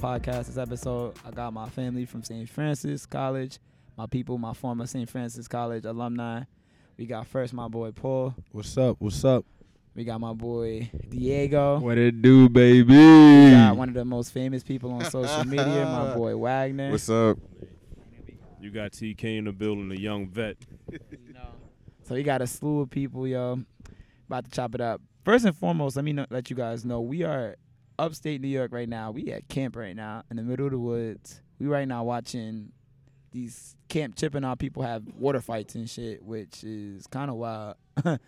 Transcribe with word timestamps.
podcast 0.00 0.46
this 0.46 0.56
episode. 0.56 1.14
I 1.26 1.30
got 1.30 1.52
my 1.52 1.68
family 1.68 2.06
from 2.06 2.22
St. 2.22 2.48
Francis 2.48 3.04
College, 3.04 3.58
my 3.98 4.06
people, 4.06 4.38
my 4.38 4.54
former 4.54 4.86
St. 4.86 5.06
Francis 5.08 5.46
College 5.46 5.84
alumni. 5.84 6.44
We 6.96 7.04
got 7.04 7.26
first 7.26 7.52
my 7.52 7.68
boy 7.68 7.90
Paul. 7.90 8.34
What's 8.50 8.78
up? 8.78 8.96
What's 8.98 9.22
up? 9.26 9.44
We 9.94 10.04
got 10.04 10.18
my 10.18 10.32
boy 10.32 10.90
Diego. 11.10 11.80
What 11.80 11.98
it 11.98 12.22
do, 12.22 12.48
baby? 12.48 12.94
We 12.96 13.50
got 13.50 13.76
one 13.76 13.88
of 13.88 13.94
the 13.94 14.06
most 14.06 14.32
famous 14.32 14.62
people 14.62 14.90
on 14.92 15.04
social 15.04 15.44
media, 15.44 15.84
my 15.84 16.14
boy 16.16 16.34
Wagner. 16.34 16.92
What's 16.92 17.10
up? 17.10 17.36
You 18.58 18.70
got 18.70 18.92
TK 18.92 19.36
in 19.36 19.44
the 19.44 19.52
building, 19.52 19.90
the 19.90 20.00
young 20.00 20.28
vet. 20.28 20.56
So 22.02 22.16
we 22.16 22.24
got 22.24 22.42
a 22.42 22.46
slew 22.48 22.80
of 22.80 22.90
people, 22.90 23.24
yo. 23.28 23.60
About 24.26 24.46
to 24.46 24.50
chop 24.50 24.74
it 24.74 24.80
up. 24.80 25.00
First 25.24 25.44
and 25.44 25.56
foremost, 25.56 25.94
let 25.94 26.04
me 26.04 26.12
know, 26.12 26.26
let 26.28 26.50
you 26.50 26.56
guys 26.56 26.84
know 26.84 27.00
we 27.00 27.22
are 27.22 27.54
upstate 28.00 28.40
New 28.40 28.48
York 28.48 28.72
right 28.72 28.88
now. 28.88 29.10
We 29.10 29.32
at 29.32 29.48
camp 29.48 29.76
right 29.76 29.94
now 29.94 30.24
in 30.30 30.36
the 30.36 30.42
middle 30.42 30.66
of 30.66 30.72
the 30.72 30.78
woods. 30.78 31.40
We 31.58 31.66
right 31.66 31.86
now 31.86 32.04
watching 32.04 32.72
these 33.32 33.76
camp 33.88 34.16
chipping 34.16 34.44
out 34.44 34.58
people 34.58 34.82
have 34.82 35.04
water 35.16 35.40
fights 35.40 35.74
and 35.74 35.88
shit, 35.88 36.22
which 36.22 36.64
is 36.64 37.06
kind 37.06 37.30
of 37.30 37.36
wild. 37.36 37.76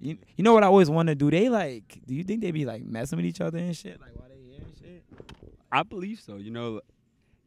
you, 0.00 0.18
you 0.36 0.44
know 0.44 0.52
what 0.52 0.64
I 0.64 0.66
always 0.66 0.90
want 0.90 1.08
to 1.08 1.14
do? 1.14 1.30
They 1.30 1.48
like, 1.48 2.00
do 2.06 2.14
you 2.14 2.24
think 2.24 2.40
they 2.42 2.50
be 2.50 2.64
like 2.64 2.84
messing 2.84 3.16
with 3.16 3.26
each 3.26 3.40
other 3.40 3.58
and 3.58 3.76
shit? 3.76 4.00
Like 4.00 4.10
while 4.14 4.28
they 4.28 4.42
here 4.42 4.62
and 4.64 4.76
shit? 4.76 5.04
I 5.70 5.82
believe 5.84 6.20
so. 6.20 6.36
You 6.36 6.50
know, 6.50 6.80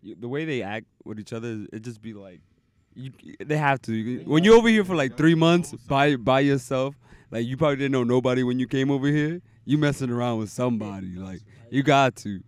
the 0.01 0.27
way 0.27 0.45
they 0.45 0.61
act 0.61 0.87
with 1.03 1.19
each 1.19 1.33
other, 1.33 1.65
it 1.71 1.81
just 1.81 2.01
be 2.01 2.13
like, 2.13 2.41
you, 2.95 3.11
they 3.39 3.57
have 3.57 3.81
to. 3.83 4.23
When 4.23 4.43
you're 4.43 4.55
over 4.55 4.69
here 4.69 4.85
for 4.85 4.95
like 4.95 5.17
three 5.17 5.35
months 5.35 5.73
by 5.73 6.15
by 6.15 6.39
yourself, 6.39 6.95
like 7.29 7.45
you 7.45 7.57
probably 7.57 7.75
didn't 7.75 7.91
know 7.91 8.05
nobody 8.05 8.41
when 8.43 8.57
you 8.57 8.67
came 8.67 8.89
over 8.89 9.07
here. 9.07 9.41
You 9.65 9.77
messing 9.77 10.09
around 10.11 10.37
with 10.39 10.49
somebody, 10.51 11.15
like 11.15 11.41
you 11.69 11.81
got 11.83 12.15
to. 12.17 12.41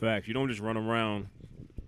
Facts. 0.00 0.26
You 0.26 0.34
don't 0.34 0.48
just 0.48 0.60
run 0.60 0.76
around 0.76 1.28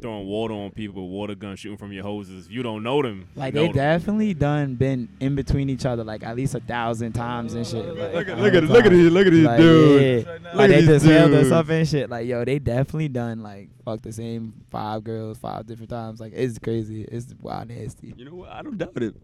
throwing 0.00 0.27
water 0.27 0.53
on 0.55 0.70
people 0.70 1.03
with 1.05 1.11
water 1.12 1.34
guns 1.34 1.59
shooting 1.61 1.78
from 1.78 1.91
your 1.92 2.03
hoses. 2.03 2.48
You 2.48 2.62
don't 2.62 2.83
know 2.83 3.00
them. 3.03 3.27
Like 3.37 3.55
You 3.55 3.61
they 3.61 3.67
them. 3.69 3.77
definitely 3.77 4.34
done 4.34 4.75
been 4.77 5.09
in 5.20 5.34
between 5.34 5.69
each 5.70 5.84
other 5.87 6.05
like 6.05 6.22
at 6.22 6.37
least 6.37 6.55
a 6.55 6.61
thousand 6.61 7.12
times 7.12 7.55
and 7.55 7.67
shit. 7.67 7.84
Like, 7.97 8.12
Look 8.15 8.28
at 8.28 8.34
all 8.39 8.45
look 8.45 8.55
at 8.55 8.65
look 8.65 8.87
at 8.87 8.92
these 8.92 9.11
look 9.11 9.27
at 9.27 9.33
these 9.33 9.45
Like, 9.47 9.59
dudes. 9.59 10.27
yeah. 10.27 10.33
Look 10.33 10.42
Like 10.55 10.55
at 10.55 10.69
they 10.69 10.77
these 10.81 10.87
just 10.89 11.06
held 11.06 11.33
us 11.33 11.50
up 11.50 11.69
and 11.70 11.89
shit. 11.89 12.11
Like 12.11 12.27
yo, 12.27 12.45
they 12.45 12.59
definitely 12.59 13.09
done 13.09 13.42
like 13.42 13.69
fuck 13.84 14.03
the 14.03 14.12
same 14.12 14.55
five 14.70 15.03
girls 15.05 15.39
five 15.39 15.67
different 15.67 15.91
times. 15.91 16.20
Like 16.20 16.33
it's 16.34 16.59
crazy. 16.59 17.03
It's 17.03 17.34
wild 17.41 17.69
nasty. 17.69 18.15
You 18.17 18.27
know 18.27 18.34
what? 18.34 18.50
I 18.50 18.62
don't 18.62 18.78
doubt 18.78 19.03
it. 19.03 19.15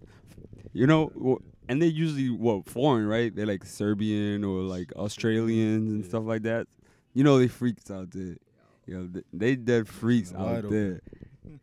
You 0.73 0.87
know, 0.87 1.07
wh- 1.17 1.59
and 1.71 1.81
they 1.81 1.87
usually 1.87 2.31
what 2.31 2.67
foreign, 2.67 3.07
right? 3.07 3.35
They're 3.35 3.47
like 3.47 3.64
Serbian 3.64 4.42
or 4.42 4.63
like 4.63 4.92
Australians 4.97 5.89
and 5.92 6.05
stuff 6.05 6.25
like 6.25 6.42
that. 6.42 6.67
You 7.14 7.23
know, 7.23 7.39
they 7.39 7.47
freaks 7.47 7.89
out 7.92 8.11
there. 8.11 8.36
You 8.86 8.98
know, 8.98 9.07
th- 9.07 9.25
they 9.33 9.55
dead 9.55 9.86
freaks 9.86 10.33
Wide 10.33 10.64
out 10.64 10.70
there. 10.70 11.01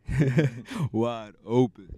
Wide 0.92 1.34
open. 1.44 1.94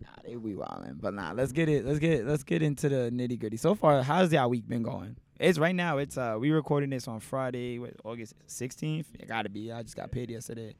Nah, 0.00 0.08
they 0.24 0.36
be 0.36 0.54
wildin'. 0.54 1.00
But 1.00 1.14
nah, 1.14 1.32
let's 1.32 1.50
get 1.50 1.68
it. 1.68 1.84
Let's 1.84 1.98
get 1.98 2.24
let's 2.24 2.44
get 2.44 2.62
into 2.62 2.88
the 2.88 3.10
nitty 3.12 3.40
gritty. 3.40 3.56
So 3.56 3.74
far, 3.74 4.04
how's 4.04 4.32
y'all 4.32 4.48
week 4.48 4.68
been 4.68 4.84
going? 4.84 5.16
It's 5.40 5.58
right 5.58 5.74
now. 5.74 5.98
It's 5.98 6.16
uh 6.16 6.36
we 6.38 6.52
recording 6.52 6.90
this 6.90 7.08
on 7.08 7.18
Friday, 7.18 7.80
what, 7.80 7.94
August 8.04 8.34
sixteenth. 8.46 9.08
It 9.18 9.26
gotta 9.26 9.48
be. 9.48 9.72
I 9.72 9.82
just 9.82 9.96
got 9.96 10.12
paid 10.12 10.30
yesterday. 10.30 10.76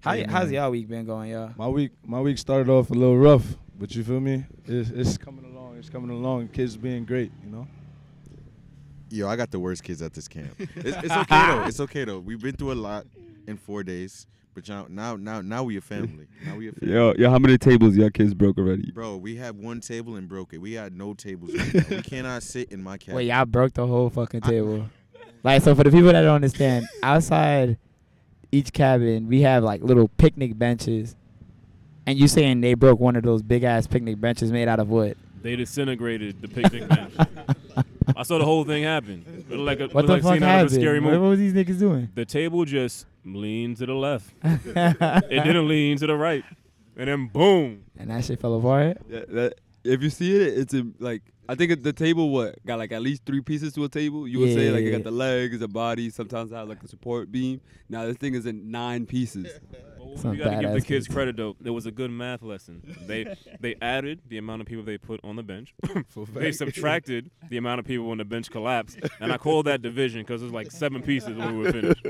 How 0.00 0.12
Yeah, 0.12 0.30
how's 0.30 0.46
man. 0.46 0.54
y'all 0.54 0.70
week 0.70 0.88
been 0.88 1.04
going, 1.04 1.30
y'all? 1.30 1.52
My 1.56 1.68
week, 1.68 1.92
my 2.04 2.20
week 2.20 2.38
started 2.38 2.70
off 2.70 2.90
a 2.90 2.94
little 2.94 3.18
rough, 3.18 3.56
but 3.78 3.94
you 3.94 4.04
feel 4.04 4.20
me? 4.20 4.44
It's, 4.64 4.90
it's 4.90 5.18
coming 5.18 5.44
along. 5.44 5.76
It's 5.78 5.90
coming 5.90 6.10
along. 6.10 6.48
Kids 6.48 6.76
being 6.76 7.04
great, 7.04 7.32
you 7.44 7.50
know. 7.50 7.66
Yo, 9.10 9.26
I 9.28 9.36
got 9.36 9.50
the 9.50 9.58
worst 9.58 9.82
kids 9.82 10.02
at 10.02 10.12
this 10.12 10.28
camp. 10.28 10.50
It's, 10.58 10.96
it's 10.96 11.12
okay 11.12 11.46
though. 11.46 11.64
It's 11.64 11.80
okay 11.80 12.04
though. 12.04 12.18
We've 12.18 12.40
been 12.40 12.54
through 12.56 12.72
a 12.72 12.74
lot 12.74 13.06
in 13.46 13.56
four 13.56 13.82
days, 13.82 14.26
but 14.54 14.68
now, 14.68 14.86
now, 14.88 15.16
now, 15.16 15.40
now 15.40 15.62
we 15.64 15.76
a 15.78 15.80
family. 15.80 16.26
Now 16.44 16.56
we 16.56 16.68
a 16.68 16.72
family. 16.72 16.94
Yo, 16.94 17.14
yo, 17.18 17.30
how 17.30 17.38
many 17.38 17.58
tables 17.58 17.96
your 17.96 18.10
kids 18.10 18.34
broke 18.34 18.58
already? 18.58 18.90
Bro, 18.92 19.16
we 19.16 19.36
had 19.36 19.56
one 19.56 19.80
table 19.80 20.16
and 20.16 20.28
broke 20.28 20.52
it. 20.52 20.58
We 20.58 20.74
had 20.74 20.92
no 20.92 21.14
tables. 21.14 21.50
Right 21.58 21.74
now. 21.90 21.96
We 21.96 22.02
cannot 22.02 22.42
sit 22.42 22.70
in 22.70 22.82
my 22.82 22.98
cabin. 22.98 23.16
Wait, 23.16 23.26
y'all 23.28 23.44
broke 23.46 23.72
the 23.74 23.86
whole 23.86 24.10
fucking 24.10 24.42
table. 24.42 24.88
like, 25.42 25.62
so 25.62 25.74
for 25.74 25.84
the 25.84 25.90
people 25.90 26.12
that 26.12 26.22
don't 26.22 26.36
understand, 26.36 26.86
outside 27.02 27.78
each 28.52 28.72
cabin, 28.72 29.28
we 29.28 29.42
have 29.42 29.62
like 29.62 29.82
little 29.82 30.08
picnic 30.08 30.58
benches. 30.58 31.14
And 32.06 32.18
you 32.18 32.26
saying 32.28 32.62
they 32.62 32.74
broke 32.74 32.98
one 33.00 33.16
of 33.16 33.22
those 33.22 33.42
big 33.42 33.64
ass 33.64 33.86
picnic 33.86 34.18
benches 34.20 34.50
made 34.50 34.66
out 34.68 34.80
of 34.80 34.88
wood? 34.88 35.16
They 35.42 35.56
disintegrated 35.56 36.40
the 36.40 36.48
picnic 36.48 36.88
bench. 36.88 37.12
I 38.16 38.22
saw 38.22 38.38
the 38.38 38.44
whole 38.44 38.64
thing 38.64 38.84
happen. 38.84 39.44
It 39.50 39.56
like 39.56 39.80
a, 39.80 39.88
What 39.88 40.06
the 40.06 40.12
like 40.14 40.20
a 40.20 40.24
fuck 40.24 40.32
out 40.32 40.36
of 40.36 40.42
a 40.42 40.46
happened? 40.46 40.70
scary 40.72 41.00
What, 41.00 41.10
movie. 41.10 41.18
what 41.22 41.28
was 41.28 41.38
these 41.38 41.52
niggas 41.52 41.78
doing? 41.78 42.08
The 42.14 42.24
table 42.24 42.64
just 42.64 43.04
leaned 43.24 43.76
to 43.78 43.86
the 43.86 43.94
left. 43.94 44.32
It 44.42 45.44
didn't 45.44 45.68
lean 45.68 45.98
to 45.98 46.06
the 46.06 46.16
right. 46.16 46.44
And 46.96 47.08
then 47.08 47.26
boom. 47.28 47.84
and 47.96 48.10
that 48.10 48.24
shit 48.24 48.40
fell 48.40 48.54
apart. 48.58 48.96
Yeah, 49.08 49.20
that, 49.28 49.54
if 49.84 50.02
you 50.02 50.10
see 50.10 50.34
it, 50.34 50.58
it's 50.58 50.74
a, 50.74 50.84
like 50.98 51.22
I 51.48 51.54
think 51.54 51.82
the 51.82 51.92
table 51.94 52.28
what 52.28 52.64
got 52.66 52.78
like 52.78 52.92
at 52.92 53.00
least 53.00 53.24
three 53.24 53.40
pieces 53.40 53.72
to 53.74 53.84
a 53.84 53.88
table. 53.88 54.28
You 54.28 54.40
would 54.40 54.52
say 54.52 54.70
like 54.70 54.84
it 54.84 54.90
got 54.90 55.04
the 55.04 55.10
legs, 55.10 55.58
the 55.58 55.68
body. 55.68 56.10
Sometimes 56.10 56.52
it 56.52 56.56
has 56.56 56.68
like 56.68 56.82
a 56.82 56.88
support 56.88 57.32
beam. 57.32 57.60
Now 57.88 58.04
this 58.04 58.16
thing 58.18 58.34
is 58.34 58.44
in 58.46 58.70
nine 58.70 59.06
pieces. 59.06 59.46
But 60.08 60.20
Some 60.20 60.30
we 60.30 60.36
gotta 60.38 60.62
give 60.62 60.72
the 60.72 60.80
kids 60.80 61.06
kids. 61.06 61.08
credit 61.08 61.36
though. 61.36 61.54
There 61.60 61.72
was 61.72 61.84
a 61.84 61.90
good 61.90 62.10
math 62.10 62.42
lesson. 62.42 62.96
They 63.06 63.36
they 63.60 63.74
added 63.82 64.22
the 64.26 64.38
amount 64.38 64.62
of 64.62 64.66
people 64.66 64.82
they 64.82 64.96
put 64.96 65.20
on 65.22 65.36
the 65.36 65.42
bench. 65.42 65.74
they 66.32 66.50
subtracted 66.50 67.30
the 67.50 67.58
amount 67.58 67.80
of 67.80 67.84
people 67.86 68.06
when 68.06 68.16
the 68.16 68.24
bench 68.24 68.50
collapsed, 68.50 68.98
and 69.20 69.30
I 69.30 69.36
called 69.36 69.66
that 69.66 69.82
division 69.82 70.22
because 70.22 70.40
it 70.40 70.46
was 70.46 70.54
like 70.54 70.70
seven 70.70 71.02
pieces 71.02 71.36
when 71.36 71.58
we 71.58 71.64
were 71.64 71.72
finished. 71.72 72.02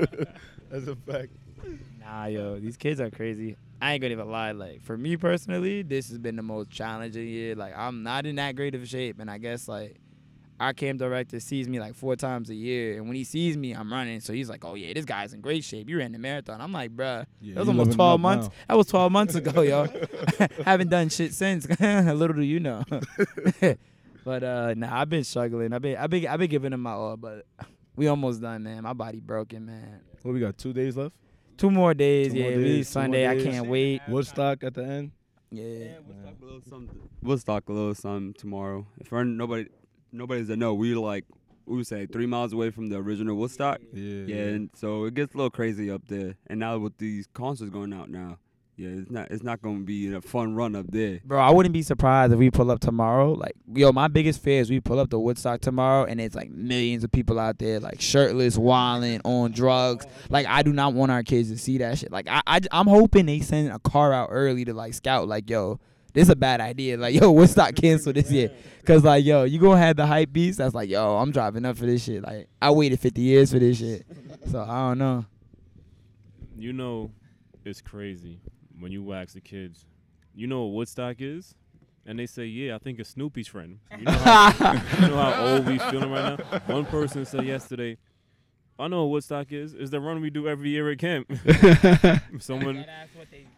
That's 0.69 0.87
a 0.87 0.95
fact. 0.95 1.33
Nah, 1.99 2.25
yo, 2.27 2.57
these 2.57 2.77
kids 2.77 3.01
are 3.01 3.09
crazy. 3.09 3.57
I 3.81 3.93
ain't 3.93 4.01
gonna 4.01 4.13
even 4.13 4.29
lie. 4.29 4.51
Like 4.51 4.81
for 4.81 4.97
me 4.97 5.15
personally, 5.17 5.81
this 5.83 6.09
has 6.09 6.17
been 6.17 6.35
the 6.35 6.43
most 6.43 6.69
challenging 6.69 7.27
year. 7.27 7.55
Like 7.55 7.73
I'm 7.77 8.03
not 8.03 8.25
in 8.25 8.35
that 8.35 8.55
great 8.55 8.75
of 8.75 8.87
shape, 8.87 9.19
and 9.19 9.29
I 9.31 9.37
guess 9.37 9.67
like 9.67 9.97
our 10.59 10.73
camp 10.73 10.99
director 10.99 11.39
sees 11.39 11.69
me 11.69 11.79
like 11.79 11.95
four 11.95 12.17
times 12.17 12.49
a 12.49 12.55
year, 12.55 12.97
and 12.97 13.07
when 13.07 13.15
he 13.15 13.23
sees 13.23 13.55
me, 13.55 13.71
I'm 13.71 13.91
running. 13.91 14.19
So 14.19 14.33
he's 14.33 14.49
like, 14.49 14.65
"Oh 14.65 14.75
yeah, 14.75 14.91
this 14.93 15.05
guy's 15.05 15.31
in 15.33 15.39
great 15.39 15.63
shape. 15.63 15.89
You 15.89 15.97
ran 15.99 16.11
the 16.11 16.19
marathon." 16.19 16.59
I'm 16.59 16.73
like, 16.73 16.93
"Bruh, 16.93 17.25
Yeah, 17.39 17.53
that 17.53 17.59
was 17.61 17.69
almost 17.69 17.93
12 17.93 18.19
months. 18.19 18.47
now. 18.47 18.53
That 18.67 18.77
was 18.77 18.87
12 18.87 19.11
months 19.11 19.35
ago, 19.35 19.61
yo. 19.61 19.87
Haven't 20.65 20.89
done 20.89 21.07
shit 21.09 21.33
since. 21.33 21.65
Little 21.79 22.35
do 22.35 22.41
you 22.41 22.59
know. 22.59 22.83
but 24.25 24.43
uh, 24.43 24.73
nah, 24.75 24.99
I've 24.99 25.09
been 25.09 25.23
struggling. 25.23 25.71
I've 25.73 25.81
been, 25.81 25.95
I've 25.97 26.09
been, 26.09 26.27
I've 26.27 26.39
been 26.39 26.49
giving 26.49 26.71
them 26.71 26.81
my 26.81 26.91
all, 26.91 27.15
but 27.17 27.45
we 27.95 28.07
almost 28.07 28.41
done, 28.41 28.63
man. 28.63 28.83
My 28.83 28.93
body 28.93 29.19
broken, 29.21 29.65
man. 29.65 30.01
What 30.23 30.33
we 30.33 30.39
got? 30.41 30.57
Two 30.57 30.73
days 30.73 30.97
left. 30.97 31.15
Two 31.59 31.69
more 31.69 31.93
days, 31.93 32.31
Two 32.31 32.37
yeah. 32.39 32.43
more 32.43 32.51
Really 32.51 32.63
days, 32.63 32.87
two 32.87 32.93
Sunday. 32.93 33.27
I 33.27 33.43
can't 33.43 33.67
wait. 33.67 34.01
Woodstock 34.07 34.63
at 34.63 34.73
the 34.73 34.83
end. 34.83 35.11
Yeah. 35.51 35.97
Woodstock 36.07 36.35
a 36.41 36.45
little 36.45 36.61
something. 36.61 37.09
Woodstock 37.21 37.69
a 37.69 37.73
little 37.73 37.95
something 37.95 38.33
tomorrow. 38.33 38.87
If 38.97 39.11
we're 39.11 39.25
nobody, 39.25 39.67
nobody's 40.13 40.47
that 40.47 40.57
know, 40.57 40.73
we 40.73 40.95
like 40.95 41.25
we 41.65 41.75
would 41.75 41.87
say 41.87 42.05
three 42.05 42.25
miles 42.25 42.53
away 42.53 42.69
from 42.71 42.87
the 42.87 42.95
original 42.95 43.35
Woodstock. 43.35 43.79
Yeah. 43.93 44.35
Yeah, 44.35 44.43
and 44.43 44.69
so 44.73 45.03
it 45.03 45.13
gets 45.13 45.33
a 45.33 45.37
little 45.37 45.49
crazy 45.49 45.91
up 45.91 46.07
there. 46.07 46.35
And 46.47 46.61
now 46.61 46.77
with 46.77 46.97
these 46.97 47.27
concerts 47.33 47.69
going 47.69 47.93
out 47.93 48.09
now, 48.09 48.39
yeah, 48.79 48.91
it's 48.91 49.11
not 49.11 49.29
it's 49.29 49.43
not 49.43 49.61
gonna 49.61 49.81
be 49.81 50.13
a 50.13 50.21
fun 50.21 50.55
run 50.55 50.73
up 50.73 50.85
there. 50.87 51.19
Bro, 51.25 51.41
I 51.41 51.49
wouldn't 51.49 51.73
be 51.73 51.81
surprised 51.81 52.31
if 52.31 52.39
we 52.39 52.49
pull 52.49 52.71
up 52.71 52.79
tomorrow. 52.79 53.33
Like, 53.33 53.55
yo, 53.73 53.91
my 53.91 54.07
biggest 54.07 54.41
fear 54.41 54.61
is 54.61 54.69
we 54.69 54.79
pull 54.79 55.01
up 55.01 55.09
to 55.09 55.19
Woodstock 55.19 55.59
tomorrow 55.59 56.05
and 56.05 56.21
it's 56.21 56.33
like 56.33 56.49
millions 56.49 57.03
of 57.03 57.11
people 57.11 57.41
out 57.41 57.59
there, 57.59 57.81
like 57.81 57.99
shirtless, 57.99 58.57
wilding, 58.57 59.19
on 59.25 59.51
drugs. 59.51 60.05
Like, 60.29 60.47
I 60.47 60.63
do 60.63 60.71
not 60.71 60.93
want 60.93 61.11
our 61.11 61.23
kids 61.23 61.51
to 61.51 61.57
see 61.57 61.77
that 61.79 61.97
shit. 61.97 62.09
Like, 62.09 62.29
I, 62.29 62.41
I, 62.47 62.61
I'm 62.71 62.87
hoping 62.87 63.25
they 63.25 63.41
send 63.41 63.69
a 63.69 63.79
car 63.79 64.13
out 64.13 64.29
early 64.31 64.63
to 64.63 64.73
like 64.73 64.93
scout, 64.93 65.27
like, 65.27 65.49
yo, 65.49 65.81
this 66.13 66.23
is 66.23 66.29
a 66.29 66.37
bad 66.37 66.61
idea. 66.61 66.95
Like, 66.95 67.15
yo, 67.15 67.31
Woodstock 67.33 67.75
cancel 67.75 68.13
this 68.13 68.31
year. 68.31 68.49
Cause 68.85 69.03
like, 69.03 69.25
yo, 69.25 69.43
you 69.43 69.59
gonna 69.59 69.77
have 69.77 69.97
the 69.97 70.07
hype 70.07 70.31
beast 70.31 70.59
that's 70.59 70.73
like, 70.73 70.89
yo, 70.89 71.17
I'm 71.17 71.31
driving 71.31 71.65
up 71.65 71.75
for 71.75 71.85
this 71.85 72.05
shit. 72.05 72.23
Like, 72.23 72.47
I 72.61 72.71
waited 72.71 73.01
50 73.01 73.19
years 73.19 73.51
for 73.51 73.59
this 73.59 73.77
shit. 73.77 74.05
So 74.49 74.61
I 74.61 74.87
don't 74.87 74.99
know. 74.99 75.25
You 76.57 76.71
know, 76.71 77.11
it's 77.65 77.81
crazy 77.81 78.39
when 78.79 78.91
you 78.91 79.03
wax 79.03 79.33
the 79.33 79.41
kids. 79.41 79.85
You 80.33 80.47
know 80.47 80.65
what 80.65 80.73
Woodstock 80.73 81.17
is? 81.19 81.55
And 82.05 82.17
they 82.17 82.25
say, 82.25 82.45
yeah, 82.45 82.75
I 82.75 82.79
think 82.79 82.99
it's 82.99 83.09
Snoopy's 83.11 83.47
friend. 83.47 83.79
You 83.97 84.05
know 84.05 84.11
how, 84.11 84.73
you 85.01 85.07
know 85.07 85.17
how 85.17 85.45
old 85.45 85.67
we 85.67 85.77
feeling 85.77 86.11
right 86.11 86.39
now? 86.39 86.59
One 86.65 86.85
person 86.85 87.25
said 87.25 87.45
yesterday, 87.45 87.97
I 88.79 88.87
know 88.87 89.03
what 89.03 89.11
Woodstock 89.11 89.51
is. 89.51 89.73
It's 89.73 89.91
the 89.91 89.99
run 89.99 90.21
we 90.21 90.29
do 90.29 90.47
every 90.47 90.69
year 90.69 90.89
at 90.89 90.99
camp. 90.99 91.29
Someone, 92.39 92.85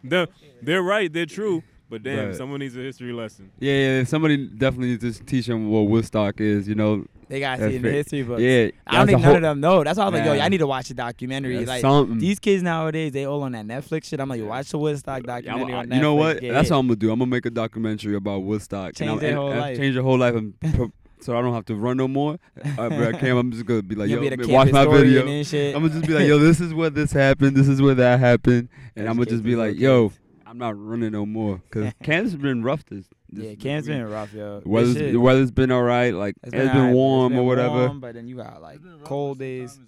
they're, 0.02 0.26
they're 0.60 0.82
right. 0.82 1.12
They're 1.12 1.26
true. 1.26 1.62
But 1.92 2.02
damn, 2.04 2.28
Right. 2.28 2.34
someone 2.34 2.60
needs 2.60 2.74
a 2.74 2.80
history 2.80 3.12
lesson. 3.12 3.50
Yeah, 3.60 3.72
yeah. 3.98 4.04
Somebody 4.04 4.46
definitely 4.46 4.92
needs 4.96 5.18
to 5.18 5.24
teach 5.26 5.44
them 5.46 5.68
what 5.68 5.80
Woodstock 5.88 6.40
is. 6.40 6.66
You 6.66 6.74
know. 6.74 7.04
They 7.28 7.38
gotta 7.40 7.68
see 7.68 7.76
in 7.76 7.82
the 7.82 7.90
history 7.90 8.22
books. 8.22 8.40
Yeah. 8.40 8.68
I 8.86 8.96
don't 8.96 9.06
think 9.08 9.18
a 9.20 9.22
none 9.22 9.36
of 9.36 9.42
them 9.42 9.60
know. 9.60 9.84
That's 9.84 9.98
why 9.98 10.04
I 10.04 10.08
was 10.08 10.20
like, 10.20 10.24
yo, 10.24 10.42
I 10.42 10.48
need 10.48 10.58
to 10.58 10.66
watch 10.66 10.88
the 10.88 10.94
documentary. 10.94 11.56
That's 11.56 11.68
like 11.68 11.80
something. 11.82 12.18
these 12.18 12.38
kids 12.38 12.62
nowadays, 12.62 13.12
they 13.12 13.26
all 13.26 13.42
on 13.42 13.52
that 13.52 13.66
Netflix 13.66 14.04
shit. 14.06 14.20
I'm 14.20 14.28
like, 14.30 14.38
yo, 14.40 14.46
watch 14.46 14.70
the 14.70 14.78
Woodstock 14.78 15.22
Yeah, 15.26 15.32
I'm- 15.32 15.42
documentary 15.44 15.74
I- 15.74 15.78
on 15.80 15.86
Netflix. 15.88 15.94
you 15.96 16.00
know 16.00 16.14
what? 16.14 16.40
Get 16.40 16.52
That's 16.54 16.68
hit. 16.68 16.74
what 16.74 16.80
I'm 16.80 16.86
gonna 16.88 16.96
do. 16.96 17.12
I'm 17.12 17.18
gonna 17.18 17.30
make 17.30 17.44
a 17.46 17.50
documentary 17.50 18.16
about 18.16 18.42
Woodstock. 18.42 18.94
Change 18.94 19.10
and 19.10 19.20
their 19.20 19.36
whole 19.36 19.50
and 19.50 19.60
life. 19.60 19.76
Change 19.76 19.94
their 19.94 20.02
whole 20.02 20.18
life 20.18 20.34
and 20.34 20.58
pro- 20.74 20.92
so 21.20 21.38
I 21.38 21.40
don't 21.42 21.54
have 21.54 21.64
to 21.66 21.76
run 21.76 21.96
no 21.98 22.08
more. 22.08 22.38
Uh, 22.76 22.88
but 22.88 23.12
Cam, 23.20 23.36
I'm 23.36 23.52
just 23.52 23.64
gonna 23.64 23.80
be 23.82 23.94
like, 23.94 24.08
You'll 24.10 24.24
yo, 24.24 24.30
be 24.30 24.36
man, 24.36 24.48
watch 24.50 24.72
my 24.72 24.84
video. 24.86 25.20
I'm 25.20 25.26
gonna 25.26 25.88
just 25.90 26.06
be 26.06 26.14
like, 26.14 26.26
yo, 26.26 26.38
this 26.38 26.60
is 26.60 26.74
where 26.74 26.90
this 26.90 27.12
happened. 27.12 27.56
This 27.56 27.68
is 27.68 27.80
where 27.80 27.94
that 27.94 28.18
happened, 28.18 28.68
and 28.96 29.08
I'm 29.08 29.14
gonna 29.16 29.26
just 29.30 29.44
be 29.44 29.54
like, 29.56 29.78
yo, 29.78 30.12
I'm 30.52 30.58
not 30.58 30.78
running 30.78 31.12
no 31.12 31.24
more 31.24 31.56
because 31.68 31.94
Cam's 32.02 32.34
been 32.48 32.62
rough 32.62 32.84
this. 32.84 33.06
this 33.30 33.44
yeah, 33.46 33.54
Cam's 33.54 33.88
week. 33.88 33.96
been 33.96 34.06
rough, 34.10 34.34
yo. 34.34 34.58
This 34.58 34.66
Weather's, 34.66 34.94
shit- 34.96 35.12
the 35.12 35.18
weather's 35.20 35.50
been 35.50 35.70
all 35.70 35.82
right. 35.82 36.12
Like 36.12 36.34
it's 36.42 36.52
it's 36.52 36.62
been, 36.62 36.68
alright, 36.68 36.90
but 36.92 36.94
warm 36.94 37.32
it's 37.32 37.38
or 37.38 37.40
been 37.40 37.46
whatever. 37.46 37.74
warm, 37.86 38.00
but 38.00 38.14
then 38.14 38.28
you 38.28 38.36
got 38.36 38.60
like 38.60 38.78
cold 39.04 39.38
days. 39.38 39.80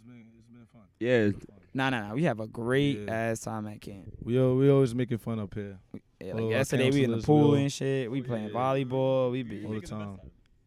Yeah, 1.00 1.30
Nah, 1.74 1.90
nah, 1.90 2.08
nah. 2.08 2.14
We 2.14 2.22
have 2.22 2.40
a 2.40 2.46
great 2.46 3.00
Yeah. 3.00 3.12
ass 3.14 3.40
time 3.40 3.66
at 3.66 3.80
camp. 3.82 4.06
We 4.22 4.38
al- 4.38 4.56
we 4.56 4.70
always 4.70 4.94
making 4.94 5.18
fun 5.18 5.38
up 5.40 5.52
here 5.54 5.78
Yeah, 6.20 6.32
like 6.34 6.44
our 6.44 6.50
yesterday 6.50 6.90
we 6.90 7.04
in 7.04 7.10
the 7.10 7.18
pool 7.18 7.50
we'll- 7.50 7.54
and 7.60 7.70
shit. 7.72 8.10
We 8.10 8.22
playing 8.22 8.50
volleyball. 8.50 9.32
We 9.32 9.42
be 9.42 9.64
all 9.66 9.72
the 9.72 9.80
time. 9.82 10.18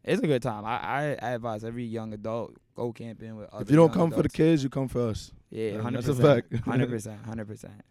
it's 0.04 0.22
a 0.22 0.28
good 0.28 0.44
time. 0.44 0.64
I, 0.66 0.78
I 0.78 1.02
I 1.22 1.30
advise 1.32 1.64
every 1.64 1.86
young 1.86 2.14
adult 2.14 2.56
go 2.76 2.92
camping 2.92 3.36
with. 3.38 3.50
Other 3.52 3.64
If 3.64 3.72
you 3.72 3.78
don't 3.78 3.88
young 3.90 3.98
come 3.98 4.12
for 4.12 4.22
the 4.22 4.30
kids, 4.30 4.64
you 4.64 4.70
come 4.70 4.90
for 4.90 5.08
us. 5.10 5.32
yeah, 5.50 5.72
Yeah, 5.72 5.82
hundred 5.82 6.04
that's 6.04 6.10
a 6.20 6.22
percent, 6.22 6.46
fact. 6.52 6.66
hundred 6.66 6.90
percent, 6.90 7.26
hundred 7.26 7.48
percent. 7.48 7.82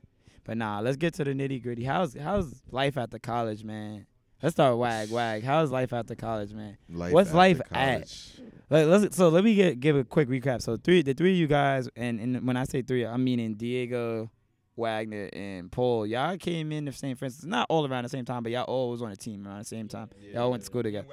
But 0.47 0.57
nah, 0.57 0.79
let's 0.79 0.97
get 0.97 1.15
to 1.15 1.25
the 1.25 1.33
nitty 1.33 1.61
gritty. 1.63 1.83
How's 1.85 2.15
how's 2.15 2.63
life 2.71 2.97
after 2.97 3.19
college, 3.19 3.65
man? 3.65 4.07
Let's 4.43 4.55
start 4.55 4.77
wag 4.77 5.11
wag. 5.11 5.43
How's 5.43 5.73
life 5.73 5.93
after 5.93 6.15
college, 6.15 6.53
man? 6.53 6.79
Life 6.89 7.13
What's 7.13 7.31
after 7.31 7.37
life 7.37 7.61
at? 7.73 7.93
college. 7.93 8.41
Let, 8.71 8.87
let's 8.87 9.17
so 9.17 9.29
let 9.29 9.43
me 9.43 9.55
get 9.57 9.81
give 9.81 9.97
a 9.97 10.05
quick 10.05 10.29
recap. 10.29 10.63
So 10.63 10.77
three, 10.77 11.03
the 11.03 11.15
three 11.15 11.33
of 11.33 11.37
you 11.39 11.49
guys, 11.49 11.89
and, 11.97 12.21
and 12.21 12.47
when 12.47 12.57
I 12.57 12.65
say 12.65 12.83
three, 12.83 13.05
I'm 13.05 13.25
meaning 13.25 13.55
Diego, 13.55 14.31
Wagner, 14.77 15.31
and 15.33 15.73
Paul. 15.73 16.07
Y'all 16.07 16.37
came 16.37 16.71
in 16.71 16.85
the 16.85 16.93
same, 16.93 17.17
for 17.17 17.25
instance, 17.25 17.45
not 17.45 17.67
all 17.69 17.87
around 17.87 18.05
the 18.05 18.09
same 18.09 18.25
time, 18.25 18.45
but 18.45 18.53
y'all 18.53 18.65
all 18.65 18.91
was 18.91 19.03
on 19.03 19.11
a 19.11 19.17
team 19.17 19.47
around 19.49 19.59
the 19.59 19.65
same 19.65 19.89
time. 19.89 20.11
Yeah. 20.21 20.41
y'all 20.41 20.51
went 20.51 20.63
to 20.63 20.67
school 20.67 20.85
together, 20.85 21.09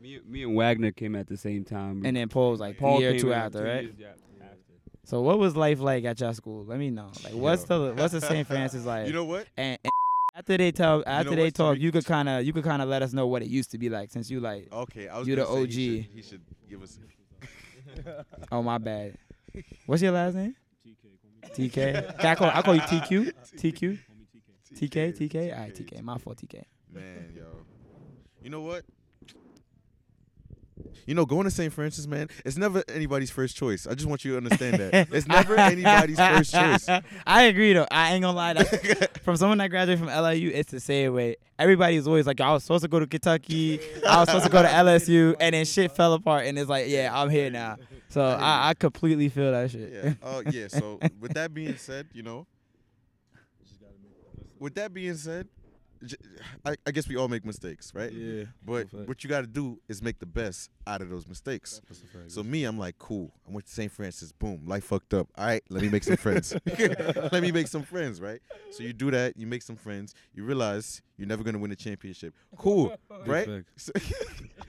me, 0.00 0.20
me 0.26 0.42
and 0.42 0.56
Wagner 0.56 0.92
came 0.92 1.14
at 1.14 1.26
the 1.28 1.36
same 1.36 1.64
time. 1.64 2.02
and 2.04 2.16
then 2.16 2.28
Paul 2.28 2.50
was 2.52 2.60
like 2.60 2.78
Paul 2.78 3.00
year 3.00 3.14
or 3.14 3.18
two 3.18 3.32
after, 3.32 3.60
two 3.60 3.64
right? 3.64 3.82
years, 3.84 3.94
yeah, 3.98 4.08
after. 4.08 4.22
So 5.06 5.20
what 5.22 5.38
was 5.38 5.54
life 5.54 5.78
like 5.78 6.04
at 6.04 6.18
your 6.20 6.34
school? 6.34 6.64
Let 6.64 6.80
me 6.80 6.90
know. 6.90 7.12
Like 7.22 7.34
what's 7.34 7.62
the 7.62 7.94
what's 7.96 8.12
the 8.12 8.20
St. 8.20 8.44
Francis 8.46 8.84
like? 8.92 9.06
You 9.06 9.12
know 9.12 9.24
what? 9.24 9.46
and, 9.56 9.78
and 9.84 9.92
after 10.34 10.56
they 10.56 10.72
tell 10.72 11.04
after 11.06 11.30
know 11.30 11.36
they 11.36 11.50
talk, 11.52 11.78
you 11.78 11.92
could 11.92 12.04
kind 12.04 12.28
of 12.28 12.44
you 12.44 12.52
could 12.52 12.64
kind 12.64 12.82
of 12.82 12.88
let 12.88 13.02
us 13.02 13.12
know 13.12 13.28
what 13.28 13.40
it 13.42 13.48
used 13.48 13.70
to 13.70 13.78
be 13.78 13.88
like 13.88 14.10
since 14.10 14.28
you 14.30 14.40
like. 14.40 14.66
Okay, 14.72 15.06
I 15.06 15.16
was 15.18 15.28
You 15.28 15.36
the 15.36 15.44
gonna 15.44 15.56
He 15.58 15.62
OG. 15.62 15.70
should, 15.70 16.14
he 16.16 16.22
should 16.22 16.40
give 16.68 16.82
us. 16.82 16.98
Oh 18.52 18.62
my 18.62 18.78
bad. 18.78 19.16
What's 19.86 20.02
your 20.02 20.12
last 20.12 20.34
name? 20.34 20.56
TK. 21.54 22.18
Can 22.18 22.26
I 22.26 22.34
call 22.34 22.50
I 22.52 22.62
call 22.62 22.74
you 22.74 22.80
TQ. 22.82 23.32
TQ. 23.56 23.98
TK. 24.74 25.16
TK. 25.16 25.54
All 25.54 25.60
right, 25.62 25.74
TK. 25.74 26.02
My 26.02 26.18
fault, 26.18 26.36
TK. 26.36 26.64
Man, 26.92 27.32
yo. 27.34 27.44
You 28.42 28.50
know 28.50 28.60
what? 28.60 28.84
You 31.06 31.14
know, 31.14 31.26
going 31.26 31.44
to 31.44 31.50
St. 31.50 31.72
Francis, 31.72 32.06
man, 32.06 32.28
it's 32.44 32.56
never 32.56 32.82
anybody's 32.88 33.30
first 33.30 33.56
choice. 33.56 33.86
I 33.86 33.94
just 33.94 34.06
want 34.08 34.24
you 34.24 34.32
to 34.32 34.36
understand 34.38 34.78
that. 34.80 35.08
It's 35.12 35.26
never 35.26 35.56
anybody's 35.56 36.18
first 36.18 36.52
choice. 36.52 36.88
I 37.26 37.42
agree 37.44 37.72
though. 37.72 37.86
I 37.90 38.12
ain't 38.14 38.22
gonna 38.22 38.36
lie. 38.36 38.54
That, 38.54 39.18
from 39.22 39.36
someone 39.36 39.58
that 39.58 39.68
graduated 39.68 40.04
from 40.04 40.08
LIU, 40.08 40.50
it's 40.52 40.70
the 40.70 40.80
same 40.80 41.14
way. 41.14 41.36
Everybody's 41.58 42.06
always 42.06 42.26
like, 42.26 42.40
I 42.40 42.52
was 42.52 42.64
supposed 42.64 42.82
to 42.82 42.88
go 42.88 43.00
to 43.00 43.06
Kentucky. 43.06 43.80
I 44.06 44.20
was 44.20 44.28
supposed 44.28 44.44
to 44.46 44.50
go 44.50 44.62
to 44.62 44.68
LSU, 44.68 45.36
and 45.40 45.54
then 45.54 45.64
shit 45.64 45.92
fell 45.92 46.12
apart, 46.12 46.46
and 46.46 46.58
it's 46.58 46.68
like, 46.68 46.86
yeah, 46.88 47.10
I'm 47.12 47.30
here 47.30 47.50
now. 47.50 47.76
So 48.08 48.22
I, 48.22 48.70
I 48.70 48.74
completely 48.74 49.28
feel 49.28 49.52
that 49.52 49.70
shit. 49.70 49.92
Yeah. 49.92 50.12
Uh, 50.22 50.42
yeah. 50.50 50.68
So 50.68 50.98
with 51.20 51.34
that 51.34 51.52
being 51.54 51.76
said, 51.76 52.08
you 52.12 52.22
know, 52.22 52.46
with 54.58 54.74
that 54.76 54.92
being 54.94 55.14
said, 55.16 55.48
j- 55.48 55.55
I, 56.64 56.76
I 56.86 56.90
guess 56.90 57.08
we 57.08 57.16
all 57.16 57.28
make 57.28 57.44
mistakes, 57.44 57.92
right? 57.94 58.12
Yeah. 58.12 58.44
But 58.64 58.92
what 59.06 59.24
you 59.24 59.30
got 59.30 59.40
to 59.42 59.46
do 59.46 59.78
is 59.88 60.02
make 60.02 60.18
the 60.18 60.26
best 60.26 60.70
out 60.86 61.02
of 61.02 61.10
those 61.10 61.26
mistakes. 61.26 61.80
So 62.28 62.42
me, 62.42 62.64
I'm 62.64 62.78
like, 62.78 62.98
cool. 62.98 63.32
I 63.48 63.52
went 63.52 63.66
to 63.66 63.72
St. 63.72 63.90
Francis. 63.90 64.32
Boom, 64.32 64.62
life 64.66 64.84
fucked 64.84 65.14
up. 65.14 65.28
All 65.36 65.46
right, 65.46 65.62
let 65.68 65.82
me 65.82 65.88
make 65.88 66.04
some 66.04 66.16
friends. 66.16 66.54
let 66.66 67.42
me 67.42 67.52
make 67.52 67.68
some 67.68 67.82
friends, 67.82 68.20
right? 68.20 68.40
So 68.70 68.82
you 68.82 68.92
do 68.92 69.10
that. 69.10 69.36
You 69.36 69.46
make 69.46 69.62
some 69.62 69.76
friends. 69.76 70.14
You 70.34 70.44
realize 70.44 71.02
you're 71.16 71.28
never 71.28 71.42
gonna 71.42 71.58
win 71.58 71.70
a 71.72 71.76
championship. 71.76 72.34
Cool, 72.56 72.96
right? 73.26 73.48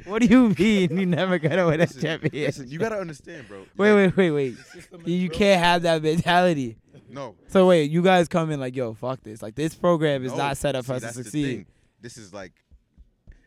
What 0.05 0.21
do 0.21 0.27
you 0.27 0.49
mean 0.57 0.97
you 0.97 1.05
never 1.05 1.37
gonna 1.39 1.65
win 1.65 1.75
a 1.75 1.83
listen, 1.83 2.01
championship? 2.01 2.47
listen, 2.47 2.69
you 2.69 2.79
gotta 2.79 2.97
understand, 2.97 3.47
bro. 3.47 3.65
Wait, 3.75 3.93
Like, 4.05 4.15
wait, 4.15 4.31
wait, 4.31 4.55
wait. 5.01 5.07
You 5.07 5.29
can't 5.29 5.61
have 5.61 5.81
that 5.81 6.01
mentality. 6.01 6.77
No, 7.09 7.35
So 7.47 7.67
wait, 7.67 7.89
you 7.91 8.01
guys 8.01 8.27
come 8.27 8.51
in 8.51 8.59
like, 8.59 8.75
yo, 8.75 8.93
fuck 8.93 9.21
this. 9.23 9.41
Like 9.41 9.55
this 9.55 9.73
program 9.75 10.23
is 10.25 10.31
no. 10.31 10.37
not 10.37 10.57
set 10.57 10.75
up 10.75 10.85
for 10.85 10.99
See, 10.99 11.05
us 11.05 11.15
to 11.15 11.23
succeed. 11.23 11.45
thing. 11.45 11.65
This 12.01 12.17
is 12.17 12.33
like 12.33 12.53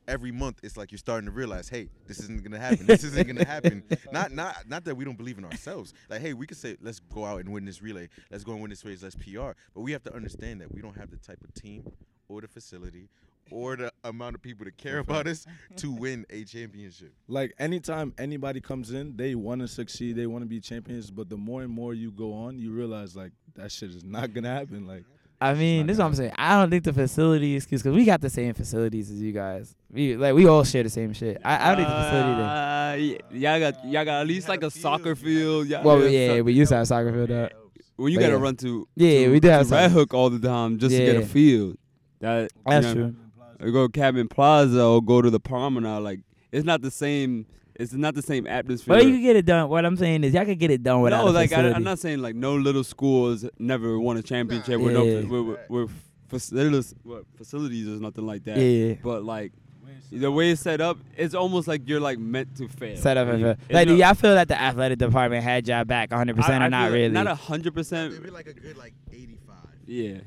every 0.08 0.32
month. 0.32 0.61
It's 0.62 0.76
like 0.76 0.91
you're 0.93 0.99
starting 0.99 1.26
to 1.26 1.31
realize, 1.32 1.69
hey, 1.69 1.88
this 2.06 2.19
isn't 2.20 2.43
gonna 2.43 2.58
happen. 2.58 2.87
This 2.87 3.05
isn't 3.05 3.26
gonna 3.26 3.44
happen. 3.47 3.82
Not, 4.12 4.32
not, 4.32 4.69
not 4.69 4.85
that 4.85 4.97
we 4.97 5.05
don't 5.05 5.17
believe 5.17 5.38
in 5.38 5.44
ourselves. 5.44 5.94
Like, 6.08 6.20
hey, 6.20 6.32
we 6.35 6.47
could 6.47 6.56
say, 6.56 6.76
let's 6.82 6.99
go 7.00 7.25
out 7.25 7.41
and 7.41 7.52
win 7.52 7.64
this 7.64 7.81
relay. 7.81 8.08
Let's 8.31 8.43
go 8.44 8.52
and 8.52 8.61
win 8.61 8.70
this 8.70 8.85
race. 8.85 9.02
Let's 9.02 9.14
PR. 9.14 9.50
But 9.75 9.82
we 9.82 9.93
have 9.93 10.02
to 10.05 10.14
understand 10.14 10.61
that 10.62 10.73
we 10.75 10.81
don't 10.82 10.97
have 10.97 11.11
the 11.11 11.17
type 11.19 11.38
of 11.44 11.55
team 11.55 11.85
or 12.31 12.41
the 12.41 12.49
facility 12.49 13.09
or 13.50 13.75
the 13.77 13.91
amount 14.05 14.37
of 14.37 14.43
people 14.43 14.65
that 14.65 14.77
care 14.77 14.99
about 15.00 15.27
us 15.27 15.44
to 15.77 15.91
win 15.91 16.25
a 16.31 16.44
championship. 16.44 17.12
Like 17.29 17.53
anytime 17.59 18.15
anybody 18.19 18.61
comes 18.61 18.93
in, 18.93 19.17
they 19.17 19.35
want 19.35 19.61
to 19.61 19.69
succeed, 19.69 20.15
they 20.17 20.27
want 20.27 20.43
to 20.43 20.49
be 20.49 20.61
champions. 20.61 21.11
But 21.11 21.29
the 21.29 21.37
more 21.37 21.62
and 21.62 21.71
more 21.71 21.93
you 21.94 22.11
go 22.12 22.32
on, 22.32 22.59
you 22.59 22.71
realize 22.73 23.17
like 23.17 23.32
that 23.56 23.73
shit 23.73 23.91
is 23.91 24.05
not 24.05 24.32
gonna 24.32 24.49
happen. 24.55 24.87
Like 24.87 25.05
I 25.43 25.55
mean, 25.55 25.87
this 25.87 25.94
is 25.94 25.99
what 26.00 26.06
I'm 26.06 26.15
saying. 26.15 26.32
I 26.37 26.61
don't 26.61 26.71
think 26.71 26.85
the 26.85 26.93
facility 26.93 27.57
excuse 27.57 27.83
because 27.83 27.97
we 27.97 28.04
got 28.04 28.21
the 28.21 28.28
same 28.31 28.52
facilities 28.54 29.11
as 29.11 29.21
you 29.23 29.33
guys. 29.33 29.75
We 29.90 30.14
like 30.16 30.35
we 30.35 30.47
all 30.47 30.64
share 30.64 30.83
the 30.83 30.90
same 30.90 31.12
shit. 31.14 31.40
I, 31.45 31.73
I 31.73 31.75
don't 31.75 31.76
think 31.85 31.88
the 31.88 32.02
facility. 32.04 32.37
There. 32.37 32.47
Uh, 32.47 32.97
y- 32.97 33.19
y'all 33.59 33.61
got 33.61 33.85
y'all 33.87 34.04
got 34.04 34.21
at 34.21 34.26
least 34.26 34.49
like 34.49 34.62
a 34.62 34.71
soccer 34.71 35.14
field. 35.16 35.66
Yeah, 35.66 35.83
Well, 35.83 36.07
yeah, 36.07 36.40
we 36.43 36.52
used 36.52 36.71
to 36.71 36.76
have 36.76 36.87
soccer 36.88 37.12
field 37.12 37.31
up. 37.33 37.52
Well, 37.97 38.09
you 38.09 38.19
But 38.19 38.23
gotta 38.23 38.35
yeah. 38.37 38.40
run 38.43 38.57
to 38.57 38.88
Yeah, 38.97 39.11
to- 39.25 39.28
we 39.31 39.40
did 39.40 39.50
have 39.50 39.71
Red 39.71 39.83
soccer. 39.88 39.95
Hook 39.95 40.14
all 40.14 40.31
the 40.31 40.38
time 40.47 40.78
just 40.78 40.95
to 40.95 41.04
get 41.04 41.16
a 41.16 41.25
field. 41.26 41.76
That 42.21 42.43
you 42.43 42.49
That's 42.67 42.87
know, 42.87 42.95
true. 42.95 43.17
Or 43.61 43.71
go 43.71 43.87
to 43.87 43.93
Cadman 43.93 44.29
Plaza 44.29 44.83
or 44.83 45.03
go 45.03 45.21
to 45.21 45.31
the 45.31 45.41
Promenade. 45.41 46.03
Like 46.03 46.21
it's 46.53 46.65
not 46.65 46.83
the 46.83 46.91
same. 46.91 47.47
It's 47.75 47.93
not 47.95 48.15
the 48.15 48.23
same 48.23 48.47
atmosphere. 48.47 48.97
But 48.97 49.07
you 49.07 49.12
can 49.12 49.23
get 49.23 49.37
it 49.37 49.47
done. 49.47 49.69
What 49.71 49.87
I'm 49.87 49.97
saying 49.97 50.23
is, 50.25 50.35
y'all 50.35 50.45
can 50.45 50.59
get 50.59 50.71
it 50.71 50.83
done 50.83 51.00
without 51.00 51.25
no, 51.25 51.31
a 51.31 51.33
like 51.33 51.53
I, 51.53 51.71
I'm 51.71 51.83
not 51.83 51.99
saying 51.99 52.19
like 52.21 52.35
no 52.35 52.55
little 52.55 52.85
schools 52.85 53.47
never 53.59 53.99
won 53.99 54.19
a 54.19 54.23
championship 54.23 54.81
with 54.81 54.93
Yeah. 54.93 55.21
no 55.21 55.27
with, 55.29 55.47
with, 55.47 55.71
with 55.71 55.91
facilities, 56.29 56.95
what, 57.03 57.25
facilities 57.37 57.89
or 57.89 58.00
nothing 58.00 58.27
like 58.27 58.45
that. 58.45 58.59
Yeah. 58.59 58.95
But 59.03 59.25
like 59.25 59.53
the 60.12 60.31
way 60.31 60.50
it's 60.50 60.61
set 60.61 60.81
up, 60.81 60.99
it's 61.17 61.35
almost 61.35 61.69
like 61.69 61.89
you're 61.89 62.00
like 62.00 62.19
meant 62.19 62.57
to 62.57 62.69
fail. 62.69 62.97
Set 62.97 63.17
up 63.17 63.29
Like, 63.29 63.35
and 63.37 63.45
it's 63.47 63.73
like, 63.73 63.89
do 63.89 63.95
y'all 63.97 64.15
feel 64.15 64.35
that 64.35 64.49
the 64.49 64.61
athletic 64.61 64.99
department 64.99 65.43
had 65.43 65.67
y'all 65.69 65.85
back 65.85 66.11
100 66.11 66.37
percent 66.37 66.62
I- 66.62 66.65
I 66.65 66.67
or 66.67 66.71
not 66.71 66.85
feel 66.87 66.95
really? 66.95 67.15
Not 67.15 67.29
hundred 67.29 67.75
percent. 67.75 68.12
Maybe 68.12 68.31
like 68.31 68.47
a 68.47 68.53
good 68.55 68.77
like 68.77 68.95
85. 69.11 69.57
Yeah. 69.87 70.19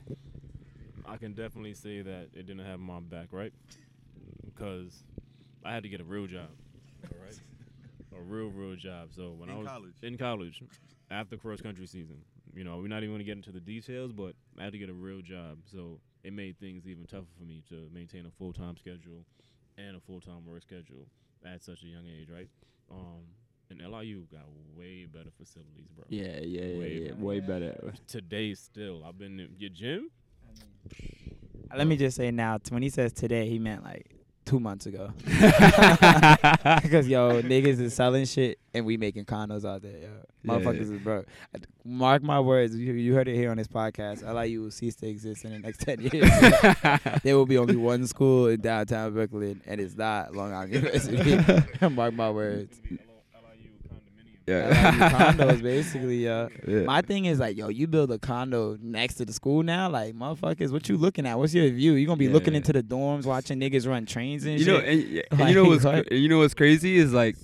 I 1.14 1.18
can 1.18 1.34
definitely 1.34 1.76
say 1.76 2.02
that 2.02 2.30
it 2.34 2.48
didn't 2.48 2.66
have 2.66 2.80
my 2.80 3.00
back, 3.00 3.28
right? 3.32 3.54
Because 4.44 5.04
I 5.64 5.72
had 5.72 5.84
to 5.84 5.90
get 5.90 6.02
a 6.02 6.04
real 6.04 6.26
job, 6.26 6.50
all 7.04 7.24
right? 7.24 7.38
a 8.18 8.22
real, 8.22 8.50
real 8.50 8.76
job. 8.76 9.10
So 9.16 9.36
when 9.38 9.48
I 9.48 9.56
was 9.56 9.68
college? 9.68 9.94
in 10.02 10.18
college, 10.18 10.64
after 11.12 11.38
cross 11.38 11.62
country 11.62 11.86
season, 11.86 12.24
you 12.56 12.64
know, 12.64 12.78
we're 12.78 12.88
not 12.88 13.04
even 13.04 13.10
going 13.10 13.20
to 13.20 13.26
get 13.26 13.38
into 13.38 13.52
the 13.52 13.60
details, 13.60 14.12
but 14.12 14.34
I 14.60 14.64
had 14.64 14.74
to 14.74 14.80
get 14.80 14.90
a 14.90 14.94
real 14.94 15.22
job. 15.22 15.60
So 15.72 16.00
it 16.24 16.34
made 16.34 16.60
things 16.60 16.88
even 16.88 17.06
tougher 17.06 17.28
for 17.38 17.44
me 17.46 17.62
to 17.70 17.88
maintain 17.94 18.26
a 18.26 18.32
full 18.32 18.52
time 18.52 18.76
schedule 18.76 19.24
and 19.78 19.96
a 19.96 20.00
full 20.00 20.20
time 20.20 20.48
work 20.48 20.64
schedule 20.64 21.06
at 21.46 21.62
such 21.62 21.84
a 21.84 21.88
young 21.88 22.08
age, 22.08 22.28
right? 22.28 22.50
Um, 22.92 23.22
and 23.70 23.82
LIU 23.82 24.26
got 24.32 24.46
way 24.76 25.06
better 25.06 25.30
facilities, 25.38 25.90
bro. 25.96 26.06
Yeah, 26.10 26.40
yeah, 26.42 26.62
yeah, 26.62 26.80
Way 26.80 26.90
yeah. 26.90 27.12
better. 27.12 27.24
Way 27.24 27.40
better. 27.40 27.94
Today, 28.08 28.56
still, 28.56 29.04
I've 29.06 29.20
been 29.20 29.40
in 29.40 29.56
your 29.60 29.70
gym. 29.70 30.10
Let 31.76 31.88
me 31.88 31.98
just 31.98 32.18
say 32.18 32.30
now, 32.32 32.60
when 32.70 32.84
he 32.84 32.90
says 32.90 33.14
today, 33.14 33.50
he 33.50 33.58
meant 33.58 33.84
like 33.84 34.14
two 34.46 34.60
months 34.60 34.86
ago. 34.86 35.12
Because 36.84 37.08
yo, 37.08 37.42
niggas 37.42 37.80
is 37.80 37.94
selling 37.94 38.26
shit 38.26 38.60
and 38.74 38.86
we 38.86 38.98
making 38.98 39.26
condos 39.26 39.66
out 39.66 39.82
there. 39.82 39.92
Yo, 39.92 40.10
motherfuckers 40.46 40.92
is 40.92 41.02
broke. 41.02 41.26
Mark 41.84 42.24
my 42.24 42.40
words. 42.40 42.76
You, 42.76 42.94
you 42.94 43.14
heard 43.14 43.28
it 43.28 43.36
here 43.36 43.52
on 43.52 43.58
this 43.58 43.68
podcast. 43.68 44.22
LIU 44.24 44.64
will 44.64 44.72
cease 44.72 44.96
to 44.98 45.08
exist 45.08 45.46
in 45.46 45.52
the 45.52 45.60
next 45.60 45.80
ten 45.80 46.00
years. 46.02 46.30
there 47.24 47.36
will 47.36 47.46
be 47.46 47.58
only 47.58 47.76
one 47.76 48.06
school 48.08 48.48
in 48.48 48.62
downtown 48.62 49.14
Brooklyn, 49.14 49.62
and 49.66 49.82
it's 49.82 49.96
not 49.96 50.36
Long 50.36 50.54
Island 50.54 50.74
University. 50.74 51.90
Mark 51.90 52.14
my 52.14 52.30
words. 52.30 52.80
Yeah. 54.48 55.10
Condos, 55.34 55.62
basically, 55.62 56.26
yo. 56.26 56.50
Yeah. 56.68 56.82
My 56.82 57.02
thing 57.02 57.26
is 57.26 57.40
like, 57.40 57.56
yo, 57.58 57.70
you 57.70 57.88
build 57.88 58.12
a 58.12 58.20
condo 58.20 58.78
next 58.82 59.16
to 59.16 59.26
the 59.26 59.32
school 59.34 59.64
now, 59.64 59.90
like, 59.90 60.14
motherfuckers, 60.16 60.72
what 60.72 60.90
you 60.90 60.98
looking 60.98 61.26
at? 61.26 61.38
What's 61.38 61.54
your 61.54 61.70
view? 61.70 61.94
You 61.94 62.06
gonna 62.06 62.18
be 62.18 62.28
looking 62.30 62.54
into 62.56 62.74
the 62.74 62.84
dorms, 62.84 63.26
watching 63.26 63.60
niggas 63.60 63.88
run 63.88 64.06
trains 64.06 64.46
and 64.46 64.60
you 64.60 64.66
know, 64.66 64.80
shit. 64.82 64.90
and, 64.90 65.14
y- 65.16 65.24
and 65.32 65.40
Like, 65.40 65.50
you 65.56 65.56
know 65.56 65.66
what's 65.70 65.84
what? 65.86 66.12
you 66.12 66.28
know 66.28 66.40
what's 66.40 66.54
crazy 66.54 66.98
is 66.98 67.14
like 67.14 67.38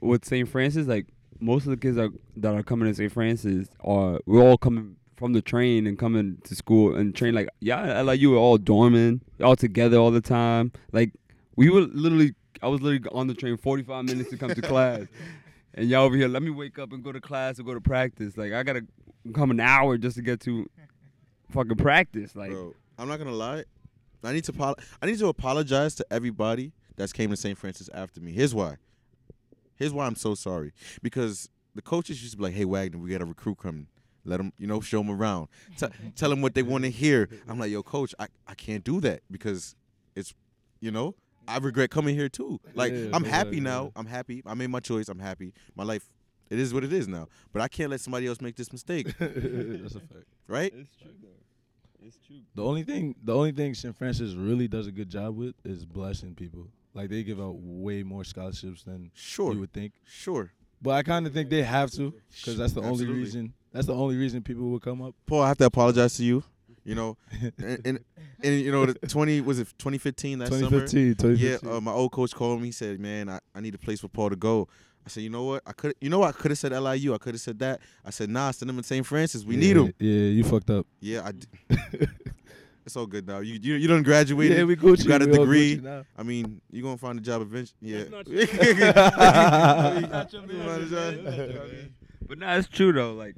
with 0.00 0.24
St. 0.24 0.48
Francis, 0.48 0.86
like 0.86 1.06
most 1.40 1.64
of 1.66 1.70
the 1.70 1.76
kids 1.76 1.98
are, 1.98 2.08
that 2.36 2.54
are 2.54 2.62
coming 2.62 2.88
to 2.88 2.94
St. 2.94 3.12
Francis 3.12 3.68
are 3.80 4.18
we're 4.26 4.42
all 4.42 4.56
coming 4.58 4.96
from 5.16 5.32
the 5.34 5.42
train 5.42 5.86
and 5.86 5.98
coming 5.98 6.38
to 6.44 6.54
school 6.54 6.94
and 6.94 7.14
train 7.14 7.34
like 7.34 7.48
yeah, 7.60 8.00
like 8.02 8.20
you 8.20 8.30
were 8.30 8.36
all 8.38 8.56
dorming 8.58 9.20
all 9.42 9.56
together 9.56 9.96
all 9.98 10.10
the 10.12 10.20
time. 10.20 10.72
Like 10.92 11.12
we 11.56 11.68
were 11.70 11.82
literally 11.82 12.34
I 12.62 12.68
was 12.68 12.80
literally 12.80 13.04
on 13.12 13.26
the 13.26 13.34
train 13.34 13.56
45 13.56 14.04
minutes 14.06 14.30
to 14.30 14.36
come 14.36 14.50
to 14.54 14.62
class, 14.62 15.02
and 15.78 15.88
y'all 15.88 16.04
over 16.04 16.16
here. 16.16 16.28
Let 16.28 16.42
me 16.42 16.50
wake 16.50 16.78
up 16.78 16.92
and 16.92 17.02
go 17.02 17.12
to 17.12 17.20
class 17.20 17.58
or 17.58 17.62
go 17.62 17.74
to 17.74 17.80
practice. 17.80 18.36
Like 18.36 18.52
I 18.52 18.62
gotta 18.62 18.84
come 19.34 19.50
an 19.50 19.60
hour 19.60 19.96
just 19.96 20.16
to 20.16 20.22
get 20.22 20.40
to 20.40 20.68
fucking 21.50 21.76
practice. 21.76 22.34
Like 22.34 22.50
Bro, 22.50 22.74
I'm 22.98 23.08
not 23.08 23.18
gonna 23.18 23.32
lie. 23.32 23.64
I 24.24 24.32
need 24.32 24.44
to 24.44 24.52
pol- 24.52 24.76
I 25.00 25.06
need 25.06 25.18
to 25.20 25.28
apologize 25.28 25.94
to 25.96 26.06
everybody 26.10 26.72
that's 26.96 27.12
came 27.12 27.30
to 27.30 27.36
St. 27.36 27.56
Francis 27.56 27.88
after 27.94 28.20
me. 28.20 28.32
Here's 28.32 28.54
why. 28.54 28.76
Here's 29.76 29.92
why 29.92 30.06
I'm 30.06 30.16
so 30.16 30.34
sorry. 30.34 30.72
Because 31.02 31.48
the 31.76 31.82
coaches 31.82 32.20
used 32.20 32.32
to 32.32 32.38
be 32.38 32.44
like, 32.44 32.54
"Hey 32.54 32.64
Wagner, 32.64 32.98
we 32.98 33.10
got 33.10 33.22
a 33.22 33.26
recruit 33.26 33.58
coming. 33.58 33.86
Let 34.24 34.38
them, 34.38 34.52
you 34.58 34.66
know, 34.66 34.80
show 34.80 34.98
them 34.98 35.10
around. 35.10 35.48
T- 35.78 35.86
tell 36.16 36.30
them 36.30 36.42
what 36.42 36.54
they 36.54 36.62
want 36.64 36.84
to 36.84 36.90
hear." 36.90 37.28
I'm 37.48 37.58
like, 37.60 37.70
"Yo, 37.70 37.84
coach, 37.84 38.14
I, 38.18 38.26
I 38.48 38.54
can't 38.54 38.82
do 38.82 39.00
that 39.02 39.22
because 39.30 39.76
it's, 40.16 40.34
you 40.80 40.90
know, 40.90 41.14
I 41.48 41.58
regret 41.58 41.90
coming 41.90 42.14
here 42.14 42.28
too. 42.28 42.60
Like, 42.74 42.92
Yeah, 42.92 43.10
I'm 43.12 43.24
yeah, 43.24 43.30
happy 43.30 43.56
yeah. 43.56 43.62
now. 43.62 43.92
I'm 43.96 44.06
happy. 44.06 44.42
I 44.46 44.54
made 44.54 44.68
my 44.70 44.80
choice. 44.80 45.08
I'm 45.08 45.18
happy. 45.18 45.52
My 45.74 45.84
life, 45.84 46.08
it 46.50 46.58
is 46.58 46.72
what 46.74 46.84
it 46.84 46.92
is 46.92 47.08
now. 47.08 47.28
But 47.52 47.62
I 47.62 47.68
can't 47.68 47.90
let 47.90 48.00
somebody 48.00 48.26
else 48.26 48.40
make 48.40 48.56
this 48.56 48.72
mistake, 48.72 49.06
That's 49.18 49.94
a 49.96 50.00
fact. 50.00 50.24
right? 50.46 50.72
it's 50.76 50.94
true 50.96 51.10
though. 51.22 51.28
It's 52.06 52.16
true. 52.26 52.36
The 52.54 52.62
only 52.64 52.84
thing, 52.84 53.16
the 53.24 53.34
only 53.34 53.52
thing 53.52 53.74
St. 53.74 53.96
Francis 53.96 54.34
really 54.34 54.68
does 54.68 54.86
a 54.86 54.92
good 54.92 55.08
job 55.10 55.36
with 55.36 55.54
is 55.64 55.84
blessing 55.84 56.34
people. 56.34 56.68
Like 56.94 57.10
they 57.10 57.22
give 57.22 57.40
out 57.40 57.56
way 57.58 58.02
more 58.02 58.24
scholarships 58.24 58.82
than 58.84 59.10
Sure, 59.14 59.52
you 59.52 59.60
would 59.60 59.72
think. 59.72 59.92
sure. 60.06 60.52
But 60.80 60.90
I 60.92 61.02
kind 61.02 61.26
of 61.26 61.32
think 61.34 61.50
they 61.50 61.62
have 61.64 61.90
to, 61.92 62.14
because 62.30 62.56
that's 62.56 62.72
the 62.72 62.80
only 62.80 62.90
Absolutely. 62.92 63.20
reason. 63.20 63.52
That's 63.72 63.86
the 63.88 63.94
only 63.94 64.16
reason 64.16 64.42
people 64.42 64.70
will 64.70 64.78
come 64.80 65.02
up. 65.02 65.14
Paul, 65.26 65.42
I 65.42 65.48
have 65.48 65.58
to 65.58 65.64
apologize 65.66 66.16
to 66.18 66.24
you. 66.24 66.44
You 66.88 66.94
know, 66.94 67.18
and, 67.58 67.80
and 67.84 68.04
and 68.42 68.60
you 68.60 68.72
know, 68.72 68.86
the 68.86 68.94
twenty 69.06 69.42
was 69.42 69.58
it 69.58 69.68
2015 69.76 70.38
that 70.38 70.48
summer? 70.48 70.60
2015, 70.86 71.16
2015. 71.36 71.68
Yeah, 71.70 71.76
uh, 71.76 71.80
my 71.82 71.92
old 71.92 72.12
coach 72.12 72.34
called 72.34 72.62
me. 72.62 72.68
He 72.68 72.72
said, 72.72 72.98
"Man, 72.98 73.28
I, 73.28 73.40
I 73.54 73.60
need 73.60 73.74
a 73.74 73.78
place 73.78 74.00
for 74.00 74.08
Paul 74.08 74.30
to 74.30 74.36
go." 74.36 74.68
I 75.04 75.10
said, 75.10 75.22
"You 75.22 75.28
know 75.28 75.44
what? 75.44 75.62
I 75.66 75.72
could, 75.72 75.94
you 76.00 76.08
know, 76.08 76.20
what? 76.20 76.28
I 76.30 76.32
could 76.32 76.50
have 76.50 76.56
said 76.58 76.72
LIU. 76.72 77.12
I 77.12 77.18
could 77.18 77.34
have 77.34 77.42
said 77.42 77.58
that. 77.58 77.80
I 78.06 78.10
said, 78.10 78.30
Nah, 78.30 78.52
send 78.52 78.70
him 78.70 78.78
in 78.78 78.84
St. 78.84 79.04
Francis. 79.04 79.44
We 79.44 79.56
yeah, 79.56 79.60
need 79.60 79.76
him. 79.76 79.94
Yeah, 79.98 80.30
you 80.30 80.44
fucked 80.44 80.70
up. 80.70 80.86
Yeah, 81.00 81.26
I. 81.26 81.32
D- 81.32 81.46
it's 82.86 82.96
all 82.96 83.06
good 83.06 83.26
now. 83.26 83.40
You 83.40 83.58
you 83.60 83.74
you 83.74 83.86
done 83.86 84.02
graduated. 84.02 84.56
yeah, 84.56 84.64
we 84.64 84.74
Gucci. 84.74 85.02
you 85.02 85.08
got 85.10 85.20
a 85.20 85.26
we 85.26 85.32
degree. 85.32 85.76
Gucci. 85.76 86.06
I 86.16 86.22
mean, 86.22 86.62
you 86.70 86.82
gonna 86.82 86.96
find 86.96 87.18
a 87.18 87.22
job 87.22 87.42
eventually. 87.42 87.76
Yeah. 87.82 87.98
That's 87.98 88.10
not 88.12 88.28
your 88.28 88.40
You 88.40 88.46
find 90.64 90.82
a 90.82 91.48
job. 91.52 91.90
But 92.26 92.38
no, 92.38 92.56
it's 92.56 92.68
true 92.68 92.92
though. 92.92 93.12
Like, 93.12 93.34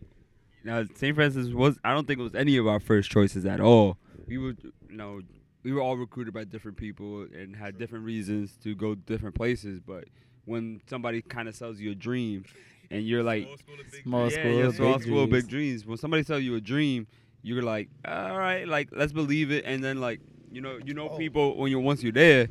you 0.64 0.70
know, 0.70 0.86
St. 0.94 1.14
Francis 1.14 1.48
was. 1.48 1.78
I 1.84 1.92
don't 1.94 2.06
think 2.06 2.20
it 2.20 2.22
was 2.22 2.34
any 2.34 2.56
of 2.56 2.66
our 2.66 2.80
first 2.80 3.10
choices 3.10 3.46
at 3.46 3.60
all. 3.60 3.98
We 4.26 4.38
were, 4.38 4.54
you 4.62 4.96
know, 4.96 5.20
we 5.62 5.72
were 5.72 5.80
all 5.80 5.96
recruited 5.96 6.32
by 6.34 6.44
different 6.44 6.76
people 6.76 7.22
and 7.22 7.56
had 7.56 7.78
different 7.78 8.04
reasons 8.04 8.56
to 8.62 8.74
go 8.74 8.94
different 8.94 9.34
places. 9.34 9.80
But 9.80 10.04
when 10.44 10.80
somebody 10.88 11.22
kind 11.22 11.48
of 11.48 11.54
sells 11.54 11.80
you 11.80 11.90
a 11.92 11.94
dream, 11.94 12.44
and 12.90 13.06
you're 13.06 13.22
like, 13.22 13.48
Small 14.02 14.30
yeah, 14.30 14.38
school, 14.38 14.52
yeah, 14.64 14.70
small 14.72 14.92
big 14.94 15.02
school, 15.02 15.26
dreams. 15.26 15.30
big 15.42 15.48
dreams. 15.50 15.86
When 15.86 15.98
somebody 15.98 16.22
sells 16.22 16.42
you 16.42 16.54
a 16.56 16.60
dream, 16.60 17.06
you're 17.42 17.62
like, 17.62 17.88
all 18.04 18.36
right, 18.38 18.66
like 18.66 18.88
let's 18.92 19.12
believe 19.12 19.50
it, 19.50 19.64
and 19.64 19.82
then 19.82 20.00
like, 20.00 20.20
you 20.50 20.60
know, 20.60 20.78
you 20.84 20.94
know 20.94 21.08
people 21.10 21.56
when 21.56 21.70
you're 21.70 21.80
once 21.80 22.02
you're 22.02 22.12
there. 22.12 22.48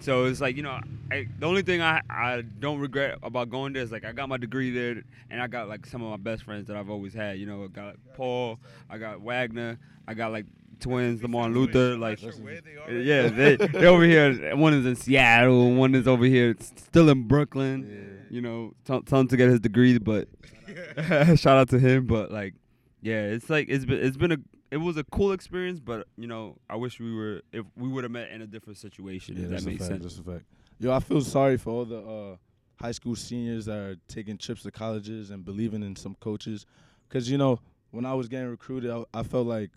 So 0.00 0.24
it's 0.24 0.40
like 0.40 0.56
you 0.56 0.62
know, 0.62 0.80
I, 1.12 1.26
the 1.38 1.46
only 1.46 1.62
thing 1.62 1.82
I, 1.82 2.00
I 2.08 2.42
don't 2.58 2.78
regret 2.78 3.18
about 3.22 3.50
going 3.50 3.72
there 3.72 3.82
is 3.82 3.92
like 3.92 4.04
I 4.04 4.12
got 4.12 4.28
my 4.28 4.38
degree 4.38 4.70
there, 4.70 5.02
and 5.30 5.40
I 5.42 5.46
got 5.46 5.68
like 5.68 5.86
some 5.86 6.02
of 6.02 6.10
my 6.10 6.16
best 6.16 6.44
friends 6.44 6.66
that 6.68 6.76
I've 6.76 6.90
always 6.90 7.12
had. 7.12 7.38
You 7.38 7.46
know, 7.46 7.64
I 7.64 7.66
got 7.68 7.96
Paul, 8.14 8.58
I 8.88 8.98
got 8.98 9.20
Wagner, 9.20 9.78
I 10.08 10.14
got 10.14 10.32
like 10.32 10.46
twins, 10.80 11.22
Lamar 11.22 11.46
and 11.46 11.54
Luther. 11.54 11.96
Like, 11.98 12.18
yeah, 12.88 13.28
they 13.28 13.56
they 13.56 13.86
over 13.86 14.04
here. 14.04 14.56
One 14.56 14.72
is 14.74 14.86
in 14.86 14.96
Seattle, 14.96 15.74
one 15.74 15.94
is 15.94 16.08
over 16.08 16.24
here 16.24 16.56
still 16.76 17.08
in 17.10 17.28
Brooklyn. 17.28 18.26
You 18.30 18.40
know, 18.40 18.74
tell, 18.84 19.02
tell 19.02 19.20
him 19.20 19.28
to 19.28 19.36
get 19.36 19.50
his 19.50 19.60
degree, 19.60 19.98
but 19.98 20.28
shout 21.36 21.58
out 21.58 21.68
to 21.70 21.78
him. 21.78 22.06
But 22.06 22.30
like, 22.30 22.54
yeah, 23.02 23.22
it's 23.22 23.50
like 23.50 23.66
it's 23.68 23.84
been 23.84 23.98
it's 23.98 24.16
been 24.16 24.32
a 24.32 24.38
it 24.70 24.76
was 24.76 24.96
a 24.96 25.04
cool 25.04 25.32
experience, 25.32 25.80
but 25.80 26.06
you 26.16 26.26
know, 26.26 26.56
I 26.68 26.76
wish 26.76 27.00
we 27.00 27.14
were 27.14 27.42
if 27.52 27.64
we 27.76 27.88
would 27.88 28.04
have 28.04 28.12
met 28.12 28.30
in 28.30 28.42
a 28.42 28.46
different 28.46 28.78
situation. 28.78 29.36
Yeah, 29.36 29.44
if 29.44 29.50
that's 29.50 29.64
that 29.64 29.68
a 29.68 29.72
makes 29.72 29.88
fact. 29.88 30.02
sense. 30.02 30.16
That's 30.16 30.28
a 30.28 30.32
fact. 30.32 30.44
Yo, 30.78 30.92
I 30.92 31.00
feel 31.00 31.20
sorry 31.20 31.56
for 31.56 31.70
all 31.70 31.84
the 31.84 31.98
uh, 32.00 32.36
high 32.80 32.92
school 32.92 33.14
seniors 33.16 33.66
that 33.66 33.76
are 33.76 33.96
taking 34.08 34.38
trips 34.38 34.62
to 34.62 34.70
colleges 34.70 35.30
and 35.30 35.44
believing 35.44 35.82
in 35.82 35.96
some 35.96 36.16
coaches, 36.20 36.66
because 37.08 37.30
you 37.30 37.36
know 37.38 37.60
when 37.90 38.06
I 38.06 38.14
was 38.14 38.28
getting 38.28 38.48
recruited, 38.48 38.90
I, 38.90 39.04
I 39.12 39.22
felt 39.22 39.46
like 39.46 39.70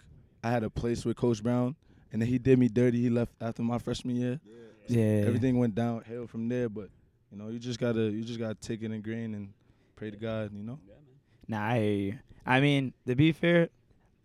I 0.43 0.51
had 0.51 0.63
a 0.63 0.69
place 0.69 1.03
with 1.05 1.17
Coach 1.17 1.41
Brown, 1.41 1.75
and 2.11 2.21
then 2.21 2.29
he 2.29 2.37
did 2.37 2.59
me 2.59 2.67
dirty. 2.69 3.01
He 3.01 3.09
left 3.09 3.33
after 3.41 3.61
my 3.63 3.79
freshman 3.79 4.15
year. 4.15 4.39
Yeah. 4.87 5.23
Everything 5.25 5.57
went 5.57 5.75
downhill 5.75 6.27
from 6.27 6.49
there, 6.49 6.69
but 6.69 6.89
you 7.31 7.37
know 7.37 7.49
you 7.49 7.57
just 7.57 7.79
gotta 7.79 8.09
you 8.09 8.23
just 8.23 8.39
gotta 8.39 8.55
take 8.55 8.83
it 8.83 8.91
in 8.91 9.01
grain 9.01 9.33
and 9.33 9.53
pray 9.95 10.11
to 10.11 10.17
God. 10.17 10.51
You 10.55 10.63
know. 10.63 10.79
Nah, 11.47 11.65
I 11.65 11.79
hear 11.79 11.91
you. 11.91 12.19
I 12.45 12.59
mean, 12.59 12.93
to 13.07 13.15
be 13.15 13.31
fair, 13.31 13.69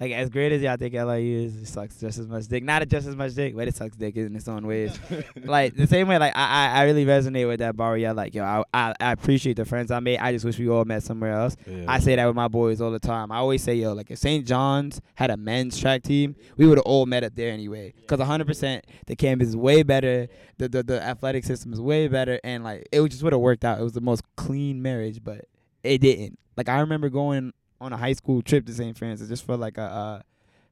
like 0.00 0.12
as 0.12 0.30
great 0.30 0.52
as 0.52 0.62
y'all 0.62 0.76
think 0.76 0.94
LIU 0.94 1.46
is, 1.46 1.56
it 1.56 1.66
sucks 1.66 1.98
just 1.98 2.18
as 2.18 2.28
much 2.28 2.46
dick. 2.46 2.62
Not 2.62 2.86
just 2.86 3.08
as 3.08 3.16
much 3.16 3.34
dick, 3.34 3.56
but 3.56 3.66
it 3.66 3.74
sucks 3.74 3.96
dick 3.96 4.16
in 4.16 4.36
its 4.36 4.46
own 4.46 4.64
ways. 4.64 4.96
like 5.44 5.74
the 5.74 5.88
same 5.88 6.06
way, 6.06 6.18
like 6.18 6.36
I, 6.36 6.68
I, 6.68 6.80
I 6.80 6.82
really 6.84 7.04
resonate 7.04 7.48
with 7.48 7.58
that 7.58 7.76
bar. 7.76 7.98
Yeah, 7.98 8.12
like 8.12 8.32
yo, 8.32 8.44
I, 8.44 8.62
I, 8.72 8.94
I 9.00 9.12
appreciate 9.12 9.56
the 9.56 9.64
friends 9.64 9.90
I 9.90 9.98
made. 9.98 10.18
I 10.18 10.30
just 10.30 10.44
wish 10.44 10.56
we 10.56 10.68
all 10.68 10.84
met 10.84 11.02
somewhere 11.02 11.32
else. 11.32 11.56
I 11.88 11.98
say 11.98 12.14
that 12.14 12.26
with 12.26 12.36
my 12.36 12.46
boys 12.46 12.80
all 12.80 12.92
the 12.92 13.00
time. 13.00 13.32
I 13.32 13.38
always 13.38 13.62
say, 13.62 13.74
yo, 13.74 13.92
like 13.92 14.10
if 14.10 14.18
St. 14.18 14.46
John's 14.46 15.00
had 15.16 15.30
a 15.30 15.36
men's 15.36 15.76
track 15.76 16.04
team, 16.04 16.36
we 16.56 16.66
would 16.66 16.78
have 16.78 16.86
all 16.86 17.06
met 17.06 17.24
up 17.24 17.34
there 17.34 17.50
anyway. 17.50 17.92
Cause 18.06 18.20
100% 18.20 18.82
the 19.06 19.16
campus 19.16 19.48
is 19.48 19.56
way 19.56 19.82
better. 19.82 20.28
The, 20.58 20.68
the 20.68 20.82
the 20.82 21.02
athletic 21.02 21.44
system 21.44 21.72
is 21.72 21.80
way 21.80 22.08
better, 22.08 22.40
and 22.44 22.62
like 22.62 22.88
it 22.92 23.06
just 23.08 23.22
would 23.22 23.32
have 23.32 23.40
worked 23.40 23.64
out. 23.64 23.80
It 23.80 23.82
was 23.82 23.92
the 23.92 24.00
most 24.00 24.22
clean 24.36 24.80
marriage, 24.80 25.22
but 25.22 25.46
it 25.82 25.98
didn't. 25.98 26.38
Like 26.56 26.68
I 26.68 26.80
remember 26.80 27.08
going 27.08 27.52
on 27.80 27.92
a 27.92 27.96
high 27.96 28.12
school 28.14 28.42
trip 28.42 28.66
to 28.66 28.74
St. 28.74 28.96
Francis 28.96 29.28
just 29.28 29.44
for 29.44 29.56
like 29.56 29.78
a 29.78 29.82
uh, 29.82 30.22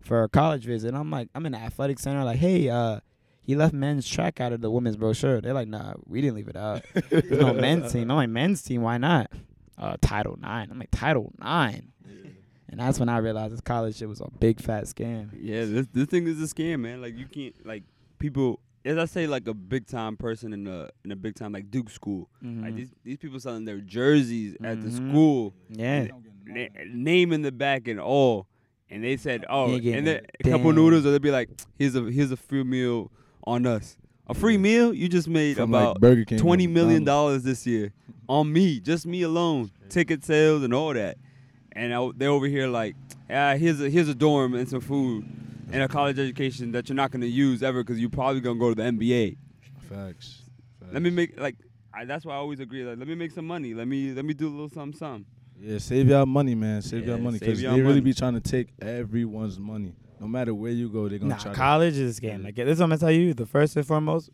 for 0.00 0.22
a 0.24 0.28
college 0.28 0.64
visit. 0.64 0.94
I'm 0.94 1.10
like, 1.10 1.28
I'm 1.34 1.46
in 1.46 1.52
the 1.52 1.58
athletic 1.58 1.98
center, 1.98 2.24
like, 2.24 2.38
hey, 2.38 2.68
uh. 2.68 3.00
He 3.42 3.54
left 3.54 3.72
men's 3.72 4.08
track 4.08 4.40
out 4.40 4.52
of 4.52 4.60
the 4.60 4.72
women's 4.72 4.96
brochure. 4.96 5.40
They're 5.40 5.54
like, 5.54 5.68
nah, 5.68 5.94
we 6.04 6.20
didn't 6.20 6.34
leave 6.34 6.48
it 6.48 6.56
out. 6.56 6.82
There's 7.10 7.30
no 7.30 7.54
men's 7.54 7.92
team. 7.92 8.10
I'm 8.10 8.16
like, 8.16 8.28
men's 8.28 8.60
team, 8.60 8.82
why 8.82 8.98
not? 8.98 9.30
Uh, 9.78 9.96
Title 10.00 10.36
Nine. 10.36 10.66
I'm 10.68 10.80
like, 10.80 10.90
Title 10.90 11.30
Nine. 11.38 11.92
And 12.68 12.80
that's 12.80 12.98
when 12.98 13.08
I 13.08 13.18
realized 13.18 13.52
this 13.52 13.60
college 13.60 13.98
shit 13.98 14.08
was 14.08 14.20
a 14.20 14.26
big 14.40 14.60
fat 14.60 14.86
scam. 14.86 15.30
Yeah, 15.40 15.64
this 15.64 15.86
this 15.92 16.06
thing 16.08 16.26
is 16.26 16.42
a 16.42 16.52
scam, 16.52 16.80
man. 16.80 17.00
Like 17.00 17.16
you 17.16 17.26
can't 17.26 17.54
like 17.64 17.84
people. 18.18 18.58
As 18.84 18.98
I 18.98 19.04
say, 19.04 19.28
like 19.28 19.46
a 19.46 19.54
big 19.54 19.86
time 19.86 20.16
person 20.16 20.52
in 20.52 20.66
a 20.66 20.90
in 21.04 21.12
a 21.12 21.16
big 21.16 21.36
time 21.36 21.52
like 21.52 21.70
Duke 21.70 21.90
school. 21.90 22.28
Like 22.42 22.72
Mhm. 22.72 22.76
these 22.76 22.90
these 23.04 23.16
people 23.18 23.38
selling 23.38 23.64
their 23.64 23.78
jerseys 23.78 24.56
at 24.64 24.82
the 24.82 24.88
Mhm. 24.88 25.10
school, 25.12 25.54
Yeah. 25.70 26.08
Na- 26.46 26.68
name 26.86 27.32
in 27.32 27.42
the 27.42 27.52
back 27.52 27.88
and 27.88 28.00
all. 28.00 28.46
And 28.88 29.02
they 29.02 29.16
said, 29.16 29.44
oh, 29.50 29.74
and 29.74 30.06
then 30.06 30.20
a 30.40 30.42
couple 30.44 30.70
damn- 30.70 30.76
noodles, 30.76 31.04
or 31.04 31.10
they'd 31.10 31.20
be 31.20 31.30
like, 31.32 31.50
here's 31.76 31.96
a 31.96 32.02
here's 32.02 32.30
a 32.30 32.36
free 32.36 32.62
meal 32.62 33.10
on 33.44 33.66
us. 33.66 33.96
A 34.28 34.34
free 34.34 34.58
meal 34.58 34.92
you 34.94 35.08
just 35.08 35.28
made 35.28 35.56
From 35.56 35.74
about 35.74 36.00
Burger 36.00 36.24
King, 36.24 36.38
twenty 36.38 36.66
million 36.66 37.04
dollars 37.04 37.42
this 37.42 37.66
year 37.66 37.92
on 38.28 38.52
me, 38.52 38.80
just 38.80 39.06
me 39.06 39.22
alone, 39.22 39.70
ticket 39.88 40.24
sales 40.24 40.62
and 40.62 40.72
all 40.72 40.94
that. 40.94 41.18
And 41.72 41.92
I, 41.94 42.10
they're 42.16 42.30
over 42.30 42.46
here 42.46 42.68
like, 42.68 42.96
ah, 43.30 43.54
here's 43.56 43.80
a 43.80 43.90
here's 43.90 44.08
a 44.08 44.14
dorm 44.14 44.54
and 44.54 44.68
some 44.68 44.80
food 44.80 45.24
and 45.72 45.82
a 45.82 45.88
college 45.88 46.18
education 46.18 46.72
that 46.72 46.88
you're 46.88 46.96
not 46.96 47.10
gonna 47.10 47.26
use 47.26 47.62
ever 47.62 47.82
because 47.82 48.00
you're 48.00 48.10
probably 48.10 48.40
gonna 48.40 48.58
go 48.58 48.70
to 48.70 48.74
the 48.74 48.82
NBA. 48.82 49.36
Facts. 49.88 50.42
Let 50.92 51.02
me 51.02 51.10
make 51.10 51.38
like, 51.38 51.56
I, 51.92 52.04
that's 52.04 52.24
why 52.24 52.34
I 52.34 52.36
always 52.36 52.60
agree. 52.60 52.84
Like, 52.84 52.98
let 52.98 53.08
me 53.08 53.14
make 53.14 53.32
some 53.32 53.46
money. 53.46 53.74
Let 53.74 53.88
me 53.88 54.12
let 54.12 54.24
me 54.24 54.34
do 54.34 54.48
a 54.48 54.50
little 54.50 54.68
something, 54.68 54.96
something. 54.98 55.26
Yeah, 55.60 55.78
save 55.78 56.08
y'all 56.08 56.26
money, 56.26 56.54
man. 56.54 56.82
Save 56.82 57.06
y'all 57.06 57.18
money 57.18 57.38
because 57.38 57.60
they 57.60 57.66
y'all 57.66 57.78
really 57.78 58.00
be 58.00 58.12
trying 58.14 58.34
to 58.34 58.40
take 58.40 58.68
everyone's 58.80 59.58
money. 59.58 59.94
No 60.20 60.26
matter 60.28 60.54
where 60.54 60.72
you 60.72 60.88
go, 60.88 61.08
they're 61.08 61.18
gonna 61.18 61.30
Nah, 61.34 61.38
try. 61.38 61.54
college 61.54 61.96
is 61.96 62.18
a 62.18 62.20
scam. 62.20 62.44
Like 62.44 62.54
this, 62.56 62.68
is 62.68 62.78
what 62.78 62.84
I'm 62.84 62.90
gonna 62.90 62.98
tell 63.00 63.10
you. 63.10 63.34
The 63.34 63.46
first 63.46 63.76
and 63.76 63.86
foremost, 63.86 64.30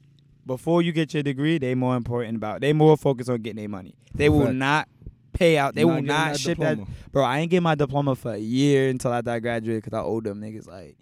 before 0.47 0.83
you 0.83 0.93
get 0.93 1.14
your 1.14 1.23
degree, 1.23 1.59
they 1.59 1.75
more 1.75 1.97
important 1.97 2.37
about. 2.37 2.61
They 2.61 2.73
more 2.73 2.97
focused 2.97 3.31
on 3.31 3.41
getting 3.43 3.59
their 3.61 3.69
money. 3.69 3.95
They 4.14 4.29
will 4.29 4.52
not 4.52 4.88
pay 5.33 5.59
out. 5.59 5.75
They 5.75 5.81
You're 5.83 5.95
will 5.95 6.02
not 6.02 6.33
that 6.33 6.41
ship 6.41 6.59
diploma. 6.59 6.85
that. 6.85 7.12
Bro, 7.12 7.25
I 7.25 7.38
ain't 7.41 7.50
get 7.50 7.62
my 7.62 7.75
diploma 7.75 8.14
for 8.14 8.33
a 8.33 8.38
year 8.38 8.88
until 8.91 9.12
after 9.12 9.31
I 9.31 9.38
graduated 9.41 9.83
because 9.85 9.97
I 9.99 10.02
owed 10.02 10.25
them 10.25 10.41
niggas 10.41 10.67
like 10.69 10.97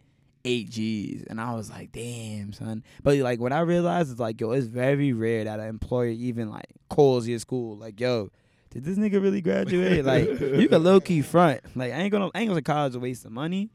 eight 0.45 0.71
G's, 0.71 1.25
and 1.29 1.41
I 1.41 1.55
was 1.55 1.69
like, 1.71 1.93
damn, 1.93 2.53
son. 2.53 2.83
But 3.03 3.17
like 3.19 3.41
when 3.41 3.53
I 3.53 3.61
realized, 3.61 4.11
it's 4.12 4.21
like, 4.21 4.41
yo, 4.41 4.53
it's 4.53 4.67
very 4.67 5.12
rare 5.12 5.45
that 5.45 5.61
an 5.61 5.67
employer 5.67 6.09
even 6.09 6.50
like 6.50 6.67
calls 6.89 7.27
your 7.27 7.39
school, 7.39 7.77
like, 7.77 7.99
yo. 8.00 8.31
Did 8.71 8.85
this 8.85 8.97
nigga 8.97 9.21
really 9.21 9.41
graduate? 9.41 10.05
like, 10.05 10.29
you 10.29 10.69
can 10.71 10.83
low 10.85 11.00
key 11.00 11.23
front. 11.23 11.61
Like, 11.77 11.93
I 11.93 11.97
ain't 11.97 12.12
gonna, 12.12 12.31
I 12.35 12.41
ain't 12.41 12.49
gonna 12.49 12.62
college 12.62 12.93
to 12.93 13.00
waste 13.00 13.25
of 13.25 13.33
money, 13.33 13.71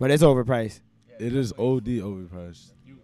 but 0.00 0.10
it's 0.10 0.22
overpriced. 0.22 0.80
It 1.18 1.34
is 1.34 1.52
OD 1.52 1.86
overpriced. 2.02 2.72
You 2.84 2.98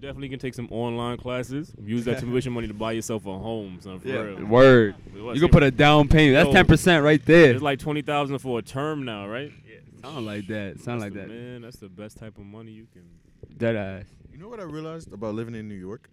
definitely 0.00 0.28
can 0.28 0.38
take 0.38 0.54
some 0.54 0.68
online 0.70 1.16
classes. 1.16 1.72
Use 1.82 2.04
that 2.04 2.18
tuition 2.20 2.52
money 2.52 2.68
to 2.68 2.74
buy 2.74 2.92
yourself 2.92 3.24
a 3.26 3.38
home, 3.38 3.78
son. 3.80 4.00
For 4.00 4.08
real. 4.08 4.44
word. 4.44 4.94
What, 5.14 5.34
You 5.34 5.40
can 5.40 5.50
put 5.50 5.62
a 5.62 5.70
down 5.70 6.08
payment. 6.08 6.44
That's 6.44 6.54
ten 6.54 6.66
percent 6.66 7.02
right 7.04 7.24
there. 7.24 7.52
It's 7.52 7.62
like 7.62 7.78
twenty 7.78 8.02
thousand 8.02 8.38
for 8.38 8.58
a 8.58 8.62
term 8.62 9.04
now, 9.04 9.26
right? 9.26 9.50
Yeah. 9.66 9.76
Sound 10.02 10.26
like 10.26 10.46
that. 10.48 10.80
Sound 10.80 11.00
like 11.00 11.14
That's 11.14 11.28
that. 11.28 11.34
Man, 11.34 11.62
that's 11.62 11.76
the 11.78 11.88
best 11.88 12.18
type 12.18 12.36
of 12.36 12.44
money 12.44 12.72
you 12.72 12.86
can. 12.92 13.08
Dead 13.56 13.76
ass. 13.76 14.04
You 14.30 14.38
know 14.38 14.48
what 14.48 14.60
I 14.60 14.64
realized 14.64 15.12
about 15.12 15.34
living 15.34 15.54
in 15.54 15.68
New 15.68 15.74
York? 15.74 16.10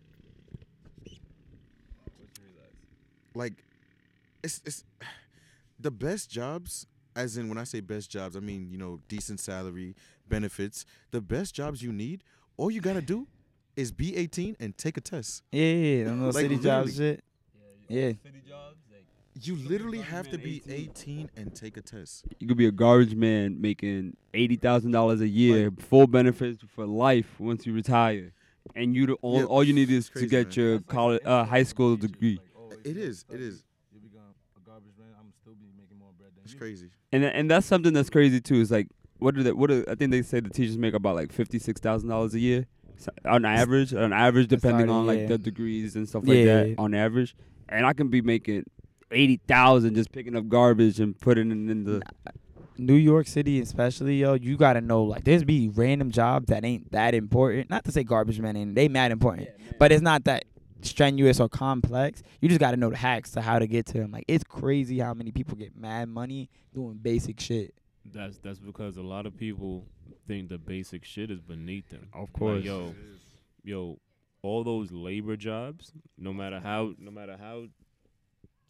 like 3.33 3.53
it's 4.43 4.61
it's 4.65 4.83
the 5.79 5.91
best 5.91 6.29
jobs 6.29 6.87
as 7.15 7.37
in 7.37 7.49
when 7.49 7.57
I 7.57 7.65
say 7.65 7.81
best 7.81 8.09
jobs, 8.09 8.37
I 8.37 8.39
mean, 8.39 8.69
you 8.71 8.77
know, 8.77 8.99
decent 9.09 9.39
salary, 9.39 9.95
benefits. 10.29 10.85
The 11.11 11.19
best 11.21 11.53
jobs 11.53 11.81
you 11.83 11.91
need, 11.91 12.23
all 12.57 12.71
you 12.71 12.79
gotta 12.81 13.01
do 13.01 13.27
is 13.75 13.91
be 13.91 14.15
18 14.15 14.55
and 14.59 14.77
take 14.77 14.97
a 14.97 15.01
test. 15.01 15.43
Yeah, 15.51 15.61
yeah, 15.63 15.95
yeah. 15.97 16.03
Them 16.05 16.25
Like, 16.25 16.35
city 16.35 16.57
jobs 16.57 16.95
shit. 16.95 17.23
Yeah. 17.87 18.11
City 18.23 18.41
jobs. 18.47 18.77
You 19.41 19.55
literally 19.55 19.99
have 19.99 20.29
to 20.29 20.37
be 20.37 20.61
18 20.69 21.29
and 21.35 21.55
take 21.55 21.77
a 21.77 21.81
test. 21.81 22.25
You 22.39 22.47
could 22.47 22.57
be 22.57 22.67
a 22.67 22.71
garbage 22.71 23.15
man 23.15 23.59
making 23.59 24.15
eighty 24.33 24.55
thousand 24.57 24.91
dollars 24.91 25.21
a 25.21 25.27
year, 25.27 25.71
full 25.79 26.05
benefits 26.05 26.63
for 26.75 26.85
life 26.85 27.39
once 27.39 27.65
you 27.65 27.73
retire, 27.73 28.33
and 28.75 28.93
you 28.93 29.17
all, 29.21 29.39
Yeah, 29.39 29.45
all 29.45 29.63
you 29.63 29.73
need 29.73 29.89
is 29.89 30.09
crazy, 30.09 30.27
to 30.27 30.29
get 30.29 30.55
man. 30.57 30.65
your 30.65 30.79
college, 30.81 31.21
uh, 31.25 31.45
high 31.45 31.63
school 31.63 31.95
degree. 31.95 32.39
It 32.83 32.97
is, 32.97 33.25
it 33.31 33.41
is. 33.41 33.63
You 34.75 34.79
become 34.79 34.87
a 34.87 34.97
garbage 34.97 34.97
man. 34.99 35.07
I'm 35.19 35.33
still 35.41 35.53
be 35.53 35.67
making 35.77 35.97
more 35.99 36.11
bread 36.17 36.31
than 36.35 36.43
It's 36.43 36.53
you. 36.53 36.59
crazy. 36.59 36.89
And 37.11 37.23
and 37.23 37.49
that's 37.51 37.65
something 37.65 37.93
that's 37.93 38.09
crazy 38.09 38.39
too. 38.41 38.55
Is 38.61 38.71
like 38.71 38.87
what 39.19 39.35
do 39.35 39.43
they, 39.43 39.51
what 39.51 39.69
do, 39.69 39.83
I 39.87 39.95
think 39.95 40.11
they 40.11 40.21
say 40.23 40.39
the 40.39 40.49
teachers 40.49 40.77
make 40.77 40.93
about 40.93 41.15
like 41.15 41.31
fifty 41.31 41.59
six 41.59 41.79
thousand 41.79 42.09
dollars 42.09 42.33
a 42.33 42.39
year 42.39 42.65
So- 42.97 43.11
on 43.25 43.45
average. 43.45 43.93
On 43.93 44.11
average, 44.13 44.47
depending 44.47 44.87
starting, 44.87 44.89
on 44.95 45.05
like 45.07 45.19
yeah. 45.21 45.27
the 45.27 45.37
degrees 45.37 45.95
and 45.95 46.07
stuff 46.07 46.23
like 46.25 46.37
Yeah, 46.37 46.45
that. 46.45 46.69
yeah. 46.69 46.75
On 46.77 46.93
average, 46.93 47.35
and 47.69 47.85
I 47.85 47.93
can 47.93 48.07
be 48.09 48.21
making 48.21 48.65
eighty 49.11 49.39
thousand 49.47 49.95
just 49.95 50.11
picking 50.11 50.35
up 50.35 50.47
garbage 50.47 50.99
and 50.99 51.19
putting 51.19 51.49
it 51.51 51.71
in 51.71 51.83
the. 51.83 52.01
New 52.77 52.95
York 52.95 53.27
City, 53.27 53.59
especially, 53.61 54.15
yo, 54.15 54.33
you 54.33 54.57
gotta 54.57 54.81
know 54.81 55.03
like 55.03 55.23
there's 55.23 55.43
be 55.43 55.69
random 55.69 56.09
jobs 56.09 56.47
that 56.47 56.65
ain't 56.65 56.91
that 56.93 57.13
important. 57.13 57.69
Not 57.69 57.83
to 57.83 57.91
say 57.91 58.03
garbage 58.03 58.39
men 58.39 58.55
ain't 58.57 58.73
they 58.73 58.87
mad 58.87 59.11
important, 59.11 59.49
but 59.77 59.91
it's 59.91 60.01
not 60.01 60.23
that 60.23 60.45
strenuous 60.83 61.39
or 61.39 61.49
complex. 61.49 62.23
You 62.39 62.47
just 62.49 62.59
gotta 62.59 62.77
know 62.77 62.89
the 62.89 62.97
hacks 62.97 63.31
to 63.31 63.41
how 63.41 63.59
to 63.59 63.67
get 63.67 63.85
to 63.87 63.93
them. 63.99 64.11
Like 64.11 64.25
it's 64.27 64.43
crazy 64.43 64.99
how 64.99 65.13
many 65.13 65.31
people 65.31 65.55
get 65.57 65.75
mad 65.75 66.09
money 66.09 66.49
doing 66.73 66.95
basic 67.01 67.39
shit. 67.39 67.73
That's 68.05 68.37
that's 68.39 68.59
because 68.59 68.97
a 68.97 69.01
lot 69.03 69.25
of 69.25 69.37
people 69.37 69.85
think 70.27 70.49
the 70.49 70.57
basic 70.57 71.05
shit 71.05 71.29
is 71.31 71.41
beneath 71.41 71.89
them. 71.89 72.07
Of 72.13 72.21
Like, 72.21 72.33
course. 72.33 72.63
yo, 72.63 72.95
yo, 73.63 73.99
all 74.41 74.63
those 74.63 74.91
labor 74.91 75.35
jobs, 75.35 75.91
no 76.17 76.33
matter 76.33 76.59
how 76.59 76.93
no 76.97 77.11
matter 77.11 77.37
how 77.39 77.65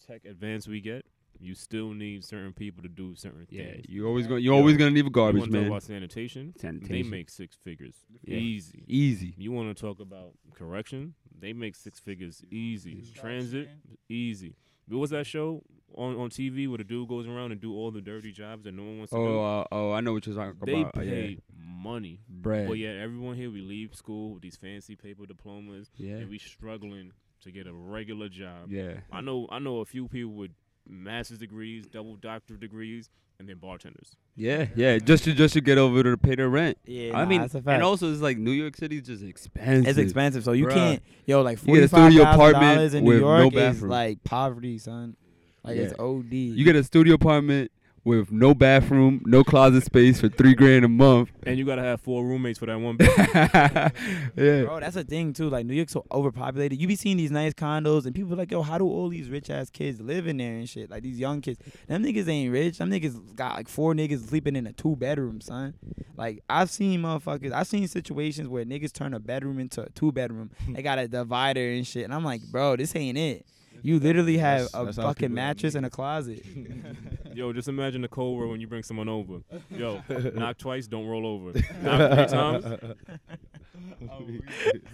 tech 0.06 0.26
advanced 0.26 0.68
we 0.68 0.82
get, 0.82 1.06
you 1.42 1.56
still 1.56 1.92
need 1.94 2.24
certain 2.24 2.54
people 2.54 2.84
to 2.84 2.90
do 2.90 3.16
certain 3.16 3.48
Yeah, 3.50 3.64
things. 3.72 3.86
you 3.90 4.06
always 4.08 4.28
gonna 4.28 4.40
you 4.42 4.54
always 4.54 4.78
gonna 4.78 4.92
need 4.92 5.02
a 5.02 5.04
you 5.06 5.10
garbage 5.10 5.40
want 5.40 5.52
to 5.52 5.58
talk 5.60 5.68
about 5.68 5.84
sanitation? 5.84 6.54
sanitation, 6.58 6.92
They 6.94 7.04
make 7.04 7.30
six 7.30 7.56
figures 7.56 7.96
Yeah. 8.24 8.38
easy. 8.38 8.84
Easy. 8.88 9.34
You 9.38 9.52
want 9.52 9.76
to 9.76 9.82
talk 9.82 10.00
about 10.00 10.34
correction? 10.54 11.16
They 11.38 11.54
make 11.54 11.76
six 11.76 12.00
figures 12.00 12.44
easy. 12.52 13.04
Transit 13.16 13.70
easy. 14.10 14.56
But 14.88 14.98
what's 15.00 15.12
that 15.12 15.26
show 15.26 15.64
on 15.96 16.16
on 16.18 16.30
TV 16.30 16.68
where 16.68 16.78
the 16.78 16.84
dude 16.84 17.08
goes 17.08 17.28
around 17.28 17.52
and 17.52 17.60
do 17.62 17.74
all 17.74 17.92
the 17.92 18.02
dirty 18.02 18.32
jobs 18.32 18.64
that 18.66 18.74
no 18.74 18.84
one 18.84 18.98
wants 19.00 19.12
to 19.12 19.18
do? 19.18 19.24
Oh, 19.24 19.60
uh, 19.62 19.66
oh, 19.72 19.92
I 19.94 20.02
know 20.02 20.14
what 20.14 20.26
you're 20.26 20.36
talking 20.36 20.60
They 20.66 20.82
about. 20.82 20.98
Uh, 20.98 21.02
pay 21.02 21.30
yeah. 21.30 21.36
money. 21.66 22.20
bread. 22.30 22.68
But 22.68 22.74
yeah, 22.78 22.90
everyone 23.02 23.36
here 23.36 23.50
we 23.50 23.62
leave 23.62 23.96
school 23.96 24.34
with 24.34 24.42
these 24.44 24.58
fancy 24.58 24.96
paper 24.96 25.26
diplomas 25.26 25.90
yeah, 25.98 26.18
and 26.18 26.30
we 26.30 26.38
struggling 26.40 27.14
to 27.42 27.52
get 27.52 27.66
a 27.68 27.74
regular 27.74 28.30
job. 28.30 28.70
yeah. 28.72 29.00
I 29.12 29.22
know 29.22 29.48
I 29.50 29.60
know 29.60 29.80
a 29.80 29.86
few 29.86 30.08
people 30.08 30.34
with 30.34 30.52
master's 30.88 31.38
degrees, 31.38 31.86
double 31.86 32.16
doctorate 32.16 32.60
degrees, 32.60 33.10
and 33.40 33.48
then 33.50 33.58
bartenders. 33.58 34.16
Yeah, 34.36 34.68
yeah, 34.76 34.98
just 35.00 35.24
to 35.26 35.34
just 35.34 35.54
to 35.56 35.62
get 35.62 35.78
over 35.78 36.04
to 36.04 36.18
pay 36.18 36.36
the 36.36 36.48
rent. 36.48 36.78
Yeah, 36.86 37.18
I 37.18 37.26
mean, 37.26 37.42
that's 37.42 37.56
a 37.56 37.62
fact. 37.62 37.74
and 37.76 37.84
also 37.84 38.12
it's 38.12 38.22
like 38.22 38.38
New 38.38 38.52
York 38.52 38.76
City 38.78 38.98
is 38.98 39.08
just 39.08 39.24
expensive. 39.24 39.88
it's 39.88 39.98
expensive, 39.98 40.44
so 40.44 40.52
you 40.54 40.68
Bruh. 40.68 40.74
can't. 40.74 41.04
Yo, 41.26 41.42
like 41.42 41.58
You 41.60 41.66
forty 41.66 41.82
get 41.82 41.86
a 41.86 41.88
studio 41.90 42.22
apartment 42.24 42.76
dollars 42.76 42.94
in 42.94 43.04
New 43.04 43.10
with 43.12 43.22
no 43.22 43.40
York 43.42 43.54
is 43.56 43.84
like 43.84 44.24
poverty, 44.24 44.78
son. 44.78 45.16
Like 45.64 45.78
it's 45.78 45.94
OD. 46.00 46.32
You 46.34 46.64
get 46.66 46.76
a 46.76 46.84
studio 46.84 47.16
apartment 47.16 47.72
with 48.04 48.32
no 48.32 48.54
bathroom, 48.56 49.22
no 49.26 49.44
closet 49.44 49.84
space 49.84 50.20
for 50.22 50.28
three 50.30 50.56
grand 50.56 50.84
a 50.84 50.88
month. 50.88 51.30
And 51.44 51.58
you 51.60 51.66
gotta 51.66 51.84
have 51.84 52.02
four 52.02 52.26
roommates 52.26 52.58
for 52.58 52.66
that 52.66 52.80
one 52.80 52.98
bed. 52.98 53.92
yeah, 54.36 54.64
Bro, 54.64 54.80
that's 54.80 54.96
a 54.96 55.04
thing 55.04 55.34
too. 55.34 55.50
Like 55.50 55.66
New 55.66 55.76
York's 55.76 55.94
so 55.94 56.06
overpopulated. 56.12 56.82
You 56.82 56.88
be 56.88 56.96
seeing 56.96 57.18
these 57.18 57.32
nice 57.32 57.54
condos, 57.54 58.06
and 58.06 58.16
people 58.16 58.32
be 58.32 58.36
like, 58.36 58.52
"Yo, 58.52 58.62
how 58.64 58.78
do 58.78 58.86
all 58.86 59.10
these 59.10 59.30
rich 59.30 59.50
ass 59.50 59.70
kids 59.70 60.02
live 60.02 60.28
in 60.28 60.38
there 60.38 60.54
and 60.54 60.68
shit?" 60.68 60.90
Like 60.90 61.04
these 61.04 61.20
young 61.20 61.42
kids, 61.42 61.60
them 61.88 62.04
niggas 62.04 62.28
ain't 62.28 62.52
rich. 62.52 62.80
Them 62.80 62.90
niggas 62.90 63.36
got 63.36 63.56
like 63.56 63.68
four 63.68 63.94
niggas 63.94 64.28
sleeping 64.30 64.56
in 64.56 64.66
a 64.66 64.74
two 64.74 64.96
bedroom, 64.96 65.42
son. 65.42 65.76
Like 66.18 66.44
I've 66.50 66.70
seen 66.70 67.02
motherfuckers. 67.02 67.52
I've 67.52 67.68
seen 67.68 67.88
situations 67.88 68.48
where 68.48 68.66
niggas 68.66 68.94
turn 68.94 69.14
a 69.14 69.20
bedroom 69.20 69.60
into 69.60 69.84
a 69.84 69.90
two 69.90 70.12
bedroom. 70.12 70.52
Hmm. 70.66 70.74
they 70.74 70.82
got 70.82 70.98
a 71.00 71.08
divider 71.08 71.70
and 71.70 71.86
shit, 71.86 72.04
and 72.06 72.14
I'm 72.14 72.24
like, 72.24 72.42
bro, 72.52 72.76
this 72.78 72.96
ain't 72.96 73.18
it. 73.18 73.46
You 73.84 74.00
literally 74.00 74.38
have 74.38 74.72
That's- 74.72 74.82
a 74.82 74.86
that's 74.86 74.98
how 74.98 75.04
fucking 75.04 75.30
people 75.30 75.36
mattress 75.36 75.74
made. 75.74 75.78
and 75.80 75.86
a 75.86 75.90
closet. 75.90 76.46
Yo, 77.34 77.52
just 77.54 77.68
imagine 77.68 78.02
the 78.02 78.08
cold 78.08 78.38
world 78.38 78.52
when 78.52 78.62
you 78.62 78.68
bring 78.68 78.84
someone 78.84 79.10
over. 79.10 79.40
Yo, 79.70 80.02
knock 80.36 80.58
twice, 80.58 80.88
don't 80.88 81.08
roll 81.08 81.26
over. 81.26 81.54
Knock 81.82 82.30
three 82.30 84.42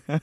times. 0.08 0.21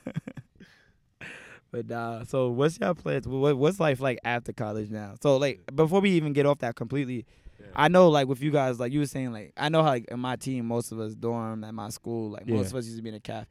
But 1.71 1.91
uh, 1.91 2.23
so 2.25 2.49
what's 2.49 2.79
your 2.79 2.93
plans? 2.93 3.27
What, 3.27 3.57
what's 3.57 3.79
life 3.79 3.99
like 3.99 4.19
after 4.23 4.53
college 4.53 4.89
now? 4.89 5.15
So 5.21 5.37
like 5.37 5.59
before 5.75 5.99
we 5.99 6.11
even 6.11 6.31
get 6.31 6.45
off 6.45 6.59
that 6.59 6.75
completely, 6.75 7.25
I 7.75 7.89
know 7.89 8.09
like 8.09 8.27
with 8.27 8.41
you 8.41 8.51
guys, 8.51 8.79
like 8.79 8.93
you 8.93 8.99
were 8.99 9.05
saying, 9.07 9.33
like 9.33 9.51
I 9.57 9.67
know 9.69 9.83
how 9.83 9.89
like 9.89 10.05
in 10.09 10.19
my 10.19 10.37
team, 10.37 10.67
most 10.67 10.91
of 10.93 10.99
us 10.99 11.13
dorm 11.15 11.63
at 11.65 11.73
my 11.73 11.89
school, 11.89 12.31
like 12.31 12.47
most 12.47 12.55
Yeah. 12.57 12.65
of 12.69 12.75
us 12.75 12.85
used 12.85 12.97
to 12.97 13.03
be 13.03 13.09
in 13.09 13.15
a 13.15 13.19
calf. 13.19 13.45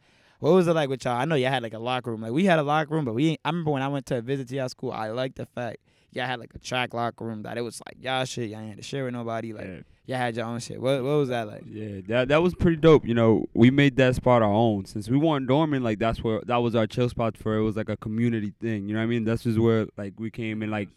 What 0.44 0.52
was 0.52 0.68
it 0.68 0.74
like 0.74 0.90
with 0.90 1.02
y'all? 1.06 1.16
I 1.16 1.24
know 1.24 1.36
y'all 1.36 1.50
had 1.50 1.62
like 1.62 1.72
a 1.72 1.78
locker 1.78 2.10
room. 2.10 2.20
Like 2.20 2.32
we 2.32 2.44
had 2.44 2.58
a 2.58 2.62
locker 2.62 2.94
room, 2.94 3.06
but 3.06 3.14
we 3.14 3.38
I 3.46 3.48
remember 3.48 3.70
when 3.70 3.80
I 3.80 3.88
went 3.88 4.04
to 4.06 4.20
visit 4.20 4.46
to 4.48 4.56
y'all 4.56 4.68
school, 4.68 4.92
I 4.92 5.08
liked 5.08 5.36
the 5.36 5.46
fact 5.46 5.78
y'all 6.12 6.26
had 6.26 6.38
like 6.38 6.50
a 6.54 6.58
track 6.58 6.92
locker 6.92 7.24
room 7.24 7.44
that 7.44 7.56
it 7.56 7.62
was 7.62 7.80
like 7.86 7.96
y'all 7.98 8.26
shit, 8.26 8.50
y'all 8.50 8.60
ain't 8.60 8.68
had 8.68 8.76
to 8.76 8.82
share 8.82 9.04
with 9.04 9.14
nobody. 9.14 9.54
Like 9.54 9.64
yeah, 9.64 9.80
y'all 10.04 10.18
had 10.18 10.36
your 10.36 10.44
own 10.44 10.60
shit. 10.60 10.82
What 10.82 11.02
what 11.02 11.16
was 11.16 11.30
that 11.30 11.46
like? 11.46 11.62
yeah. 11.66 12.02
That 12.08 12.28
that 12.28 12.42
was 12.42 12.54
pretty 12.54 12.76
dope. 12.76 13.06
You 13.06 13.14
know, 13.14 13.46
we 13.54 13.70
made 13.70 13.96
that 13.96 14.16
spot 14.16 14.42
our 14.42 14.52
own 14.52 14.84
since 14.84 15.08
we 15.08 15.16
weren't 15.16 15.48
dorming. 15.48 15.80
Like 15.80 15.98
that's 15.98 16.22
where 16.22 16.42
that 16.44 16.58
was 16.58 16.74
our 16.74 16.86
chill 16.86 17.08
spot 17.08 17.38
for. 17.38 17.56
It 17.56 17.62
was 17.62 17.76
like 17.78 17.88
a 17.88 17.96
community 17.96 18.52
thing. 18.60 18.86
You 18.86 18.92
know 18.92 19.00
what 19.00 19.04
I 19.04 19.06
mean? 19.06 19.24
That's 19.24 19.44
just 19.44 19.58
where 19.58 19.86
like 19.96 20.12
we 20.18 20.30
came 20.30 20.60
and 20.60 20.70
like 20.70 20.90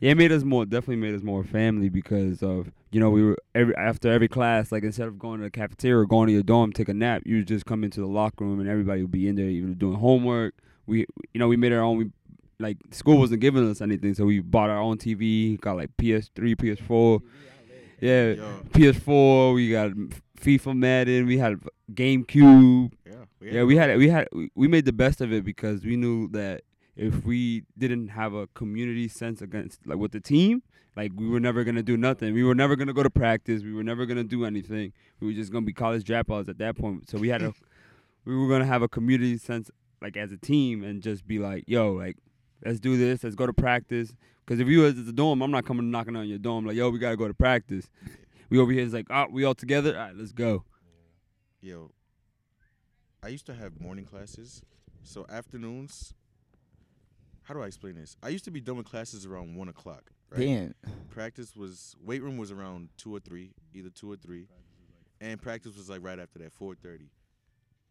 Yeah, 0.00 0.10
it 0.12 0.16
made 0.16 0.32
us 0.32 0.42
more 0.44 0.64
definitely 0.66 0.96
made 0.96 1.14
us 1.14 1.22
more 1.22 1.42
family 1.44 1.88
because 1.88 2.42
of 2.42 2.70
you 2.92 3.00
know 3.00 3.10
we 3.10 3.22
were 3.22 3.36
every 3.54 3.74
after 3.76 4.10
every 4.12 4.28
class 4.28 4.70
like 4.72 4.82
instead 4.84 5.08
of 5.08 5.18
going 5.18 5.38
to 5.40 5.44
the 5.44 5.50
cafeteria 5.50 5.98
or 5.98 6.06
going 6.06 6.26
to 6.28 6.32
your 6.34 6.42
dorm 6.42 6.72
take 6.72 6.88
a 6.88 6.94
nap 6.94 7.22
you 7.24 7.36
would 7.38 7.48
just 7.48 7.64
come 7.66 7.82
into 7.84 8.00
the 8.00 8.06
locker 8.06 8.44
room 8.44 8.60
and 8.60 8.68
everybody 8.68 9.02
would 9.02 9.10
be 9.10 9.26
in 9.28 9.36
there 9.36 9.48
even 9.48 9.74
doing 9.74 9.98
homework. 9.98 10.54
We 10.86 11.06
you 11.32 11.38
know 11.40 11.48
we 11.48 11.56
made 11.56 11.72
our 11.72 11.80
own 11.80 11.96
we 11.98 12.10
like 12.58 12.78
school 12.90 13.18
wasn't 13.18 13.40
giving 13.40 13.68
us 13.70 13.80
anything 13.80 14.14
so 14.14 14.24
we 14.24 14.40
bought 14.40 14.70
our 14.70 14.78
own 14.80 14.98
TV 14.98 15.60
got 15.60 15.76
like 15.76 15.90
PS3 15.96 16.54
PS4 16.56 17.22
yeah 18.00 18.32
Yo, 18.32 18.60
PS4 18.72 19.54
we 19.54 19.70
got 19.70 19.90
FIFA 20.40 20.76
Madden 20.76 21.26
we 21.26 21.38
had 21.38 21.56
GameCube. 21.92 22.92
Yeah, 23.06 23.12
yeah, 23.40 23.62
we 23.64 23.76
had 23.76 23.96
we 23.98 24.08
had 24.08 24.28
we- 24.32 24.50
we 24.54 24.68
made 24.68 24.84
the 24.84 24.92
best 24.92 25.20
of 25.20 25.32
it 25.32 25.44
because 25.44 25.84
we 25.84 25.96
knew 25.96 26.28
that 26.28 26.62
if 26.96 27.24
we 27.24 27.64
didn't 27.76 28.08
have 28.08 28.32
a 28.32 28.46
community 28.48 29.08
sense 29.08 29.42
against 29.42 29.86
like 29.86 29.98
with 29.98 30.12
the 30.12 30.20
team, 30.20 30.62
like 30.96 31.12
we 31.14 31.28
were 31.28 31.40
never 31.40 31.62
gonna 31.62 31.82
do 31.82 31.96
nothing. 31.96 32.32
We 32.32 32.42
were 32.42 32.54
never 32.54 32.74
gonna 32.74 32.94
go 32.94 33.02
to 33.02 33.10
practice. 33.10 33.62
We 33.62 33.72
were 33.72 33.84
never 33.84 34.06
gonna 34.06 34.24
do 34.24 34.44
anything. 34.44 34.92
We 35.20 35.28
were 35.28 35.32
just 35.34 35.52
gonna 35.52 35.66
be 35.66 35.74
college 35.74 36.04
dropouts 36.04 36.48
at 36.48 36.58
that 36.58 36.76
point. 36.76 37.08
So 37.10 37.18
we 37.18 37.28
had 37.28 37.42
a 37.42 37.52
we 38.24 38.34
were 38.34 38.48
gonna 38.48 38.64
have 38.64 38.82
a 38.82 38.88
community 38.88 39.36
sense 39.36 39.70
like 40.00 40.16
as 40.16 40.32
a 40.32 40.38
team 40.38 40.82
and 40.82 41.02
just 41.02 41.26
be 41.26 41.38
like, 41.38 41.64
yo, 41.66 41.92
like 41.92 42.16
let's 42.64 42.80
do 42.80 42.96
this. 42.96 43.22
Let's 43.22 43.36
go 43.36 43.46
to 43.46 43.52
practice. 43.52 44.14
Because 44.44 44.60
if 44.60 44.68
you 44.68 44.80
was 44.80 44.98
at 44.98 45.06
the 45.06 45.12
dorm, 45.12 45.42
I'm 45.42 45.50
not 45.50 45.66
coming 45.66 45.90
knocking 45.90 46.16
on 46.16 46.28
your 46.28 46.38
dorm 46.38 46.64
like, 46.64 46.76
yo, 46.76 46.88
we 46.88 46.98
gotta 46.98 47.16
go 47.16 47.28
to 47.28 47.34
practice. 47.34 47.90
We 48.48 48.58
over 48.58 48.72
here 48.72 48.84
is 48.84 48.94
like, 48.94 49.06
oh, 49.10 49.26
we 49.30 49.44
all 49.44 49.54
together. 49.54 49.98
All 49.98 50.06
right, 50.06 50.16
let's 50.16 50.32
go. 50.32 50.64
Yo, 51.60 51.90
I 53.22 53.28
used 53.28 53.44
to 53.46 53.54
have 53.54 53.80
morning 53.80 54.04
classes, 54.04 54.62
so 55.02 55.26
afternoons. 55.28 56.14
How 57.46 57.54
do 57.54 57.62
I 57.62 57.66
explain 57.66 57.94
this? 57.94 58.16
I 58.24 58.30
used 58.30 58.44
to 58.46 58.50
be 58.50 58.60
done 58.60 58.76
with 58.76 58.86
classes 58.86 59.24
around 59.24 59.54
one 59.54 59.68
o'clock. 59.68 60.10
Right? 60.30 60.40
Damn. 60.40 60.74
Practice 61.10 61.54
was 61.54 61.94
weight 62.04 62.20
room 62.20 62.36
was 62.36 62.50
around 62.50 62.88
two 62.96 63.14
or 63.14 63.20
three, 63.20 63.52
either 63.72 63.88
two 63.88 64.10
or 64.10 64.16
three, 64.16 64.48
and 65.20 65.40
practice 65.40 65.76
was 65.76 65.88
like 65.88 66.02
right 66.02 66.18
after 66.18 66.40
that, 66.40 66.52
four 66.52 66.74
thirty. 66.74 67.08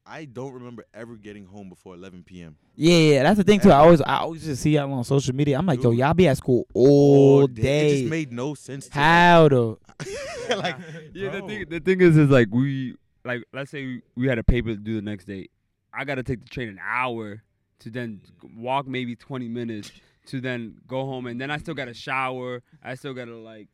I 0.06 0.26
don't 0.26 0.52
remember 0.52 0.84
ever 0.94 1.16
getting 1.16 1.46
home 1.46 1.70
before 1.70 1.94
eleven 1.96 2.22
p.m. 2.24 2.58
Yeah, 2.76 2.98
yeah, 2.98 3.24
that's 3.24 3.38
the 3.38 3.46
thing 3.46 3.62
too. 3.62 3.72
I 3.72 3.78
always, 3.78 4.02
I 4.02 4.18
always 4.18 4.44
just 4.44 4.62
see 4.62 4.72
y'all 4.72 4.92
on 4.92 5.06
social 5.06 5.34
media. 5.34 5.58
I'm 5.58 5.66
like, 5.66 5.82
yo, 5.82 5.92
y'all 5.92 6.14
be 6.14 6.28
at 6.28 6.36
school 6.36 6.68
all 6.74 7.46
It 7.46 7.56
day. 7.56 8.00
just 8.02 8.10
made 8.10 8.34
no 8.34 8.56
sense. 8.56 8.88
To 8.90 8.94
How 8.94 9.48
though? 9.48 9.80
like, 10.50 10.76
Yeah, 11.14 11.32
the 11.32 11.42
thing 11.48 11.66
the 11.70 11.80
thing 11.80 12.02
is 12.02 12.18
is 12.18 12.30
like 12.30 12.50
we 12.52 12.96
like 13.24 13.42
let's 13.54 13.72
say 13.72 13.86
we, 13.86 14.02
we 14.18 14.28
had 14.28 14.38
a 14.38 14.44
paper 14.44 14.68
to 14.70 14.76
do 14.76 14.96
the 14.96 15.02
next 15.02 15.26
day. 15.26 15.48
I 15.94 16.04
gotta 16.04 16.24
take 16.24 16.42
the 16.44 16.50
train 16.50 16.68
an 16.68 16.80
hour 16.86 17.42
to 17.80 17.90
then 17.90 18.22
walk 18.58 18.88
maybe 18.88 19.16
twenty 19.16 19.48
minutes 19.48 19.92
to 20.28 20.42
then 20.42 20.76
go 20.88 21.06
home 21.06 21.28
and 21.28 21.40
then 21.40 21.52
I 21.52 21.58
still 21.58 21.74
gotta 21.74 21.94
shower. 21.94 22.64
I 22.84 22.96
still 22.96 23.14
gotta 23.14 23.36
like 23.36 23.68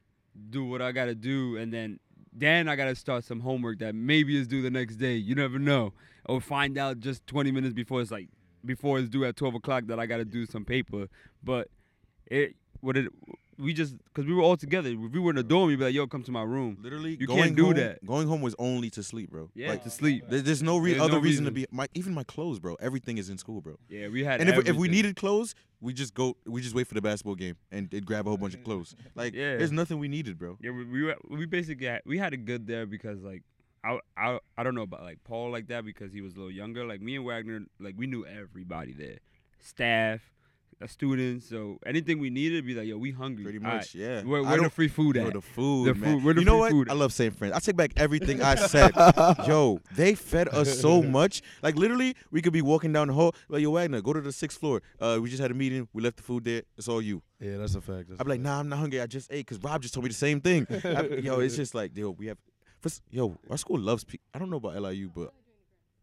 do 0.49 0.65
what 0.65 0.81
I 0.81 0.91
gotta 0.91 1.15
do 1.15 1.57
and 1.57 1.73
then 1.73 1.99
then 2.33 2.67
I 2.67 2.75
gotta 2.75 2.95
start 2.95 3.23
some 3.23 3.41
homework 3.41 3.79
that 3.79 3.95
maybe 3.95 4.39
is 4.39 4.47
due 4.47 4.61
the 4.61 4.71
next 4.71 4.95
day. 4.95 5.15
You 5.15 5.35
never 5.35 5.59
know. 5.59 5.93
Or 6.25 6.39
find 6.39 6.77
out 6.77 6.99
just 6.99 7.25
twenty 7.27 7.51
minutes 7.51 7.73
before 7.73 8.01
it's 8.01 8.11
like 8.11 8.29
before 8.63 8.99
it's 8.99 9.09
due 9.09 9.25
at 9.25 9.35
twelve 9.35 9.55
o'clock 9.55 9.85
that 9.87 9.99
I 9.99 10.05
gotta 10.05 10.25
do 10.25 10.45
some 10.45 10.65
paper. 10.65 11.07
But 11.43 11.69
it 12.27 12.55
what 12.79 12.97
it 12.97 13.11
we 13.61 13.73
just 13.73 13.95
because 14.05 14.25
we 14.25 14.33
were 14.33 14.41
all 14.41 14.57
together. 14.57 14.89
If 14.89 15.11
we 15.11 15.19
were 15.19 15.31
in 15.31 15.37
a 15.37 15.43
dorm, 15.43 15.69
you'd 15.69 15.79
be 15.79 15.85
like, 15.85 15.93
"Yo, 15.93 16.07
come 16.07 16.23
to 16.23 16.31
my 16.31 16.43
room." 16.43 16.77
Literally, 16.81 17.17
You 17.19 17.27
can't 17.27 17.55
do 17.55 17.65
home, 17.65 17.73
that. 17.75 18.05
Going 18.05 18.27
home 18.27 18.41
was 18.41 18.55
only 18.59 18.89
to 18.91 19.03
sleep, 19.03 19.29
bro. 19.31 19.49
Yeah, 19.53 19.69
like 19.69 19.83
to 19.83 19.89
sleep. 19.89 20.23
there- 20.29 20.41
there's 20.41 20.63
no 20.63 20.77
re- 20.77 20.91
There's 20.91 21.03
other 21.03 21.13
no 21.13 21.19
reason, 21.19 21.45
to 21.45 21.51
be. 21.51 21.65
My 21.71 21.87
even 21.93 22.13
my 22.13 22.23
clothes, 22.23 22.59
bro. 22.59 22.75
Everything 22.79 23.17
is 23.17 23.29
in 23.29 23.37
school, 23.37 23.61
bro. 23.61 23.77
Yeah, 23.89 24.07
we 24.09 24.23
had. 24.23 24.41
And 24.41 24.49
if, 24.49 24.67
if 24.67 24.75
we 24.75 24.87
needed 24.87 25.15
clothes, 25.15 25.53
we 25.79 25.93
just 25.93 26.13
go. 26.13 26.35
We 26.45 26.61
just 26.61 26.75
wait 26.75 26.87
for 26.87 26.95
the 26.95 27.01
basketball 27.01 27.35
game 27.35 27.55
and 27.71 27.89
grab 28.05 28.25
a 28.25 28.29
whole 28.29 28.37
bunch 28.37 28.55
of 28.55 28.63
clothes. 28.63 28.95
Like, 29.15 29.33
Yeah. 29.33 29.57
there's 29.57 29.71
nothing 29.71 29.99
we 29.99 30.07
needed, 30.07 30.37
bro. 30.39 30.57
Yeah, 30.61 30.71
we 30.71 30.83
we, 30.85 31.03
were, 31.03 31.17
we 31.29 31.45
basically 31.45 31.87
had, 31.87 32.01
we 32.05 32.17
had 32.17 32.33
a 32.33 32.37
good 32.37 32.65
there 32.67 32.85
because 32.85 33.21
like 33.21 33.43
I, 33.83 33.99
I 34.17 34.39
I 34.57 34.63
don't 34.63 34.75
know 34.75 34.83
about 34.83 35.01
like 35.03 35.23
Paul 35.23 35.51
like 35.51 35.67
that 35.67 35.83
because 35.85 36.11
he 36.13 36.21
was 36.21 36.33
a 36.33 36.37
little 36.37 36.51
younger. 36.51 36.85
Like 36.85 37.01
me 37.01 37.15
and 37.15 37.25
Wagner, 37.25 37.61
like 37.79 37.95
we 37.97 38.07
knew 38.07 38.25
everybody 38.25 38.93
there, 38.93 39.17
staff, 39.59 40.21
uh, 40.81 40.87
students. 40.87 41.47
So 41.49 41.79
anything 41.85 42.19
we 42.19 42.29
needed, 42.29 42.65
be 42.65 42.73
like, 42.73 42.87
yo, 42.87 42.97
we 42.97 43.11
hungry. 43.11 43.43
Pretty 43.43 43.59
much, 43.59 43.71
right, 43.71 43.95
yeah. 43.95 44.21
Where, 44.23 44.41
I 44.45 44.51
where 44.51 44.61
the 44.61 44.69
free 44.69 44.87
food 44.87 45.15
Yo, 45.15 45.27
at? 45.27 45.33
the 45.33 45.41
food, 45.41 45.87
The 45.87 45.95
man. 45.95 46.13
food- 46.15 46.23
where 46.23 46.33
the 46.33 46.41
you 46.41 46.45
know 46.45 46.53
free 46.53 46.59
what? 46.61 46.71
food 46.71 46.89
I 46.89 46.93
love 46.93 47.13
St. 47.13 47.35
Friends. 47.37 47.53
I 47.55 47.59
take 47.59 47.75
back 47.75 47.91
everything 47.97 48.41
I 48.41 48.55
said. 48.73 48.91
Yo, 49.47 49.79
they 49.95 50.15
fed 50.15 50.47
us 50.49 50.79
so 50.79 51.01
much. 51.01 51.41
Like 51.61 51.75
literally, 51.75 52.15
we 52.31 52.41
could 52.41 52.53
be 52.53 52.61
walking 52.61 52.91
down 52.93 53.07
the 53.07 53.13
hall. 53.13 53.35
Like, 53.49 53.61
yo, 53.61 53.71
Wagner, 53.71 54.01
go 54.01 54.13
to 54.13 54.21
the 54.21 54.31
sixth 54.31 54.59
floor. 54.59 54.81
Uh, 54.99 55.19
we 55.21 55.29
just 55.29 55.41
had 55.41 55.51
a 55.51 55.53
meeting. 55.53 55.87
We 55.93 56.01
left 56.01 56.17
the 56.17 56.23
food 56.23 56.43
there. 56.45 56.63
It's 56.77 56.87
all 56.87 57.01
you. 57.01 57.21
Yeah, 57.39 57.57
that's 57.57 57.75
a 57.75 57.81
fact. 57.81 58.09
That's 58.09 58.21
I'm 58.21 58.27
a 58.27 58.29
like, 58.29 58.39
fact. 58.39 58.43
nah, 58.43 58.59
I'm 58.59 58.69
not 58.69 58.79
hungry. 58.79 59.01
I 59.01 59.07
just 59.07 59.31
ate 59.31 59.45
because 59.47 59.61
Rob 59.63 59.81
just 59.81 59.93
told 59.93 60.03
me 60.03 60.09
the 60.09 60.13
same 60.15 60.41
thing. 60.41 60.67
I- 60.83 61.19
yo, 61.21 61.39
it's 61.39 61.55
just 61.55 61.73
like, 61.73 61.95
yo, 61.97 62.11
we 62.11 62.27
have, 62.27 62.37
first, 62.81 63.01
yo, 63.09 63.35
our 63.49 63.57
school 63.57 63.79
loves. 63.79 64.03
Pe- 64.03 64.17
I 64.33 64.39
don't 64.39 64.49
know 64.49 64.57
about 64.57 64.79
LIU, 64.81 65.09
but 65.13 65.33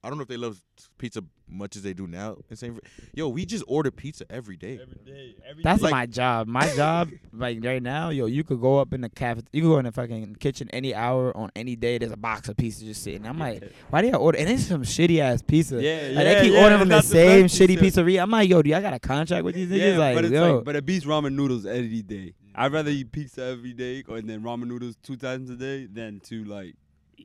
I 0.04 0.08
don't 0.08 0.16
know 0.18 0.22
if 0.22 0.28
they 0.28 0.36
love 0.36 0.60
pizza 0.96 1.22
much 1.48 1.74
as 1.74 1.82
they 1.82 1.92
do 1.92 2.06
now. 2.06 2.36
in 2.50 2.56
St. 2.56 2.72
Fr- 2.74 2.80
Yo, 3.14 3.28
we 3.28 3.44
just 3.44 3.64
order 3.66 3.90
pizza 3.90 4.24
every 4.30 4.56
day. 4.56 4.78
Every 4.80 5.00
day, 5.04 5.34
every 5.48 5.62
That's 5.64 5.82
Like- 5.82 5.90
my 5.90 6.06
job. 6.06 6.46
My 6.46 6.68
job, 6.76 7.10
like 7.32 7.64
right 7.64 7.82
now, 7.82 8.10
yo, 8.10 8.26
you 8.26 8.44
could 8.44 8.60
go 8.60 8.78
up 8.78 8.92
in 8.92 9.00
the 9.00 9.08
cafe, 9.08 9.42
you 9.52 9.62
could 9.62 9.68
go 9.68 9.78
in 9.78 9.86
the 9.86 9.92
fucking 9.92 10.36
kitchen 10.36 10.68
any 10.72 10.94
hour 10.94 11.36
on 11.36 11.50
any 11.56 11.74
day. 11.74 11.98
There's 11.98 12.12
a 12.12 12.16
box 12.16 12.48
of 12.48 12.56
pizza 12.56 12.84
just 12.84 13.02
sitting. 13.02 13.26
I'm 13.26 13.38
like, 13.40 13.72
why 13.90 14.02
do 14.02 14.08
y'all 14.08 14.22
order? 14.22 14.38
And 14.38 14.48
it's 14.48 14.66
some 14.66 14.82
shitty 14.82 15.18
ass 15.18 15.42
pizza. 15.42 15.82
Yeah, 15.82 15.94
Like, 15.94 16.02
yeah, 16.14 16.24
they 16.24 16.40
keep 16.42 16.52
yeah, 16.52 16.62
ordering 16.62 16.72
it's 16.74 16.80
from 16.82 16.88
the 16.90 16.94
not 16.94 17.04
same 17.04 17.42
best 17.42 17.60
shitty 17.60 17.80
pizza. 17.80 18.02
pizzeria. 18.02 18.22
I'm 18.22 18.30
like, 18.30 18.48
yo, 18.48 18.62
do 18.62 18.70
y'all 18.70 18.80
got 18.80 18.94
a 18.94 19.00
contract 19.00 19.44
with 19.44 19.56
these 19.56 19.68
niggas? 19.68 19.92
Yeah, 19.94 19.98
like, 19.98 20.14
but 20.14 20.24
it's 20.26 20.32
yo, 20.32 20.54
like, 20.56 20.64
but 20.64 20.76
it 20.76 20.86
beats 20.86 21.04
ramen 21.06 21.34
noodles 21.34 21.66
any 21.66 22.02
day. 22.02 22.34
I'd 22.54 22.72
rather 22.72 22.90
eat 22.90 23.10
pizza 23.10 23.42
every 23.44 23.72
day 23.72 24.04
or 24.06 24.16
and 24.18 24.28
then 24.30 24.42
ramen 24.42 24.68
noodles 24.68 24.96
two 25.02 25.16
times 25.16 25.50
a 25.50 25.56
day 25.56 25.86
than 25.86 26.20
to 26.26 26.44
like 26.44 26.74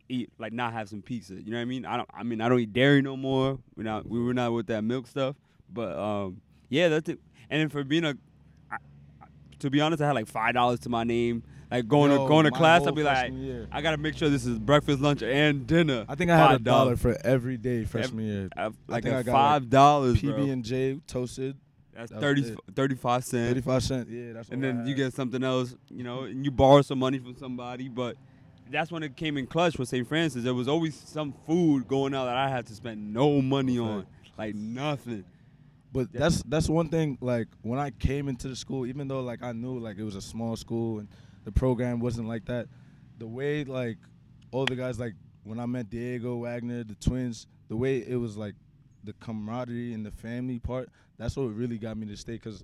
eat 0.10 0.30
like 0.40 0.54
not 0.54 0.74
have 0.74 0.90
some 0.90 1.02
pizza. 1.02 1.34
You 1.36 1.52
know 1.52 1.58
what 1.58 1.62
I 1.62 1.66
mean? 1.66 1.86
I 1.86 1.98
don't. 1.98 2.10
I 2.14 2.24
mean, 2.24 2.42
I 2.42 2.50
don't 2.50 2.60
eat 2.60 2.74
dairy 2.74 3.02
no 3.02 3.16
more. 3.18 3.60
We're 3.76 3.84
not. 3.84 4.08
We 4.08 4.22
were 4.24 4.34
not 4.34 4.54
with 4.54 4.68
that 4.68 4.84
milk 4.84 5.08
stuff. 5.08 5.36
But 5.72 5.98
um, 5.98 6.42
yeah, 6.70 6.90
that's 6.90 7.10
it. 7.10 7.20
And 7.50 7.62
then 7.62 7.70
for 7.70 7.84
being 7.84 8.06
a, 8.06 8.16
I, 8.72 8.76
I- 9.22 9.26
to 9.60 9.70
be 9.70 9.82
honest, 9.82 10.02
I 10.02 10.08
had 10.08 10.16
like 10.16 10.28
five 10.28 10.54
dollars 10.54 10.80
to 10.82 10.90
my 10.90 11.04
name. 11.04 11.44
Like 11.72 11.88
going 11.88 12.12
Yo, 12.12 12.24
to 12.24 12.28
going 12.28 12.46
to 12.46 12.52
class, 12.52 12.86
I'd 12.86 12.94
be 12.94 13.02
like, 13.02 13.34
year. 13.34 13.68
I 13.72 13.82
gotta 13.82 13.98
make 13.98 14.16
sure 14.16 14.30
this 14.30 14.46
is 14.46 14.60
breakfast, 14.60 15.00
lunch, 15.02 15.24
and 15.24 15.66
dinner. 15.66 16.06
I 16.08 16.14
think 16.14 16.30
I 16.30 16.38
had 16.38 16.52
a 16.52 16.60
dollar 16.60 16.96
for 16.96 17.18
every 17.26 17.58
day 17.58 17.84
freshman 17.84 18.26
year. 18.26 18.50
I- 18.56 18.70
like 18.88 19.06
I 19.08 19.24
five 19.24 19.70
dollars, 19.72 20.22
PB 20.22 20.52
and 20.52 20.64
J 20.64 21.00
toasted, 21.08 21.58
That's 21.96 22.12
that 22.12 22.20
30, 22.22 22.56
35 22.76 23.24
cents. 23.26 23.50
thirty 23.50 23.62
five 23.62 23.82
cent. 23.82 24.08
Yeah, 24.08 24.34
that's. 24.34 24.50
and 24.50 24.64
then 24.64 24.86
you 24.86 24.94
get 24.94 25.14
something 25.14 25.44
else, 25.44 25.76
you 25.90 26.04
know, 26.04 26.24
and 26.24 26.46
you 26.46 26.52
borrow 26.52 26.84
some 26.84 27.00
money 27.00 27.18
from 27.18 27.36
somebody. 27.38 27.88
But 27.90 28.18
that's 28.70 28.92
when 28.92 29.04
it 29.04 29.16
came 29.16 29.38
in 29.38 29.48
clutch 29.48 29.78
with 29.78 29.90
St. 29.90 30.08
Francis. 30.08 30.44
There 30.44 30.54
was 30.54 30.68
always 30.68 30.96
some 30.96 31.34
food 31.46 31.88
going 31.88 32.14
out 32.16 32.26
that 32.26 32.36
I 32.36 32.50
had 32.50 32.66
to 32.68 32.74
spend 32.76 33.14
no 33.14 33.42
money 33.42 33.78
on, 33.80 34.06
like 34.38 34.56
nothing. 34.56 35.26
But 35.92 36.08
Yeah. 36.12 36.22
that's 36.22 36.42
that's 36.44 36.70
one 36.70 36.90
thing. 36.90 37.18
Like 37.22 37.48
when 37.62 37.80
I 37.80 37.92
came 37.92 38.28
into 38.28 38.48
the 38.48 38.56
school, 38.56 38.86
even 38.86 39.08
though 39.08 39.22
like 39.22 39.44
I 39.44 39.52
knew 39.52 39.78
like 39.80 39.98
it 39.98 40.04
was 40.04 40.16
a 40.16 40.22
small 40.22 40.56
school 40.56 41.00
and 41.00 41.08
the 41.46 41.52
program 41.52 42.00
wasn't 42.00 42.28
like 42.28 42.46
that, 42.46 42.68
the 43.20 43.28
way 43.28 43.64
like 43.64 43.98
all 44.52 44.66
the 44.66 44.76
guys 44.76 45.00
like 45.00 45.14
when 45.44 45.60
I 45.60 45.66
met 45.66 45.90
Diego 45.90 46.38
Wagner, 46.38 46.84
the 46.84 46.96
twins, 46.96 47.48
the 47.68 47.76
way 47.76 47.98
it 47.98 48.16
was 48.16 48.38
like 48.38 48.56
the 49.04 49.14
camaraderie 49.14 49.94
and 49.94 50.06
the 50.06 50.12
family 50.12 50.58
part. 50.58 50.90
That's 51.18 51.36
what 51.36 51.54
really 51.54 51.78
got 51.78 51.96
me 51.98 52.08
to 52.08 52.18
stay. 52.18 52.40
Cause 52.40 52.64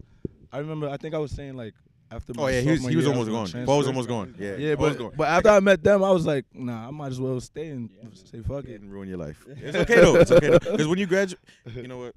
I 0.51 0.57
remember 0.57 0.89
I 0.89 0.97
think 0.97 1.13
I 1.13 1.19
was 1.19 1.31
saying 1.31 1.55
like 1.55 1.75
after. 2.11 2.33
Oh 2.37 2.47
yeah, 2.47 2.61
he 2.61 2.67
was 2.71 2.77
sophomore 2.79 2.89
he 2.91 2.95
was 2.95 3.05
year, 3.05 3.13
I 3.13 3.15
almost 3.17 3.27
gonna 3.29 3.37
gone. 3.39 3.47
transfer. 3.47 3.65
Paul 3.65 3.77
was 3.77 3.87
almost 3.87 4.07
gone. 4.07 4.35
Yeah, 4.39 4.55
Yeah, 4.57 4.75
Paul 4.75 4.85
was 4.85 4.95
but 4.97 5.03
gone. 5.03 5.13
but 5.17 5.27
after 5.27 5.49
I 5.49 5.59
met 5.59 5.83
them, 5.83 6.03
I 6.03 6.11
was 6.11 6.25
like, 6.25 6.45
nah, 6.53 6.87
I 6.87 6.91
might 6.91 7.07
as 7.11 7.19
well 7.21 7.39
stay 7.39 7.67
and 7.69 7.89
say 8.13 8.41
fuck 8.41 8.65
it. 8.65 8.67
didn't 8.67 8.89
ruin 8.89 9.07
your 9.09 9.17
life. 9.17 9.45
It's 9.47 9.77
okay 9.77 9.95
though. 9.95 10.15
It's 10.15 10.31
okay 10.31 10.49
though. 10.49 10.59
Because 10.71 10.87
when 10.87 10.99
you 10.99 11.05
graduate, 11.07 11.39
you 11.75 11.87
know 11.87 11.97
what? 11.99 12.15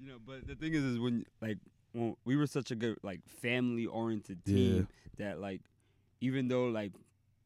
You 0.00 0.08
know, 0.08 0.16
but 0.26 0.46
the 0.46 0.54
thing 0.54 0.74
is, 0.74 0.82
is 0.84 0.98
when 0.98 1.24
like 1.40 1.58
when 1.92 2.16
we 2.24 2.36
were 2.36 2.46
such 2.46 2.70
a 2.70 2.74
good 2.74 2.98
like 3.02 3.20
family 3.26 3.86
oriented 3.86 4.38
Yeah. 4.46 4.54
team 4.56 4.88
that 5.18 5.40
like 5.40 5.60
even 6.20 6.48
though 6.48 6.66
like 6.66 6.92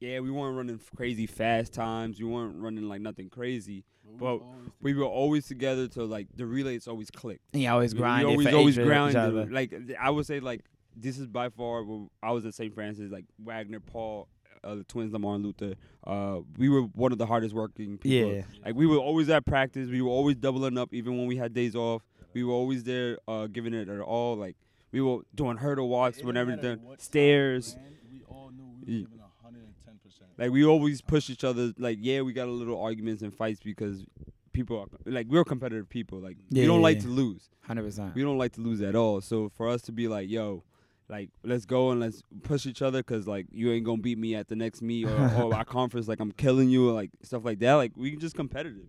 yeah 0.00 0.20
we 0.20 0.30
weren't 0.30 0.56
running 0.56 0.80
crazy 0.96 1.26
fast 1.26 1.72
times, 1.72 2.18
we 2.20 2.24
weren't 2.26 2.56
running 2.60 2.88
like 2.88 3.00
nothing 3.00 3.28
crazy, 3.28 3.84
but 4.18 4.40
we 4.80 4.94
were 4.94 5.04
always 5.04 5.46
together 5.46 5.88
to 5.88 6.04
like 6.04 6.28
the 6.36 6.46
relays 6.46 6.86
always 6.88 7.10
clicked. 7.10 7.42
and 7.52 7.62
you 7.62 7.68
always 7.68 7.94
We- 7.94 8.00
grind. 8.00 8.26
We 8.26 8.32
always 8.32 8.48
for 8.48 8.56
always 8.56 8.78
each 8.78 8.84
other- 8.86 9.10
each 9.10 9.16
other. 9.16 9.46
Like 9.50 9.70
th- 9.70 9.98
I 10.00 10.10
would 10.10 10.24
say, 10.26 10.38
like 10.40 10.64
this 10.96 11.18
is 11.18 11.26
by 11.26 11.48
far. 11.48 11.82
When 11.84 12.10
I 12.22 12.32
was 12.32 12.44
at 12.46 12.54
St. 12.54 12.74
Francis, 12.74 13.10
like 13.10 13.24
Wagner, 13.38 13.80
Paul, 13.80 14.28
uh, 14.64 14.76
the 14.76 14.84
twins, 14.84 15.12
Lamar 15.12 15.36
and 15.36 15.44
Luther. 15.44 15.74
Uh, 16.04 16.40
we 16.56 16.68
were 16.68 16.82
one 16.82 17.12
of 17.12 17.18
the 17.18 17.26
hardest 17.26 17.54
working 17.54 17.98
people. 17.98 18.34
Yeah. 18.34 18.42
Like 18.64 18.74
we 18.74 18.86
were 18.86 18.98
always 18.98 19.28
at 19.30 19.46
practice. 19.46 19.88
We 19.88 20.02
were 20.02 20.10
always 20.10 20.36
doubling 20.36 20.78
up, 20.78 20.92
even 20.92 21.16
when 21.18 21.26
we 21.26 21.36
had 21.36 21.54
days 21.54 21.74
off. 21.74 22.02
We 22.34 22.44
were 22.44 22.52
always 22.52 22.84
there, 22.84 23.18
uh, 23.26 23.46
giving 23.46 23.74
it 23.74 23.88
our 23.88 24.02
all. 24.02 24.36
Like 24.36 24.56
we 24.92 25.00
were 25.00 25.20
doing 25.34 25.56
hurdle 25.56 25.88
walks 25.88 26.22
whenever 26.22 26.56
done 26.56 26.80
stairs. 26.98 27.76
We 28.10 28.22
all 28.28 28.50
knew 28.50 28.64
we 28.64 29.02
were 29.02 29.08
giving 29.08 29.20
hundred 29.42 29.64
and 29.64 29.74
ten 29.84 29.98
percent. 30.04 30.30
Like 30.36 30.50
we 30.50 30.64
always 30.64 31.00
push 31.00 31.30
each 31.30 31.44
other. 31.44 31.72
Like 31.78 31.98
yeah, 32.00 32.22
we 32.22 32.32
got 32.32 32.48
a 32.48 32.52
little 32.52 32.80
arguments 32.80 33.22
and 33.22 33.34
fights 33.34 33.60
because 33.62 34.04
people 34.52 34.78
are 34.78 34.86
like 35.10 35.26
we're 35.28 35.44
competitive 35.44 35.88
people. 35.88 36.18
Like 36.18 36.36
we 36.50 36.66
don't 36.66 36.76
yeah, 36.76 36.82
like 36.82 36.96
yeah. 36.98 37.02
to 37.04 37.08
lose. 37.08 37.48
Hundred 37.66 37.84
percent. 37.84 38.14
We 38.14 38.22
don't 38.22 38.38
like 38.38 38.52
to 38.52 38.60
lose 38.60 38.80
at 38.82 38.94
all. 38.94 39.20
So 39.20 39.50
for 39.50 39.68
us 39.68 39.82
to 39.82 39.92
be 39.92 40.08
like, 40.08 40.28
yo, 40.28 40.64
like 41.08 41.30
let's 41.42 41.64
go 41.64 41.90
and 41.90 42.00
let's 42.00 42.22
push 42.42 42.66
each 42.66 42.82
other 42.82 42.98
because 42.98 43.26
like 43.26 43.46
you 43.50 43.72
ain't 43.72 43.84
gonna 43.84 44.02
beat 44.02 44.18
me 44.18 44.34
at 44.34 44.48
the 44.48 44.56
next 44.56 44.82
meet 44.82 45.06
or, 45.06 45.16
or 45.42 45.54
our 45.54 45.64
conference. 45.64 46.08
Like 46.08 46.20
I'm 46.20 46.32
killing 46.32 46.68
you 46.68 46.88
or 46.90 46.92
like 46.92 47.10
stuff 47.22 47.44
like 47.44 47.58
that. 47.60 47.74
Like 47.74 47.92
we 47.96 48.16
just 48.16 48.36
competitive. 48.36 48.86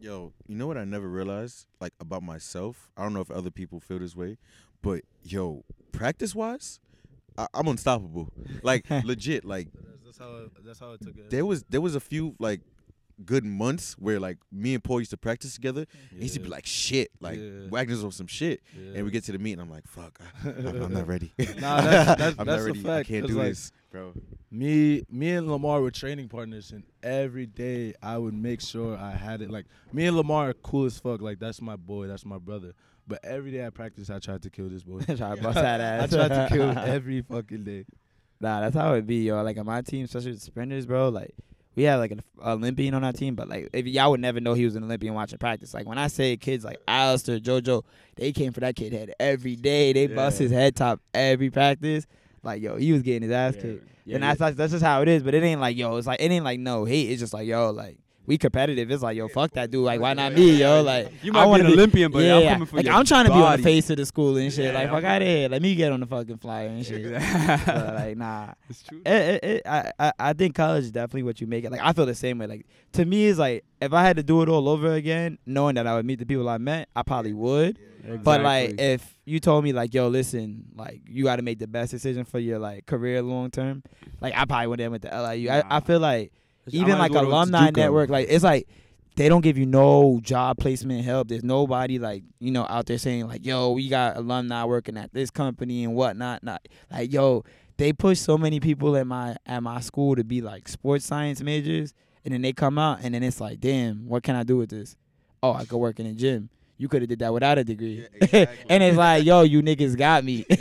Yo, 0.00 0.32
you 0.46 0.54
know 0.56 0.66
what 0.66 0.76
I 0.78 0.84
never 0.84 1.08
realized 1.08 1.66
like 1.80 1.92
about 2.00 2.22
myself? 2.22 2.90
I 2.96 3.02
don't 3.02 3.14
know 3.14 3.20
if 3.20 3.30
other 3.30 3.50
people 3.50 3.80
feel 3.80 3.98
this 3.98 4.14
way, 4.14 4.38
but 4.82 5.00
yo, 5.24 5.64
practice 5.90 6.34
wise, 6.34 6.78
I- 7.36 7.48
I'm 7.54 7.66
unstoppable. 7.66 8.28
Like 8.62 8.88
legit. 9.04 9.44
Like 9.44 9.68
That's 10.04 10.18
how 10.18 10.42
that's 10.64 10.78
how 10.78 10.92
it 10.92 11.00
took 11.00 11.16
it. 11.16 11.30
there 11.30 11.44
was 11.44 11.64
there 11.68 11.80
was 11.80 11.94
a 11.94 12.00
few 12.00 12.36
like 12.38 12.60
good 13.24 13.44
months 13.44 13.94
where 13.98 14.20
like 14.20 14.38
me 14.52 14.74
and 14.74 14.82
Paul 14.84 15.00
used 15.00 15.10
to 15.10 15.16
practice 15.16 15.54
together. 15.54 15.86
He 16.10 16.22
used 16.22 16.34
to 16.34 16.40
be 16.40 16.48
like 16.48 16.66
shit, 16.66 17.10
like 17.20 17.38
Yeah. 17.38 17.68
Wagner's 17.68 18.04
on 18.04 18.12
some 18.12 18.26
shit, 18.26 18.60
Yeah. 18.76 18.92
and 18.96 19.04
we 19.04 19.10
get 19.10 19.24
to 19.24 19.32
the 19.32 19.38
meet 19.38 19.52
and 19.52 19.60
I'm 19.62 19.70
like, 19.70 19.86
fuck, 19.86 20.20
I, 20.44 20.48
I'm, 20.48 20.82
I'm 20.82 20.92
not 20.92 21.06
ready. 21.14 21.32
Nah, 21.38 21.44
that's- 21.80 22.06
that's- 22.06 22.34
I'm 22.38 22.46
that's 22.46 22.46
not 22.46 22.58
a 22.60 22.64
ready. 22.64 22.90
I 22.90 23.02
can't 23.04 23.26
do 23.26 23.34
like, 23.34 23.48
this, 23.48 23.72
bro. 23.90 24.12
me 24.50 25.04
me 25.10 25.30
and 25.32 25.50
Lamar 25.50 25.80
were 25.80 25.90
training 25.90 26.28
partners 26.28 26.70
and 26.72 26.84
every 27.02 27.46
day 27.46 27.94
I 28.02 28.18
would 28.18 28.34
make 28.34 28.60
sure 28.60 28.96
I 28.96 29.12
had 29.12 29.42
it 29.42 29.50
like 29.50 29.66
me 29.92 30.06
and 30.06 30.16
Lamar 30.16 30.50
are 30.50 30.54
cool 30.54 30.84
as 30.86 30.98
fuck 30.98 31.20
like 31.20 31.38
that's 31.38 31.60
my 31.60 31.76
boy 31.76 32.06
that's 32.06 32.24
my 32.24 32.38
brother 32.38 32.72
but 33.06 33.18
every 33.24 33.50
day 33.50 33.64
I 33.66 33.70
practice 33.70 34.10
I 34.10 34.18
tried 34.18 34.42
to 34.42 34.50
kill 34.50 34.68
this 34.68 34.82
boy 34.82 35.00
Try 35.06 35.34
to 35.36 35.42
bust 35.42 35.54
that 35.54 35.80
ass. 35.80 36.00
I 36.00 36.04
ass. 36.04 36.28
tried 36.28 36.48
to 36.48 36.54
kill 36.54 36.70
him 36.70 36.78
every 36.78 37.22
fucking 37.22 37.64
day 37.64 37.84
Nah, 38.40 38.60
that's 38.60 38.76
how 38.76 38.92
it 38.94 39.04
be, 39.04 39.24
yo. 39.24 39.42
Like 39.42 39.58
on 39.58 39.66
my 39.66 39.82
team, 39.82 40.04
especially 40.04 40.30
with 40.30 40.42
sprinters, 40.42 40.86
bro. 40.86 41.08
Like 41.08 41.34
we 41.78 41.84
had 41.84 41.96
like 41.96 42.10
an 42.10 42.22
Olympian 42.44 42.92
on 42.92 43.04
our 43.04 43.12
team, 43.12 43.36
but 43.36 43.48
like 43.48 43.68
if 43.72 43.86
y'all 43.86 44.10
would 44.10 44.18
never 44.20 44.40
know 44.40 44.52
he 44.54 44.64
was 44.64 44.74
an 44.74 44.82
Olympian 44.82 45.14
watching 45.14 45.38
practice. 45.38 45.72
Like 45.72 45.86
when 45.86 45.96
I 45.96 46.08
say 46.08 46.36
kids 46.36 46.64
like 46.64 46.76
Alistair, 46.88 47.38
JoJo, 47.38 47.84
they 48.16 48.32
came 48.32 48.52
for 48.52 48.58
that 48.60 48.74
kid 48.74 48.92
head 48.92 49.14
every 49.20 49.54
day. 49.54 49.92
They 49.92 50.08
bust 50.08 50.40
his 50.40 50.50
head 50.50 50.74
top 50.74 51.00
every 51.14 51.50
practice. 51.50 52.08
Like 52.42 52.60
yo, 52.62 52.74
he 52.78 52.92
was 52.92 53.02
getting 53.02 53.22
his 53.22 53.30
ass 53.30 53.54
kicked. 53.54 53.86
and 54.16 54.24
that's, 54.24 54.40
that's 54.40 54.56
that's 54.56 54.72
just 54.72 54.84
how 54.84 55.02
it 55.02 55.08
is. 55.08 55.22
But 55.22 55.34
it 55.34 55.44
ain't 55.44 55.60
like 55.60 55.76
yo, 55.76 55.96
it's 55.98 56.06
like 56.08 56.20
it 56.20 56.32
ain't 56.32 56.44
like 56.44 56.58
no 56.58 56.84
hate. 56.84 57.10
It's 57.10 57.20
just 57.20 57.32
like 57.32 57.46
yo, 57.46 57.70
like 57.70 57.98
we 58.28 58.36
competitive. 58.36 58.90
It's 58.90 59.02
like 59.02 59.16
yo, 59.16 59.26
fuck 59.26 59.52
that 59.52 59.70
dude. 59.70 59.84
Like 59.84 60.00
why 60.00 60.12
not 60.12 60.34
me, 60.34 60.60
yo? 60.60 60.82
Like 60.82 61.10
You 61.24 61.32
I 61.32 61.34
might 61.34 61.44
be 61.44 61.48
wanna 61.48 61.64
an 61.64 61.72
Olympian, 61.72 62.12
but 62.12 62.22
yeah, 62.22 62.36
I'm 62.36 62.48
coming 62.52 62.66
for 62.66 62.76
like 62.76 62.86
I'm 62.86 63.04
trying 63.06 63.24
to 63.24 63.32
be 63.32 63.38
on 63.38 63.56
the 63.56 63.62
face 63.62 63.88
of 63.88 63.96
the 63.96 64.04
school 64.04 64.36
and 64.36 64.52
shit. 64.52 64.66
Yeah, 64.66 64.78
like 64.78 64.90
fuck 64.90 65.02
out 65.02 65.22
of 65.22 65.26
here. 65.26 65.48
Let 65.48 65.62
me 65.62 65.74
get 65.74 65.90
on 65.90 66.00
the 66.00 66.06
fucking 66.06 66.36
flyer 66.36 66.68
and 66.68 66.84
shit. 66.84 66.98
But, 67.66 67.94
like 67.94 68.16
nah. 68.18 68.52
It's 68.68 68.82
true. 68.82 69.00
It, 69.04 69.12
it, 69.12 69.44
it, 69.44 69.62
I, 69.66 69.92
I 69.98 70.12
I 70.18 70.32
think 70.34 70.54
college 70.54 70.84
is 70.84 70.92
definitely 70.92 71.22
what 71.22 71.40
you 71.40 71.46
make 71.46 71.64
it. 71.64 71.72
Like 71.72 71.80
I 71.82 71.92
feel 71.94 72.04
the 72.04 72.14
same 72.14 72.38
way. 72.38 72.46
Like 72.46 72.66
to 72.92 73.04
me, 73.06 73.28
it's 73.28 73.38
like 73.38 73.64
if 73.80 73.94
I 73.94 74.02
had 74.02 74.16
to 74.16 74.22
do 74.22 74.42
it 74.42 74.50
all 74.50 74.68
over 74.68 74.92
again, 74.92 75.38
knowing 75.46 75.76
that 75.76 75.86
I 75.86 75.94
would 75.94 76.04
meet 76.04 76.18
the 76.18 76.26
people 76.26 76.48
I 76.50 76.58
met, 76.58 76.90
I 76.94 77.02
probably 77.02 77.32
would. 77.32 77.78
But 78.22 78.42
like 78.42 78.78
if 78.78 79.16
you 79.24 79.40
told 79.40 79.64
me 79.64 79.72
like, 79.72 79.94
yo, 79.94 80.08
listen, 80.08 80.66
like 80.74 81.00
you 81.06 81.24
got 81.24 81.36
to 81.36 81.42
make 81.42 81.58
the 81.58 81.66
best 81.66 81.92
decision 81.92 82.24
for 82.24 82.38
your 82.38 82.58
like 82.58 82.84
career 82.84 83.22
long 83.22 83.50
term, 83.50 83.82
like 84.20 84.34
I 84.36 84.44
probably 84.44 84.66
went 84.66 84.80
in 84.82 84.90
with 84.90 85.02
the 85.02 85.08
LIU. 85.08 85.48
I, 85.48 85.62
I 85.76 85.80
feel 85.80 86.00
like 86.00 86.30
I 86.30 86.30
even 86.74 86.98
like 86.98 87.10
as 87.10 87.14
well 87.14 87.24
go 87.24 87.30
to 87.30 87.34
alumni 87.34 87.68
um, 87.68 87.74
network, 87.74 88.10
like 88.10 88.26
it's 88.28 88.44
like 88.44 88.68
they 89.16 89.28
don't 89.28 89.40
give 89.40 89.58
you 89.58 89.66
no 89.66 90.20
job 90.22 90.58
placement 90.58 91.04
help. 91.04 91.28
There's 91.28 91.42
nobody 91.42 91.98
like 91.98 92.22
you 92.38 92.50
know 92.52 92.66
out 92.68 92.86
there 92.86 92.98
saying 92.98 93.26
like, 93.26 93.44
"Yo, 93.44 93.72
we 93.72 93.88
got 93.88 94.16
alumni 94.16 94.64
working 94.64 94.96
at 94.96 95.12
this 95.12 95.30
company 95.30 95.84
and 95.84 95.94
whatnot." 95.94 96.42
Not 96.42 96.66
like, 96.90 97.12
yo, 97.12 97.44
they 97.76 97.92
push 97.92 98.18
so 98.20 98.38
many 98.38 98.60
people 98.60 98.96
at 98.96 99.06
my 99.06 99.36
at 99.44 99.62
my 99.62 99.80
school 99.80 100.14
to 100.16 100.24
be 100.24 100.40
like 100.40 100.68
sports 100.68 101.04
science 101.04 101.42
majors, 101.42 101.94
and 102.24 102.32
then 102.32 102.42
they 102.42 102.52
come 102.52 102.78
out 102.78 103.00
and 103.02 103.14
then 103.14 103.22
it's 103.22 103.40
like, 103.40 103.60
"Damn, 103.60 104.08
what 104.08 104.22
can 104.22 104.36
I 104.36 104.44
do 104.44 104.56
with 104.56 104.70
this?" 104.70 104.96
Oh, 105.42 105.52
I 105.52 105.64
could 105.64 105.78
work 105.78 105.98
in 106.00 106.06
a 106.06 106.14
gym. 106.14 106.50
You 106.76 106.88
could 106.88 107.02
have 107.02 107.08
did 107.08 107.18
that 107.18 107.32
without 107.32 107.58
a 107.58 107.64
degree. 107.64 108.02
Yeah, 108.02 108.06
exactly. 108.20 108.64
and 108.68 108.82
it's 108.84 108.96
like, 108.96 109.24
yo, 109.24 109.42
you 109.42 109.62
niggas 109.62 109.96
got 109.96 110.24
me. 110.24 110.44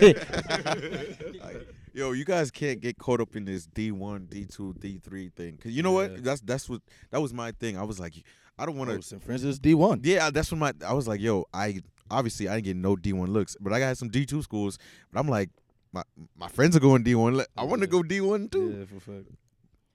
Like, 1.44 1.68
Yo, 1.98 2.12
you 2.12 2.24
guys 2.24 2.52
can't 2.52 2.80
get 2.80 2.96
caught 3.00 3.20
up 3.20 3.36
in 3.36 3.44
this 3.44 3.66
D 3.66 3.92
one, 3.92 4.28
D 4.30 4.46
two, 4.46 4.72
D 4.80 5.00
three 5.04 5.30
thing. 5.30 5.58
Cause 5.58 5.72
you 5.72 5.82
know 5.82 6.00
Yeah. 6.00 6.10
what? 6.10 6.24
That's 6.24 6.42
that's 6.42 6.70
what 6.70 6.82
that 7.10 7.20
was 7.20 7.34
my 7.34 7.52
thing. 7.54 7.76
I 7.76 7.82
was 7.82 8.00
like, 8.00 8.14
I 8.56 8.68
don't 8.68 8.78
want 8.78 8.92
Oh, 8.92 8.98
to. 8.98 9.02
St. 9.02 9.24
Francis 9.24 9.58
D 9.58 9.74
one. 9.74 10.02
Yeah, 10.04 10.30
that's 10.30 10.52
what 10.52 10.60
my. 10.60 10.74
I 10.88 10.94
was 10.94 11.08
like, 11.08 11.20
yo, 11.22 11.46
I 11.56 11.82
obviously 12.12 12.48
I 12.48 12.54
didn't 12.54 12.66
get 12.66 12.76
no 12.76 12.96
D 12.96 13.14
one 13.14 13.32
looks, 13.34 13.56
but 13.60 13.74
I 13.74 13.80
got 13.80 13.98
some 13.98 14.10
D 14.10 14.28
two 14.28 14.44
schools. 14.44 14.78
But 15.12 15.20
I'm 15.22 15.28
like, 15.28 15.50
my 15.92 16.04
my 16.38 16.48
friends 16.50 16.78
are 16.78 16.80
going 16.80 17.02
D 17.02 17.16
one. 17.16 17.42
I 17.58 17.64
want 17.64 17.82
to 17.82 17.88
Yeah. 17.88 17.92
go 17.92 18.04
D 18.04 18.22
one 18.22 18.48
too. 18.48 18.76
Yeah, 18.78 18.86
for 18.86 19.00
fact. 19.00 19.32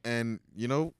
And 0.04 0.40
you 0.56 0.66
know, 0.66 0.94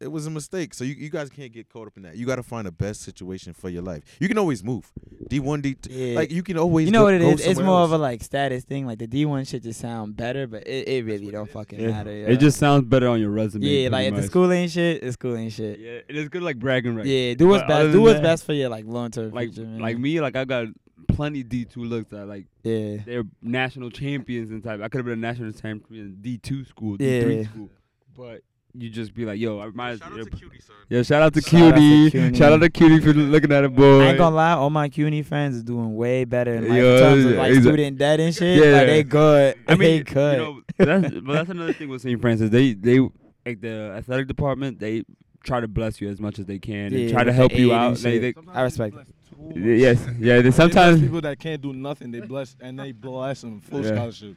it 0.00 0.08
was 0.12 0.26
a 0.26 0.30
mistake. 0.30 0.74
So 0.74 0.84
you, 0.84 0.94
you 0.94 1.10
guys 1.10 1.28
can't 1.28 1.52
get 1.52 1.68
caught 1.68 1.86
up 1.88 1.96
in 1.96 2.04
that. 2.04 2.16
You 2.16 2.24
got 2.26 2.36
to 2.36 2.42
find 2.42 2.66
the 2.66 2.70
best 2.72 3.02
situation 3.02 3.52
for 3.52 3.68
your 3.68 3.82
life. 3.82 4.02
You 4.20 4.28
can 4.28 4.38
always 4.38 4.62
move. 4.62 4.90
D 5.28 5.40
one, 5.40 5.60
D 5.60 5.74
two. 5.74 5.92
Yeah. 5.92 6.16
Like 6.16 6.30
you 6.30 6.42
can 6.42 6.56
always. 6.56 6.86
You 6.86 6.92
know 6.92 7.00
go- 7.00 7.04
what 7.06 7.14
it 7.14 7.22
is? 7.22 7.32
It's 7.40 7.44
somewhere 7.56 7.66
more 7.66 7.80
of 7.82 7.92
a 7.92 7.98
like 7.98 8.22
status 8.22 8.64
thing. 8.64 8.86
Like 8.86 8.98
the 8.98 9.06
D 9.06 9.24
one 9.26 9.44
should 9.44 9.62
just 9.62 9.80
sound 9.80 10.16
better, 10.16 10.46
but 10.46 10.66
it, 10.66 10.88
it 10.88 11.04
really 11.04 11.30
don't 11.30 11.50
fucking 11.50 11.80
Yeah. 11.80 11.88
matter. 11.88 12.10
It 12.10 12.38
just 12.38 12.58
sounds 12.58 12.84
better 12.84 13.08
on 13.08 13.20
your 13.20 13.30
resume. 13.30 13.64
yeah, 13.64 13.88
pretty 13.88 13.90
like 13.90 14.06
if 14.14 14.20
the 14.22 14.22
school 14.28 14.52
ain't 14.52 14.70
shit, 14.70 15.02
the 15.02 15.12
school 15.12 15.36
ain't 15.36 15.52
shit. 15.52 15.78
Yeah, 15.80 15.90
it 16.08 16.16
is 16.16 16.28
good 16.28 16.42
like 16.42 16.58
bragging 16.58 16.94
rights. 16.94 17.08
Yeah, 17.08 17.34
do 17.34 17.48
what's 17.48 17.66
best. 17.66 17.92
Do 17.92 18.00
what's 18.00 18.14
that- 18.14 18.22
best 18.22 18.44
for 18.44 18.52
your 18.52 18.68
like 18.68 18.84
long 18.86 19.10
term 19.10 19.32
Like 19.32 19.52
future. 19.52 19.66
Man. 19.68 19.80
like 19.80 19.98
me, 19.98 20.20
like 20.20 20.36
I 20.36 20.44
got 20.44 20.66
plenty 21.08 21.42
D 21.42 21.64
two 21.64 21.82
looks 21.84 22.10
that 22.10 22.26
like 22.26 22.46
Yeah, 22.62 22.98
they're 23.04 23.24
national 23.42 23.90
champions 23.90 24.50
and 24.50 24.62
type. 24.62 24.80
I 24.80 24.88
could 24.88 24.98
have 24.98 25.06
been 25.06 25.14
a 25.14 25.16
national 25.16 25.52
champion 25.52 26.00
in 26.06 26.14
D 26.20 26.38
two 26.38 26.64
school, 26.64 26.96
D 26.96 27.20
three 27.22 27.36
Yeah. 27.38 27.44
school, 27.48 27.70
but 28.16 28.42
you 28.74 28.90
just 28.90 29.14
be 29.14 29.24
like, 29.24 29.38
yo, 29.40 29.60
I 29.60 29.70
might. 29.70 29.98
Shout 29.98 30.12
out 30.12 30.24
to 30.24 30.30
Cutie, 30.30 30.60
son. 30.60 30.76
Yeah, 30.88 31.02
shout 31.02 31.22
out 31.22 31.34
to 31.34 31.40
Shout 31.40 31.62
out 31.62 31.74
to 31.74 31.80
Cutie. 31.80 32.10
Cutie. 32.10 32.36
Shout 32.36 32.52
out 32.52 32.60
to 32.60 32.70
Cutie 32.70 33.00
for 33.00 33.12
looking 33.12 33.52
at 33.52 33.64
a 33.64 33.68
boy. 33.68 34.00
I 34.00 34.08
ain't 34.08 34.18
gonna 34.18 34.36
lie. 34.36 34.52
All 34.52 34.70
my 34.70 34.88
CUNY 34.88 35.22
friends 35.22 35.56
is 35.56 35.62
doing 35.62 35.94
way 35.96 36.24
better 36.24 36.54
in, 36.54 36.68
like, 36.68 36.78
Yeah, 36.78 36.92
in 36.94 36.98
terms 37.00 37.24
of 37.24 37.30
like 37.32 37.52
exa- 37.52 37.62
student 37.62 37.98
debt 37.98 38.20
and 38.20 38.34
shit. 38.34 38.64
Yeah. 38.64 38.72
Like 38.78 38.86
they 38.86 39.02
good. 39.02 39.54
I 39.66 39.70
mean, 39.72 39.78
they 39.78 39.96
you 39.96 40.04
good. 40.04 40.38
know, 40.38 40.60
that's, 40.76 41.14
but 41.14 41.32
that's 41.32 41.50
another 41.50 41.72
thing 41.72 41.88
with 41.88 42.02
St. 42.02 42.20
Francis. 42.20 42.50
They 42.50 42.74
they 42.74 43.00
like 43.44 43.60
the 43.60 43.94
athletic 43.96 44.26
department. 44.28 44.78
They 44.78 45.04
try 45.44 45.60
to 45.60 45.68
bless 45.68 46.00
you 46.00 46.08
as 46.08 46.20
much 46.20 46.38
as 46.38 46.46
they 46.46 46.58
can 46.58 46.92
and 46.92 47.10
try 47.10 47.24
to 47.24 47.28
with 47.28 47.36
help 47.36 47.52
you 47.52 47.72
aid 47.72 47.72
and 47.72 47.80
out. 47.80 47.96
They, 47.98 48.18
they, 48.18 48.32
shit. 48.32 48.44
I 48.52 48.62
respect 48.62 48.96
it. 48.96 49.06
Yes, 49.54 50.04
yeah. 50.18 50.36
They 50.36 50.42
They 50.42 50.50
sometimes 50.50 51.00
people 51.00 51.20
that 51.22 51.38
can't 51.38 51.60
do 51.62 51.72
nothing, 51.72 52.10
they 52.10 52.20
bless 52.20 52.56
and 52.60 52.78
they 52.78 52.92
bless 52.92 53.40
them 53.42 53.60
full 53.60 53.82
Yeah. 53.84 53.94
scholarship. 53.94 54.36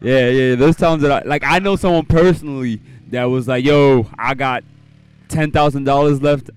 Yeah, 0.00 0.28
yeah. 0.28 0.54
Those 0.54 0.76
times 0.76 1.02
that 1.02 1.10
I 1.12 1.28
like, 1.28 1.42
I 1.44 1.58
know 1.58 1.76
someone 1.76 2.06
personally 2.06 2.80
that 3.10 3.24
was 3.24 3.48
like, 3.48 3.64
"Yo, 3.64 4.06
I 4.18 4.34
got 4.34 4.64
ten 5.28 5.50
thousand 5.50 5.84
dollars 5.84 6.20
left 6.22 6.50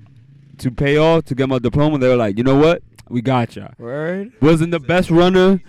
to 0.60 0.72
pay 0.72 0.98
off 0.98 1.26
to 1.26 1.36
get 1.36 1.50
my 1.50 1.60
diploma." 1.60 1.98
They 1.98 2.08
were 2.08 2.15
like, 2.15 2.38
"You 2.38 2.43
know 2.43 2.58
what? 2.58 2.82
We 3.10 3.22
got 3.22 3.56
ya." 3.56 3.69
Word. 3.78 4.32
Wasn't 4.41 4.72
the 4.72 4.80
best 4.80 5.10
runner, 5.10 5.62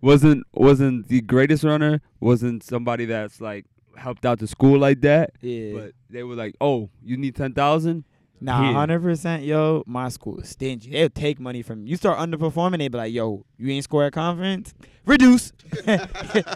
wasn't 0.00 0.44
wasn't 0.52 1.08
the 1.08 1.20
greatest 1.22 1.64
runner, 1.64 2.00
wasn't 2.20 2.62
somebody 2.62 3.06
that's 3.06 3.40
like 3.40 3.64
helped 3.96 4.26
out 4.26 4.38
the 4.38 4.46
school 4.46 4.78
like 4.78 5.00
that. 5.02 5.30
Yeah. 5.40 5.72
But 5.74 5.92
they 6.10 6.22
were 6.24 6.34
like, 6.34 6.54
"Oh, 6.60 6.90
you 7.02 7.16
need 7.16 7.34
ten 7.36 7.52
thousand? 7.54 8.04
Nah, 8.44 8.72
hundred 8.74 9.00
percent, 9.00 9.42
yo. 9.44 9.82
My 9.86 10.10
school 10.10 10.38
is 10.40 10.50
stingy. 10.50 10.90
They'll 10.90 11.08
take 11.08 11.40
money 11.40 11.62
from 11.62 11.80
you. 11.80 11.90
You 11.92 11.96
start 11.96 12.18
underperforming, 12.18 12.76
they 12.76 12.88
be 12.88 12.98
like, 12.98 13.12
yo, 13.12 13.46
you 13.56 13.70
ain't 13.70 13.84
score 13.84 14.04
at 14.04 14.12
conference, 14.12 14.74
reduce. 15.06 15.50
they 15.86 15.98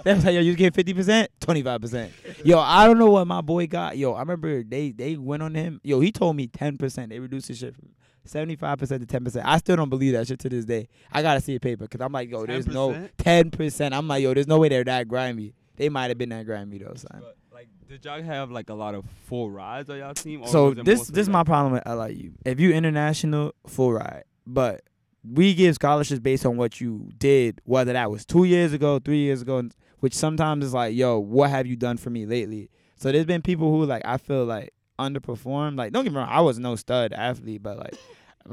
was 0.04 0.22
like, 0.22 0.34
yo, 0.34 0.40
you 0.40 0.54
get 0.54 0.74
fifty 0.74 0.92
percent, 0.92 1.30
twenty 1.40 1.62
five 1.62 1.80
percent. 1.80 2.12
Yo, 2.44 2.58
I 2.58 2.86
don't 2.86 2.98
know 2.98 3.08
what 3.10 3.26
my 3.26 3.40
boy 3.40 3.66
got. 3.66 3.96
Yo, 3.96 4.12
I 4.12 4.20
remember 4.20 4.62
they 4.62 4.90
they 4.92 5.16
went 5.16 5.42
on 5.42 5.54
him. 5.54 5.80
Yo, 5.82 6.00
he 6.00 6.12
told 6.12 6.36
me 6.36 6.46
ten 6.46 6.76
percent. 6.76 7.08
They 7.08 7.20
reduced 7.20 7.48
his 7.48 7.56
shit 7.56 7.74
from 7.74 7.88
seventy 8.26 8.56
five 8.56 8.78
percent 8.78 9.00
to 9.00 9.06
ten 9.06 9.24
percent. 9.24 9.46
I 9.46 9.56
still 9.56 9.76
don't 9.76 9.88
believe 9.88 10.12
that 10.12 10.28
shit 10.28 10.40
to 10.40 10.50
this 10.50 10.66
day. 10.66 10.88
I 11.10 11.22
gotta 11.22 11.40
see 11.40 11.54
a 11.54 11.60
paper 11.60 11.84
because 11.84 12.02
I'm 12.02 12.12
like, 12.12 12.28
yo, 12.30 12.44
there's 12.44 12.66
no 12.66 12.90
10%? 12.90 13.10
ten 13.16 13.50
percent. 13.50 13.94
I'm 13.94 14.06
like, 14.06 14.22
yo, 14.22 14.34
there's 14.34 14.46
no 14.46 14.58
way 14.58 14.68
they're 14.68 14.84
that 14.84 15.08
grimy. 15.08 15.54
They 15.76 15.88
might 15.88 16.08
have 16.08 16.18
been 16.18 16.28
that 16.30 16.44
grimy 16.44 16.78
though, 16.78 16.94
son. 16.96 17.22
But, 17.22 17.36
like, 17.58 17.68
did 17.88 18.04
y'all 18.04 18.22
have 18.22 18.50
like 18.52 18.70
a 18.70 18.74
lot 18.74 18.94
of 18.94 19.04
full 19.26 19.50
rides 19.50 19.90
on 19.90 19.98
y'all 19.98 20.14
team? 20.14 20.42
or 20.42 20.48
So 20.48 20.74
this 20.74 21.08
this 21.08 21.22
is 21.22 21.28
my 21.28 21.42
problem 21.42 21.72
with 21.72 21.86
LIU. 21.86 22.32
If 22.44 22.60
you 22.60 22.72
international, 22.72 23.52
full 23.66 23.92
ride, 23.92 24.24
but 24.46 24.82
we 25.28 25.54
give 25.54 25.74
scholarships 25.74 26.20
based 26.20 26.46
on 26.46 26.56
what 26.56 26.80
you 26.80 27.10
did, 27.18 27.60
whether 27.64 27.92
that 27.92 28.10
was 28.10 28.24
two 28.24 28.44
years 28.44 28.72
ago, 28.72 29.00
three 29.00 29.18
years 29.18 29.42
ago, 29.42 29.68
which 29.98 30.14
sometimes 30.14 30.64
is 30.64 30.72
like, 30.72 30.94
yo, 30.94 31.18
what 31.18 31.50
have 31.50 31.66
you 31.66 31.74
done 31.74 31.96
for 31.96 32.10
me 32.10 32.26
lately? 32.26 32.70
So 32.96 33.10
there's 33.10 33.26
been 33.26 33.42
people 33.42 33.70
who 33.70 33.84
like 33.84 34.02
I 34.04 34.18
feel 34.18 34.44
like 34.44 34.72
underperformed. 34.98 35.76
Like 35.76 35.92
don't 35.92 36.04
get 36.04 36.12
me 36.12 36.18
wrong, 36.18 36.28
I 36.30 36.40
was 36.42 36.60
no 36.60 36.76
stud 36.76 37.12
athlete, 37.12 37.62
but 37.62 37.76
like 37.76 37.96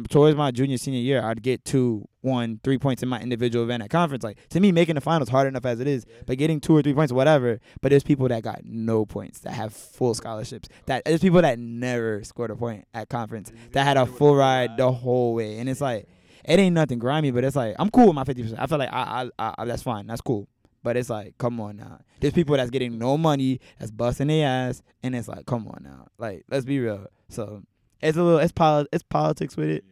towards 0.10 0.36
my 0.36 0.52
junior 0.52 0.78
senior 0.78 1.00
year, 1.00 1.24
I'd 1.24 1.42
get 1.42 1.66
two, 1.66 2.08
one, 2.22 2.60
three 2.64 2.78
points 2.78 3.04
in 3.04 3.10
my 3.10 3.22
individual 3.22 3.64
event 3.64 3.84
at 3.84 3.90
conference. 3.90 4.24
Like 4.24 4.38
to 4.50 4.60
me, 4.60 4.72
making 4.72 4.96
the 4.96 5.02
finals 5.02 5.30
hard 5.30 5.48
enough 5.48 5.66
as 5.66 5.80
it 5.80 5.88
is, 5.88 6.06
but 6.26 6.38
getting 6.38 6.60
two 6.60 6.76
or 6.76 6.82
three 6.82 6.94
points, 6.94 7.14
whatever. 7.14 7.60
But 7.82 7.90
there's 7.90 8.04
people 8.04 8.28
that 8.28 8.44
got 8.44 8.62
no 8.66 9.06
points 9.06 9.40
that 9.40 9.54
have 9.54 9.74
full 9.74 10.14
scholarships. 10.14 10.70
That 10.86 11.06
there's 11.06 11.22
people 11.22 11.42
that 11.42 11.60
never 11.60 12.24
scored 12.24 12.52
a 12.52 12.56
point 12.56 12.86
at 12.94 13.10
conference 13.10 13.52
that 13.72 13.84
had 13.84 13.98
a 13.98 14.06
full 14.06 14.36
ride 14.36 14.78
the 14.78 14.92
whole 14.92 15.34
way, 15.36 15.60
and 15.60 15.70
it's 15.70 15.82
like 15.82 16.08
it 16.44 16.60
ain't 16.60 16.76
nothing 16.76 17.00
grimy, 17.00 17.32
but 17.32 17.44
it's 17.44 17.56
like 17.56 17.76
I'm 17.80 17.90
cool 17.90 18.08
with 18.08 18.16
my 18.16 18.24
fifty 18.24 18.44
percent. 18.44 18.62
I 18.62 18.68
feel 18.68 18.78
like 18.78 18.94
I, 18.94 19.30
I, 19.40 19.54
I, 19.58 19.66
that's 19.66 19.84
fine, 19.84 20.08
that's 20.08 20.22
cool. 20.22 20.48
But 20.84 20.98
it's 20.98 21.10
like, 21.10 21.36
come 21.40 21.60
on 21.60 21.78
now. 21.78 22.02
There's 22.20 22.34
people 22.34 22.56
that's 22.56 22.70
getting 22.70 23.00
no 23.00 23.18
money, 23.18 23.60
that's 23.80 23.90
busting 23.90 24.28
their 24.28 24.48
ass, 24.48 24.84
and 25.02 25.16
it's 25.16 25.28
like, 25.28 25.48
come 25.48 25.68
on 25.68 25.82
now. 25.82 26.10
Like, 26.20 26.46
let's 26.48 26.64
be 26.64 26.80
real. 26.80 27.08
So 27.28 27.64
it's 28.02 28.18
a 28.18 28.24
little, 28.24 28.40
it's 28.40 28.52
poli- 28.52 28.88
it's 28.92 29.04
politics 29.04 29.56
with 29.58 29.70
it, 29.70 29.84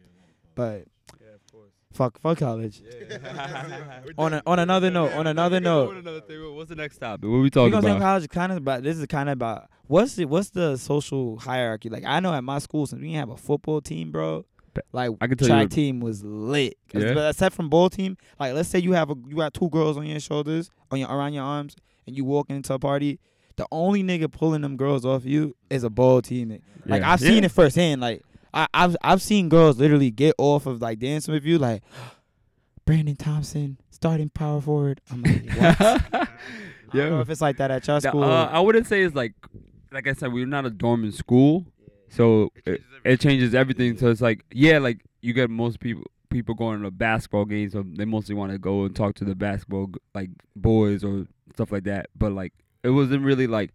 but 0.54 0.84
fuck, 1.92 2.18
fuck 2.20 2.38
college. 2.38 2.82
on 4.18 4.34
a, 4.34 4.42
on 4.46 4.58
another 4.58 4.90
note, 4.90 5.12
on 5.12 5.26
another 5.26 5.60
note, 5.60 5.94
What's 6.54 6.68
the 6.68 6.76
next 6.76 6.98
topic? 6.98 7.24
What 7.24 7.30
are 7.30 7.38
we 7.38 7.42
we 7.44 7.50
talking 7.50 7.70
gonna 7.72 7.82
say 7.82 7.90
about? 7.90 8.00
college 8.02 8.28
kind 8.28 8.52
of 8.52 8.58
about 8.58 8.82
this 8.82 8.98
is 8.98 9.06
kind 9.06 9.28
of 9.28 9.34
about 9.34 9.68
what's 9.86 10.16
the 10.16 10.24
what's 10.24 10.50
the 10.50 10.76
social 10.78 11.38
hierarchy 11.38 11.90
like 11.90 12.04
i 12.06 12.18
know 12.18 12.32
at 12.32 12.42
my 12.42 12.58
school 12.58 12.86
since 12.86 13.00
we 13.02 13.08
didn't 13.08 13.20
have 13.20 13.28
a 13.28 13.36
football 13.36 13.82
team 13.82 14.10
bro 14.10 14.42
like 14.92 15.10
I 15.20 15.26
can 15.26 15.36
tell 15.36 15.46
track 15.48 15.62
you. 15.64 15.68
team 15.68 16.00
was 16.00 16.24
lit 16.24 16.78
'Cause 16.90 17.02
Yeah? 17.04 17.28
except 17.28 17.54
from 17.54 17.68
ball 17.68 17.90
team 17.90 18.16
like 18.40 18.54
let's 18.54 18.68
say 18.70 18.78
you 18.78 18.92
have 18.92 19.10
a 19.10 19.14
you 19.28 19.36
got 19.36 19.52
two 19.52 19.68
girls 19.68 19.96
on 19.98 20.06
your 20.06 20.18
shoulders 20.20 20.70
on 20.90 20.98
your 21.00 21.08
around 21.10 21.34
your 21.34 21.44
arms 21.44 21.76
and 22.06 22.16
you 22.16 22.24
walk 22.24 22.48
into 22.48 22.72
a 22.72 22.78
party 22.78 23.20
the 23.56 23.66
only 23.72 24.02
nigga 24.02 24.30
pulling 24.30 24.60
them 24.62 24.76
girls 24.76 25.04
off 25.04 25.24
you 25.24 25.54
is 25.70 25.84
a 25.84 25.90
ball 25.90 26.20
teammate 26.22 26.62
like 26.86 27.00
Yeah. 27.02 27.12
i've 27.12 27.20
seen 27.20 27.38
Yeah. 27.42 27.46
it 27.46 27.50
firsthand 27.52 28.00
like 28.00 28.22
I, 28.52 28.66
I've 28.72 28.96
I've 29.02 29.20
seen 29.22 29.48
girls 29.48 29.78
literally 29.78 30.10
get 30.12 30.34
off 30.38 30.66
of 30.66 30.80
like 30.80 30.98
dancing 31.00 31.34
with 31.34 31.44
you 31.44 31.58
like 31.58 31.82
Brandon 32.84 33.16
Thompson 33.16 33.78
starting 33.90 34.28
power 34.28 34.60
forward. 34.60 35.00
I'm 35.10 35.22
like, 35.22 35.48
what? 35.56 35.80
I 35.80 36.06
don't 36.12 37.10
know 37.10 37.16
Yeah. 37.16 37.20
if 37.20 37.30
it's 37.30 37.40
like 37.40 37.56
that 37.56 37.70
at 37.70 37.86
your 37.86 37.98
The- 38.00 38.08
school. 38.10 38.24
uh, 38.24 38.46
I 38.46 38.60
wouldn't 38.60 38.86
say 38.86 39.02
it's 39.02 39.14
like, 39.16 39.32
like 39.90 40.06
I 40.06 40.12
said, 40.12 40.32
we're 40.32 40.46
not 40.46 40.66
a 40.66 40.70
dorm 40.70 41.02
in 41.04 41.12
school, 41.12 41.64
so 42.10 42.50
it, 42.66 42.82
it 43.04 43.20
changes 43.20 43.54
everything. 43.54 43.96
So 43.96 44.08
it's 44.10 44.20
like, 44.20 44.44
yeah, 44.52 44.78
like 44.78 45.00
you 45.22 45.32
get 45.32 45.48
most 45.50 45.80
people 45.80 46.04
people 46.30 46.54
going 46.54 46.82
to 46.82 46.90
basketball 46.90 47.44
games, 47.46 47.72
so 47.72 47.84
they 47.96 48.04
mostly 48.04 48.34
want 48.34 48.52
to 48.52 48.58
go 48.58 48.84
and 48.84 48.94
talk 48.94 49.14
to 49.16 49.24
the 49.24 49.34
basketball 49.34 49.90
like 50.14 50.30
boys 50.54 51.02
or 51.04 51.26
stuff 51.54 51.72
like 51.72 51.84
that. 51.84 52.06
But 52.16 52.32
like, 52.32 52.52
it 52.84 52.90
wasn't 52.90 53.24
really 53.24 53.46
like 53.48 53.72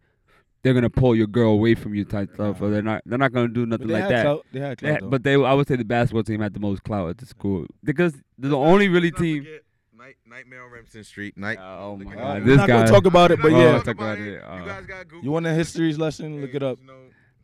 they're 0.61 0.73
gonna 0.73 0.89
pull 0.89 1.15
your 1.15 1.27
girl 1.27 1.51
away 1.51 1.73
from 1.75 1.93
you 1.95 2.05
type 2.05 2.33
stuff, 2.33 2.61
or 2.61 2.69
they're 2.69 2.81
not 2.81 3.01
they're 3.05 3.17
not 3.17 3.31
gonna 3.33 3.47
do 3.47 3.65
But 3.65 3.69
nothing 3.69 3.87
they 3.87 3.93
like 3.93 4.03
had 4.03 4.11
that. 4.11 4.23
clout. 4.23 4.45
They 4.53 4.59
had 4.59 4.77
clout, 4.77 4.87
They 4.87 4.93
had- 4.93 5.03
though. 5.03 5.09
but 5.09 5.23
they, 5.23 5.33
I 5.35 5.53
would 5.53 5.67
say 5.67 5.75
the 5.77 5.85
basketball 5.85 6.23
team 6.23 6.41
had 6.41 6.53
the 6.53 6.59
most 6.59 6.83
clout 6.83 7.09
at 7.09 7.17
the 7.17 7.25
school 7.25 7.65
because 7.83 8.13
they're 8.37 8.49
the 8.51 8.57
only 8.57 8.87
really 8.89 9.11
team. 9.11 9.45
Night, 9.97 10.15
Nightmare 10.25 10.63
on 10.63 10.71
Remsen 10.71 11.03
Street. 11.03 11.37
Night. 11.37 11.57
Oh 11.61 11.97
my 11.97 12.09
at 12.11 12.17
God, 12.17 12.35
that. 12.41 12.45
We're 12.45 12.55
not 12.55 12.67
guy. 12.67 12.77
gonna 12.79 12.89
talk 12.91 13.05
about 13.05 13.31
it, 13.31 13.41
but 13.41 13.51
Oh, 13.51 13.59
yeah. 13.59 13.77
talk 13.79 13.95
about 13.95 14.17
it, 14.17 14.41
uh, 14.43 14.55
you 14.59 14.65
guys 14.65 14.85
got 14.85 15.07
Google. 15.07 15.23
You 15.25 15.31
want 15.31 15.45
a 15.45 15.53
history 15.53 15.93
lesson? 15.93 16.39
Look 16.41 16.53
it 16.55 16.63
up. 16.63 16.79
You 16.79 16.87
know, 16.87 16.93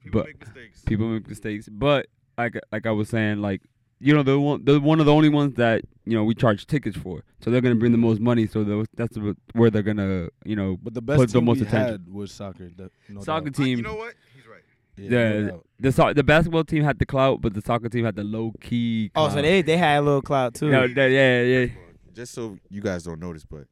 people 0.04 0.22
But 0.22 0.28
make 0.28 0.40
mistakes. 0.40 0.82
people 0.86 1.08
make 1.10 1.28
mistakes. 1.28 1.70
But 1.70 2.08
like 2.38 2.58
like 2.72 2.86
I 2.86 2.92
was 2.92 3.10
saying, 3.10 3.42
like 3.42 3.62
you 4.00 4.14
know, 4.14 4.24
they're 4.24 4.40
one 4.40 4.64
they're 4.66 4.80
one 4.80 5.00
of 5.00 5.06
the 5.06 5.14
only 5.14 5.30
ones 5.30 5.56
that 5.56 5.82
you 6.06 6.16
know 6.18 6.24
we 6.24 6.36
charge 6.36 6.66
tickets 6.68 6.98
for. 6.98 7.24
So 7.42 7.50
they're 7.52 7.62
gonna 7.62 7.76
bring 7.76 7.92
the 7.92 7.98
most 7.98 8.20
money. 8.20 8.48
So 8.48 8.86
that's 8.96 9.18
where 9.54 9.70
they're 9.70 9.82
gonna 9.84 10.30
you 10.46 10.56
know 10.56 10.78
But 10.82 10.94
the 10.94 11.02
best 11.02 11.18
Put 11.20 11.30
the 11.32 11.40
team 11.40 11.46
most 11.46 11.60
we 11.62 11.68
attention. 11.68 11.92
had 11.92 12.14
was 12.14 12.32
soccer. 12.32 12.70
that- 12.78 12.92
no 13.10 13.22
soccer 13.22 13.50
doubt. 13.50 13.60
Uh, 13.62 13.64
team. 13.66 13.78
You 13.78 13.84
know 13.84 13.96
what? 13.96 14.14
He's 14.36 14.46
right. 14.48 14.62
Yeah, 14.98 15.10
the 15.34 15.40
no 15.42 15.64
the 15.80 15.92
so, 15.92 16.14
the 16.14 16.24
basketball 16.24 16.64
team 16.64 16.84
had 16.84 17.00
the 17.00 17.06
clout, 17.06 17.42
but 17.42 17.54
the 17.54 17.62
soccer 17.62 17.90
team 17.90 18.06
had 18.06 18.16
the 18.16 18.24
low 18.24 18.54
key. 18.62 19.12
oh, 19.16 19.30
so 19.30 19.42
they 19.42 19.62
they 19.62 19.78
had 19.78 20.00
a 20.00 20.02
little 20.02 20.22
clout 20.22 20.54
too. 20.56 20.70
No, 20.70 20.88
that- 20.88 21.12
yeah, 21.12 21.42
yeah. 21.42 21.66
Just 22.14 22.34
so 22.34 22.58
you 22.70 22.82
guys 22.82 23.04
don't 23.04 23.20
notice, 23.20 23.46
but 23.46 23.66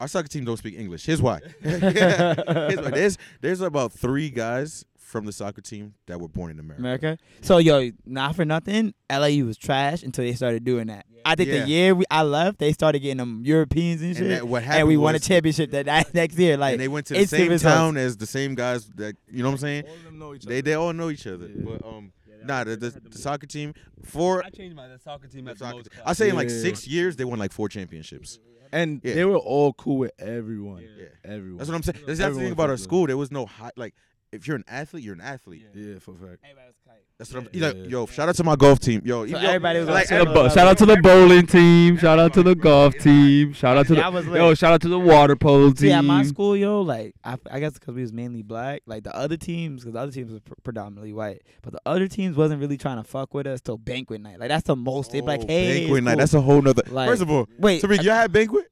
our 0.00 0.08
soccer 0.08 0.26
team 0.28 0.44
don't 0.44 0.56
speak 0.56 0.76
English. 0.76 1.06
Here's 1.06 1.22
why. 1.22 1.40
Here's 1.60 1.82
why. 2.80 2.90
There's 2.90 3.18
there's 3.40 3.60
about 3.60 3.92
three 3.92 4.28
guys 4.30 4.84
from 5.14 5.26
the 5.26 5.32
soccer 5.32 5.60
team 5.60 5.94
that 6.08 6.18
were 6.20 6.26
born 6.26 6.50
in 6.50 6.58
America. 6.58 6.80
America. 6.82 7.18
So 7.40 7.58
yo, 7.58 7.92
not 8.04 8.34
for 8.34 8.44
nothing, 8.44 8.94
LIU 9.08 9.46
was 9.46 9.56
trash 9.56 10.02
until 10.02 10.24
they 10.24 10.32
started 10.32 10.64
doing 10.64 10.88
that. 10.88 11.06
I 11.24 11.36
think 11.36 11.50
Yeah. 11.50 11.60
the 11.62 11.68
year 11.68 11.94
we, 11.94 12.04
I 12.10 12.24
left, 12.24 12.58
they 12.58 12.72
started 12.72 12.98
getting 12.98 13.18
them 13.18 13.42
Europeans 13.44 14.02
and 14.02 14.16
shit, 14.16 14.22
And 14.24 14.32
and, 14.32 14.40
that, 14.42 14.48
what 14.48 14.64
happened 14.64 14.88
we 14.88 14.96
won 14.96 15.14
a 15.14 15.20
championship 15.20 15.70
that, 15.70 15.86
that 15.86 16.12
next 16.14 16.36
year. 16.36 16.56
Like 16.56 16.72
and 16.72 16.80
they 16.80 16.88
went 16.88 17.06
to 17.06 17.14
the 17.14 17.26
same 17.26 17.56
town 17.58 17.96
as 17.96 18.16
the 18.16 18.26
same 18.26 18.56
guys 18.56 18.86
that 18.96 19.14
you 19.30 19.44
know 19.44 19.50
what 19.50 19.52
I'm 19.52 19.58
saying. 19.58 19.84
All 19.86 19.94
of 19.94 20.02
them 20.04 20.18
know 20.18 20.34
each 20.34 20.42
They 20.46 20.54
other. 20.58 20.62
they 20.62 20.74
all 20.74 20.92
know 20.92 21.10
each 21.10 21.26
other. 21.28 21.46
Yeah. 21.46 21.62
But 21.64 21.86
um, 21.86 22.12
nah, 22.44 22.64
the, 22.64 22.74
the, 22.76 22.90
the 22.90 23.16
soccer 23.18 23.46
team 23.46 23.72
for 24.04 24.44
I 24.44 24.50
changed 24.50 24.74
my 24.74 24.88
the 24.88 24.98
soccer 24.98 25.28
team 25.28 25.46
at 25.46 25.58
the 25.58 25.64
soccer 25.64 25.76
most. 25.76 25.90
I 26.04 26.12
say 26.12 26.28
in 26.28 26.34
like 26.34 26.50
six 26.50 26.88
years 26.88 27.14
they 27.14 27.24
won 27.24 27.38
like 27.38 27.52
four 27.52 27.68
championships. 27.68 28.40
and 28.72 29.00
Yeah. 29.04 29.14
they 29.14 29.24
were 29.24 29.36
all 29.38 29.72
cool 29.74 29.98
with 29.98 30.10
everyone. 30.18 30.82
Yeah. 30.98 31.04
Everyone. 31.24 31.58
That's 31.58 31.70
what 31.70 31.76
I'm 31.76 31.82
saying. 31.84 32.00
That's 32.04 32.18
the 32.18 32.34
thing 32.34 32.50
about 32.52 32.68
our 32.70 32.76
school. 32.76 33.06
There 33.06 33.16
was 33.16 33.30
no 33.30 33.46
high 33.46 33.70
like 33.76 33.94
if 34.34 34.46
you're 34.46 34.56
an 34.56 34.64
athlete, 34.68 35.02
you're 35.04 35.14
an 35.14 35.20
athlete. 35.20 35.66
Yeah, 35.74 35.98
for 35.98 36.12
a 36.12 36.18
fact. 36.28 36.44
That's 37.16 37.32
what 37.32 37.44
I'm. 37.44 37.48
Yeah. 37.52 37.68
Like, 37.68 37.90
yo, 37.90 38.06
shout 38.06 38.28
out 38.28 38.34
to 38.34 38.42
my 38.44 38.56
golf 38.56 38.80
team. 38.80 39.00
Yo, 39.04 39.24
So 39.24 39.38
yo, 39.38 39.38
everybody 39.48 39.78
was 39.78 39.88
like, 39.88 40.10
on 40.10 40.18
To 40.18 40.24
the 40.24 40.30
bo- 40.34 40.48
shout 40.48 40.66
out 40.66 40.78
to 40.78 40.86
the 40.86 40.96
bowling 40.96 41.46
team. 41.46 41.96
Shout 41.96 42.18
out 42.18 42.34
to 42.34 42.42
the 42.42 42.56
golf 42.56 42.94
team. 42.98 43.52
Shout 43.52 43.76
out 43.76 43.86
to 43.86 43.94
That 43.94 44.12
was 44.12 44.26
the 44.26 44.32
yo. 44.32 44.52
Shout 44.54 44.72
out 44.72 44.80
to 44.82 44.88
the 44.88 44.98
water 44.98 45.36
polo 45.36 45.70
team. 45.70 45.90
Yeah, 45.90 46.00
my 46.00 46.24
school, 46.24 46.56
yo, 46.56 46.80
like 46.80 47.14
I, 47.22 47.36
I 47.48 47.60
guess 47.60 47.74
because 47.74 47.94
we 47.94 48.02
was 48.02 48.12
mainly 48.12 48.42
black, 48.42 48.82
like 48.86 49.04
the 49.04 49.14
other 49.16 49.36
teams, 49.36 49.82
because 49.82 49.92
the 49.94 50.00
other 50.00 50.10
teams 50.10 50.32
were 50.32 50.40
pr- 50.40 50.54
predominantly 50.64 51.12
white, 51.12 51.42
but 51.62 51.72
the 51.72 51.80
other 51.86 52.08
teams 52.08 52.36
wasn't 52.36 52.60
really 52.60 52.76
trying 52.76 52.96
to 52.96 53.04
fuck 53.04 53.32
with 53.32 53.46
us 53.46 53.60
till 53.60 53.78
banquet 53.78 54.20
night. 54.20 54.40
Like 54.40 54.48
that's 54.48 54.66
the 54.66 54.74
most. 54.74 55.12
They 55.12 55.20
be 55.20 55.26
like, 55.28 55.42
Oh, 55.42 55.46
hey, 55.46 55.80
banquet 55.82 55.98
it's 55.98 56.04
night. 56.04 56.10
cool. 56.14 56.18
That's 56.18 56.34
a 56.34 56.40
whole 56.40 56.62
nother. 56.62 56.82
Like- 56.90 57.08
First 57.08 57.22
of 57.22 57.30
all, 57.30 57.48
wait. 57.58 57.80
Tariq, 57.80 58.02
y'all 58.02 58.14
had 58.14 58.32
banquet. 58.32 58.66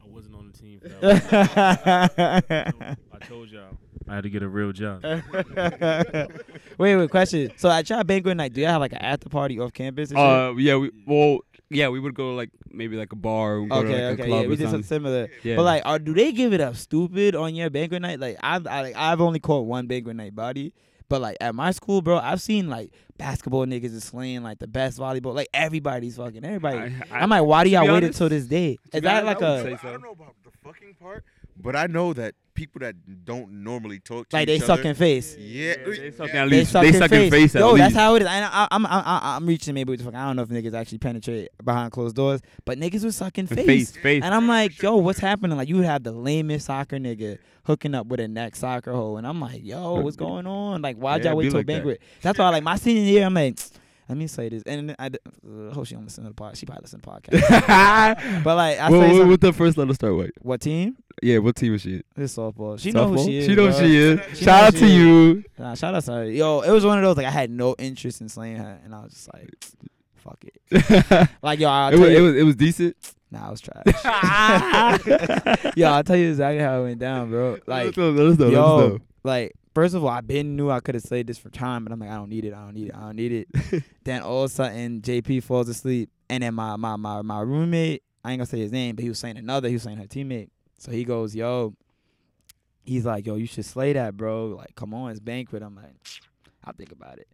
I 0.00 0.06
wasn't 0.08 0.36
on 0.36 0.52
the 0.52 0.56
team. 0.56 0.78
For. 0.80 0.88
I 3.12 3.18
told 3.26 3.48
y'all 3.50 3.76
I 4.10 4.16
had 4.16 4.24
to 4.24 4.30
get 4.30 4.42
a 4.42 4.48
real 4.48 4.72
job. 4.72 5.02
wait, 6.78 6.96
wait, 6.96 7.10
question. 7.10 7.52
So 7.56 7.70
at 7.70 7.88
your 7.88 8.02
banquet 8.02 8.36
night, 8.36 8.52
do 8.52 8.60
you 8.60 8.66
have 8.66 8.80
like 8.80 8.92
an 8.92 8.98
after 8.98 9.28
party 9.28 9.60
off 9.60 9.72
campus? 9.72 10.10
And? 10.10 10.18
Uh, 10.18 10.52
yeah, 10.56 10.76
we 10.76 10.90
well, 11.06 11.38
yeah, 11.70 11.88
we 11.88 12.00
would 12.00 12.14
go 12.14 12.34
like 12.34 12.50
maybe 12.68 12.96
like 12.96 13.12
a 13.12 13.16
bar. 13.16 13.58
Or 13.58 13.66
go 13.68 13.82
to, 13.82 13.88
okay, 13.88 13.92
like, 13.92 14.02
a 14.02 14.22
okay, 14.22 14.26
club 14.28 14.42
yeah, 14.42 14.48
we 14.48 14.56
did 14.56 14.64
something 14.64 14.82
something. 14.82 15.04
similar. 15.04 15.28
Yeah. 15.44 15.54
But 15.54 15.62
like, 15.62 15.82
are, 15.86 16.00
do 16.00 16.12
they 16.12 16.32
give 16.32 16.52
it 16.52 16.60
up 16.60 16.74
stupid 16.74 17.36
on 17.36 17.54
your 17.54 17.70
banquet 17.70 18.02
night? 18.02 18.18
Like, 18.18 18.36
I've 18.42 18.66
I, 18.66 18.82
like, 18.82 18.96
I've 18.96 19.20
only 19.20 19.38
caught 19.38 19.66
one 19.66 19.86
banquet 19.86 20.16
night 20.16 20.34
body, 20.34 20.72
but 21.08 21.20
like 21.20 21.36
at 21.40 21.54
my 21.54 21.70
school, 21.70 22.02
bro, 22.02 22.18
I've 22.18 22.42
seen 22.42 22.68
like 22.68 22.92
basketball 23.16 23.64
niggas 23.64 23.94
is 23.94 24.02
slaying 24.02 24.42
like 24.42 24.58
the 24.58 24.66
best 24.66 24.98
volleyball. 24.98 25.34
Like 25.36 25.48
everybody's 25.54 26.16
fucking 26.16 26.44
everybody. 26.44 26.78
I, 26.78 27.18
I, 27.20 27.22
am 27.22 27.30
like, 27.30 27.44
why 27.44 27.62
do 27.62 27.70
to 27.70 27.74
y'all 27.74 27.84
be 27.84 27.90
wait 27.90 27.96
honest- 27.98 28.20
until 28.20 28.28
this 28.28 28.46
day? 28.46 28.76
Is 28.92 29.02
that 29.02 29.24
honest, 29.24 29.26
like 29.26 29.42
I 29.42 29.62
would 29.62 29.72
a 29.72 29.78
say 29.78 29.88
I 29.88 29.92
don't 29.92 30.02
know 30.02 30.10
about 30.10 30.34
the 30.42 30.50
fucking 30.64 30.94
part, 31.00 31.24
but 31.56 31.76
I 31.76 31.86
know 31.86 32.12
that 32.14 32.34
people 32.60 32.80
that 32.80 32.94
don't 33.24 33.50
normally 33.64 33.98
talk 34.00 34.28
to 34.28 34.36
like 34.36 34.46
they 34.46 34.56
each 34.56 34.62
sucking 34.62 34.90
other, 34.90 34.94
face? 34.94 35.36
Yeah, 35.38 35.74
they 35.86 36.10
suck 36.10 36.28
yeah. 36.28 36.42
at 36.44 36.50
They 36.50 36.58
least. 36.58 36.72
suck 36.72 36.82
They 36.82 36.88
in 36.88 36.94
suck 36.94 37.10
face. 37.10 37.30
face 37.30 37.54
at 37.56 37.60
Yo, 37.60 37.68
least. 37.72 37.78
that's 37.78 37.94
how 37.94 38.14
it 38.16 38.22
is. 38.22 38.28
I, 38.28 38.68
I'm, 38.70 38.84
I'm, 38.86 38.92
I'm, 38.92 39.02
I'm 39.22 39.46
reaching 39.46 39.74
maybe 39.74 39.90
with 39.90 40.00
the 40.00 40.04
fuck. 40.04 40.14
I 40.14 40.26
don't 40.26 40.36
know 40.36 40.42
if 40.42 40.48
niggas 40.50 40.74
actually 40.74 40.98
penetrate 40.98 41.48
behind 41.64 41.92
closed 41.92 42.16
doors, 42.16 42.40
but 42.66 42.78
niggas 42.78 43.04
was 43.04 43.16
sucking 43.16 43.46
face. 43.46 43.64
face, 43.66 43.90
face. 43.96 44.22
And 44.22 44.34
I'm 44.34 44.46
like, 44.46 44.80
yo, 44.82 44.96
what's 44.96 45.18
happening? 45.20 45.56
Like, 45.56 45.68
you 45.68 45.82
have 45.82 46.02
the 46.02 46.12
lamest 46.12 46.66
soccer 46.66 46.98
nigga 46.98 47.38
hooking 47.64 47.94
up 47.94 48.06
with 48.08 48.20
a 48.20 48.28
neck 48.28 48.56
soccer 48.56 48.92
hole. 48.92 49.16
And 49.16 49.26
I'm 49.26 49.40
like, 49.40 49.64
yo, 49.64 50.00
what's 50.00 50.16
going 50.16 50.46
on? 50.46 50.82
Like, 50.82 50.96
why'd 50.96 51.24
Yeah, 51.24 51.30
y'all 51.30 51.38
wait 51.38 51.44
till 51.50 51.58
like 51.60 51.66
that. 51.66 51.72
banquet? 51.72 52.02
That's 52.20 52.38
why, 52.38 52.48
like, 52.50 52.62
my 52.62 52.76
senior 52.76 53.02
year, 53.02 53.24
I'm 53.26 53.34
like, 53.34 53.58
let 54.08 54.18
me 54.18 54.26
say 54.26 54.48
this. 54.48 54.62
And 54.64 54.94
I 54.98 55.06
uh, 55.06 55.72
hope 55.72 55.86
she 55.86 55.94
don't 55.94 56.04
listen 56.04 56.24
to 56.24 56.30
the 56.30 56.34
pod. 56.34 56.56
She 56.56 56.66
probably 56.66 56.82
listen 56.82 57.00
to 57.00 57.08
the 57.30 57.38
podcast. 57.38 58.44
but, 58.44 58.56
like, 58.56 58.78
I 58.80 58.90
Well, 58.90 59.00
say 59.00 59.06
what, 59.06 59.08
something- 59.12 59.28
what 59.28 59.40
the 59.40 59.52
first 59.52 59.78
letter 59.78 59.94
start 59.94 60.16
with? 60.16 60.30
what 60.42 60.60
team? 60.60 60.96
Yeah, 61.22 61.38
what 61.38 61.56
team 61.56 61.74
is 61.74 61.82
she? 61.82 62.02
It's 62.16 62.36
softball. 62.36 62.78
She 62.78 62.92
know 62.92 63.08
who 63.08 63.24
she 63.24 63.38
is. 63.38 63.46
She 63.46 63.54
knows 63.54 63.76
bro. 63.78 63.86
she 63.86 63.96
is. 63.96 64.20
She 64.38 64.44
Shout 64.44 64.64
out 64.64 64.74
to 64.74 64.84
is. 64.84 64.92
you. 64.92 65.44
Nah, 65.58 65.74
shout 65.74 65.94
out 65.94 66.04
to 66.04 66.12
her. 66.12 66.24
Yo, 66.30 66.60
it 66.60 66.70
was 66.70 66.84
one 66.84 66.98
of 66.98 67.04
those, 67.04 67.16
like, 67.16 67.26
I 67.26 67.30
had 67.30 67.50
no 67.50 67.74
interest 67.78 68.20
in 68.20 68.28
slaying 68.28 68.56
her. 68.56 68.80
And 68.84 68.94
I 68.94 69.02
was 69.02 69.12
just 69.12 69.32
like, 69.34 69.50
fuck 70.16 70.42
it. 70.44 70.60
it, 70.70 71.28
Like, 71.42 71.60
yo, 71.60 71.68
I'll 71.68 71.90
was, 71.90 72.00
tell 72.00 72.08
it 72.08 72.16
you. 72.16 72.22
was 72.22 72.34
it 72.36 72.42
was 72.44 72.56
decent. 72.56 72.96
Nah, 73.30 73.48
I 73.48 73.50
was 73.50 73.60
trash. 73.60 73.84
yo, 75.76 75.88
I'll 75.90 76.02
tell 76.02 76.16
you 76.16 76.30
exactly 76.30 76.62
how 76.62 76.80
it 76.80 76.84
went 76.84 76.98
down, 76.98 77.30
bro. 77.30 77.58
Like, 77.66 77.96
know, 77.96 78.10
let 78.10 78.26
us 78.26 78.38
know, 78.38 78.48
let 78.48 78.54
us 78.58 78.90
yo, 78.92 78.98
like 79.22 79.52
first 79.74 79.94
of 79.94 80.02
all, 80.02 80.10
I 80.10 80.20
been 80.20 80.56
knew 80.56 80.70
I 80.70 80.80
could 80.80 80.94
have 80.94 81.04
slayed 81.04 81.26
this 81.26 81.38
for 81.38 81.48
time, 81.50 81.84
but 81.84 81.92
I'm 81.92 82.00
like, 82.00 82.10
I 82.10 82.16
don't 82.16 82.28
need 82.28 82.44
it, 82.44 82.52
I 82.52 82.64
don't 82.64 82.74
need 82.74 82.88
it, 82.88 82.94
I 82.94 83.00
don't 83.00 83.16
need 83.16 83.32
it. 83.32 83.82
then 84.04 84.22
all 84.22 84.44
of 84.44 84.50
a 84.50 84.54
sudden, 84.54 85.00
JP 85.00 85.44
falls 85.44 85.68
asleep, 85.68 86.10
and 86.28 86.42
then 86.42 86.54
my 86.54 86.76
my 86.76 86.96
my 86.96 87.22
my 87.22 87.40
roommate, 87.40 88.02
I 88.24 88.32
ain't 88.32 88.40
gonna 88.40 88.46
say 88.46 88.58
his 88.58 88.72
name, 88.72 88.96
but 88.96 89.02
he 89.02 89.08
was 89.08 89.18
saying 89.18 89.36
another, 89.36 89.68
he 89.68 89.74
was 89.74 89.82
saying 89.84 89.98
her 89.98 90.06
teammate. 90.06 90.48
So 90.80 90.90
he 90.90 91.04
goes, 91.04 91.36
yo, 91.36 91.74
he's 92.82 93.04
like, 93.04 93.26
yo, 93.26 93.34
you 93.36 93.46
should 93.46 93.66
slay 93.66 93.92
that, 93.92 94.16
bro. 94.16 94.46
Like, 94.46 94.74
come 94.74 94.94
on, 94.94 95.10
it's 95.10 95.20
banquet. 95.20 95.62
I'm 95.62 95.76
like, 95.76 95.94
I'll 96.64 96.72
think 96.72 96.90
about 96.90 97.18
it. 97.18 97.28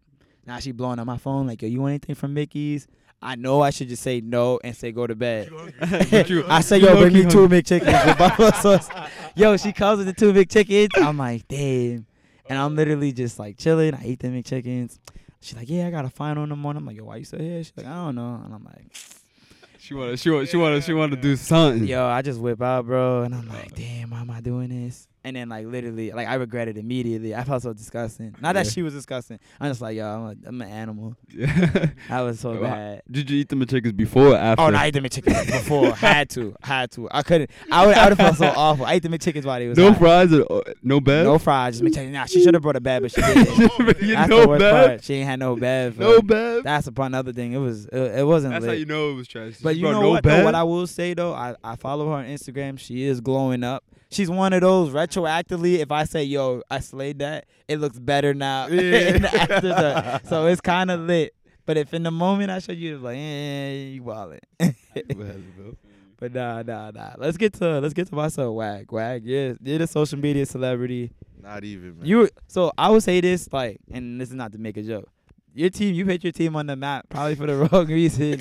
Now 0.45 0.59
she 0.59 0.73
blowing 0.73 0.99
up 0.99 1.07
my 1.07 1.17
phone, 1.17 1.47
like, 1.47 1.63
yo, 1.63 1.69
you 1.69 1.81
want 1.81 1.91
anything 1.91 2.17
from 2.17 2.35
Mickey's? 2.35 2.89
I 3.23 3.37
know 3.37 3.63
I 3.63 3.71
should 3.71 3.89
just 3.89 4.03
say 4.03 4.21
no 4.21 4.59
and 4.65 4.77
say 4.77 4.91
go 4.91 5.07
to 5.07 5.15
bed. 5.15 5.51
I 5.81 6.61
say, 6.61 6.79
yo, 6.79 7.01
bring 7.01 7.13
me 7.13 7.23
two 7.23 7.49
McChickens 7.49 8.07
with 8.07 8.19
buffalo 8.19 8.51
sauce. 8.51 8.89
Yo, 9.37 9.57
she 9.57 9.73
comes 9.73 9.99
with 9.99 10.07
the 10.07 10.13
two 10.13 10.33
McChickens. 10.33 10.89
I'm 10.97 11.19
like, 11.19 11.47
damn. 11.47 12.07
And 12.49 12.59
I'm 12.59 12.75
literally 12.75 13.13
just 13.13 13.39
like 13.39 13.59
chilling. 13.59 13.95
I 13.95 14.05
eat 14.05 14.21
the 14.21 14.29
McChickens. 14.29 14.99
She's 15.41 15.57
like, 15.57 15.71
yeah, 15.71 15.87
I 15.87 15.91
got 15.91 16.05
a 16.05 16.11
final 16.11 16.43
in 16.43 16.49
the 16.49 16.57
morning. 16.57 16.81
I'm 16.81 16.87
like, 16.87 16.97
yo, 16.97 17.05
why 17.05 17.17
you 17.17 17.25
still 17.25 17.41
here? 17.41 17.63
She's 17.63 17.73
like, 17.77 17.87
I 17.87 17.95
don't 17.95 18.17
know. 18.17 18.43
And 18.45 18.55
I'm 18.55 18.65
like, 18.65 18.93
She 19.87 19.95
wanna, 19.95 20.17
she 20.17 20.31
wanna, 20.31 20.47
she 20.47 20.57
wanna, 20.57 20.83
she 20.83 20.93
wanna 20.93 21.15
do 21.15 21.37
something. 21.37 21.87
yo, 21.87 22.05
I 22.05 22.21
just 22.21 22.41
whip 22.41 22.61
out, 22.61 22.87
bro. 22.87 23.23
And 23.23 23.33
I'm 23.33 23.47
like, 23.47 23.67
uh. 23.67 23.77
damn, 23.77 24.11
why 24.11 24.19
am 24.19 24.31
I 24.33 24.41
doing 24.41 24.69
this? 24.69 25.07
And 25.27 25.35
then 25.35 25.49
like 25.49 25.67
literally, 25.67 26.13
like 26.13 26.29
I 26.29 26.35
regret 26.35 26.69
it 26.69 26.79
immediately. 26.79 27.35
I 27.35 27.43
felt 27.43 27.61
so 27.61 27.73
disgusting. 27.73 28.37
Not 28.41 28.55
that 28.55 28.69
she 28.69 28.83
was 28.83 28.95
disgusting. 28.95 29.41
I'm 29.61 29.69
just 29.69 29.81
like, 29.81 29.97
yo, 29.97 30.07
I'm, 30.07 30.23
a, 30.23 30.49
I'm 30.49 30.63
an 30.63 30.69
animal. 30.69 31.17
Yeah. 31.35 31.89
I 32.09 32.23
was 32.23 32.39
so 32.39 32.61
bad. 32.61 33.03
Did 33.11 33.29
you 33.29 33.41
eat 33.41 33.49
the 33.49 33.67
chickens 33.67 33.95
before 33.95 34.29
or 34.29 34.37
after? 34.37 34.63
Oh, 34.63 34.71
no, 34.71 34.79
I 34.79 34.85
ate 34.85 34.95
the 34.95 35.01
McChickens 35.01 35.47
before. 35.47 35.93
had 35.97 36.31
to, 36.31 36.55
had 36.63 36.93
to. 36.93 37.09
I 37.11 37.23
couldn't. 37.23 37.51
I 37.73 37.87
would, 37.87 37.97
I 37.97 38.09
would 38.09 38.17
have 38.17 38.37
felt 38.37 38.37
so 38.37 38.57
awful. 38.57 38.87
I 38.87 38.93
ate 38.93 39.03
the 39.03 39.09
McChickens 39.09 39.45
while 39.45 39.59
they 39.59 39.67
was 39.67 39.77
no 39.77 39.89
hot. 39.89 39.99
fries 39.99 40.33
or 40.33 40.59
uh, 40.61 40.73
no 40.85 41.01
bev. 41.01 41.27
No 41.27 41.39
fries, 41.39 41.81
just 41.81 41.93
McChicken. 41.93 42.13
Nah, 42.13 42.27
she 42.27 42.45
should 42.45 42.55
have 42.55 42.63
brought 42.63 42.77
a 42.77 42.81
bed, 42.81 43.03
but 43.03 43.11
she 43.11 43.21
didn't. 43.21 43.47
That's 43.99 44.29
no 44.31 44.43
the 44.43 44.49
worst 44.49 44.61
bev. 44.61 44.87
part. 44.87 45.05
She 45.05 45.15
ain't 45.15 45.29
had 45.29 45.41
no 45.41 45.57
bev. 45.57 45.99
No 45.99 46.23
bev. 46.23 46.63
That's 46.63 46.87
upon 46.87 47.07
another 47.07 47.33
thing. 47.33 47.53
It 47.53 47.59
was. 47.59 47.87
It, 47.87 48.21
it 48.21 48.25
wasn't 48.25 48.53
That's 48.53 48.63
lit. 48.63 48.71
how 48.71 48.77
you 48.79 48.87
know 48.87 49.11
it 49.11 49.15
was 49.15 49.27
trash. 49.27 49.57
But 49.61 49.75
you 49.75 49.83
know 49.83 50.03
no 50.03 50.11
what? 50.11 50.23
Though, 50.23 50.45
what 50.45 50.55
I 50.55 50.63
will 50.63 50.87
say 50.87 51.15
though, 51.15 51.35
I, 51.35 51.57
I 51.65 51.75
follow 51.75 52.07
her 52.11 52.13
on 52.13 52.27
Instagram. 52.27 52.79
She 52.79 53.03
is 53.03 53.21
glowing 53.21 53.65
up. 53.65 53.83
She's 54.11 54.31
one 54.31 54.53
of 54.53 54.61
those 54.61 54.91
retroactively. 54.91 55.79
If 55.79 55.91
I 55.91 56.05
say, 56.05 56.23
"Yo, 56.25 56.63
I 56.71 56.79
slayed 56.81 57.19
that," 57.19 57.47
it 57.69 57.81
looks 57.81 57.99
better 57.99 58.35
now. 58.35 58.69
the 58.69 59.31
after 59.35 59.61
the- 59.69 60.21
so 60.29 60.47
it's 60.47 60.61
kind 60.61 60.91
of 60.91 61.01
lit. 61.01 61.35
But 61.67 61.77
if 61.77 61.93
in 61.93 62.05
the 62.05 62.13
moment 62.13 62.51
I 62.51 62.61
show 62.61 62.73
you, 62.73 62.95
it's 62.95 63.03
like, 63.03 63.17
eh, 63.19 63.73
you 63.95 64.03
wallet. 64.05 64.45
but 66.19 66.33
nah, 66.33 66.63
nah, 66.63 66.93
nah. 66.93 67.15
Let's 67.19 67.37
get 67.37 67.55
to 67.55 67.81
let's 67.81 67.95
get 67.95 68.07
to 68.09 68.15
myself. 68.15 68.55
Wag, 68.55 68.93
wag. 68.93 69.25
Yeah, 69.27 69.55
you're 69.61 69.79
the 69.79 69.87
social 69.89 70.19
media 70.19 70.47
celebrity. 70.47 71.11
Not 71.43 71.65
even. 71.65 71.99
Man. 71.99 72.07
You 72.07 72.29
so 72.47 72.71
I 72.79 72.91
would 72.91 73.03
say 73.03 73.21
this 73.21 73.53
like, 73.53 73.79
and 73.91 74.21
this 74.21 74.29
is 74.29 74.35
not 74.37 74.53
to 74.53 74.59
make 74.59 74.77
a 74.77 74.83
joke. 74.83 75.09
Your 75.57 75.71
team, 75.71 75.95
you 75.95 76.05
put 76.05 76.23
your 76.23 76.35
team 76.35 76.55
on 76.55 76.67
the 76.67 76.77
map 76.77 77.07
probably 77.09 77.35
for 77.35 77.47
the 77.47 77.57
wrong 77.73 77.87
reason. 77.87 78.41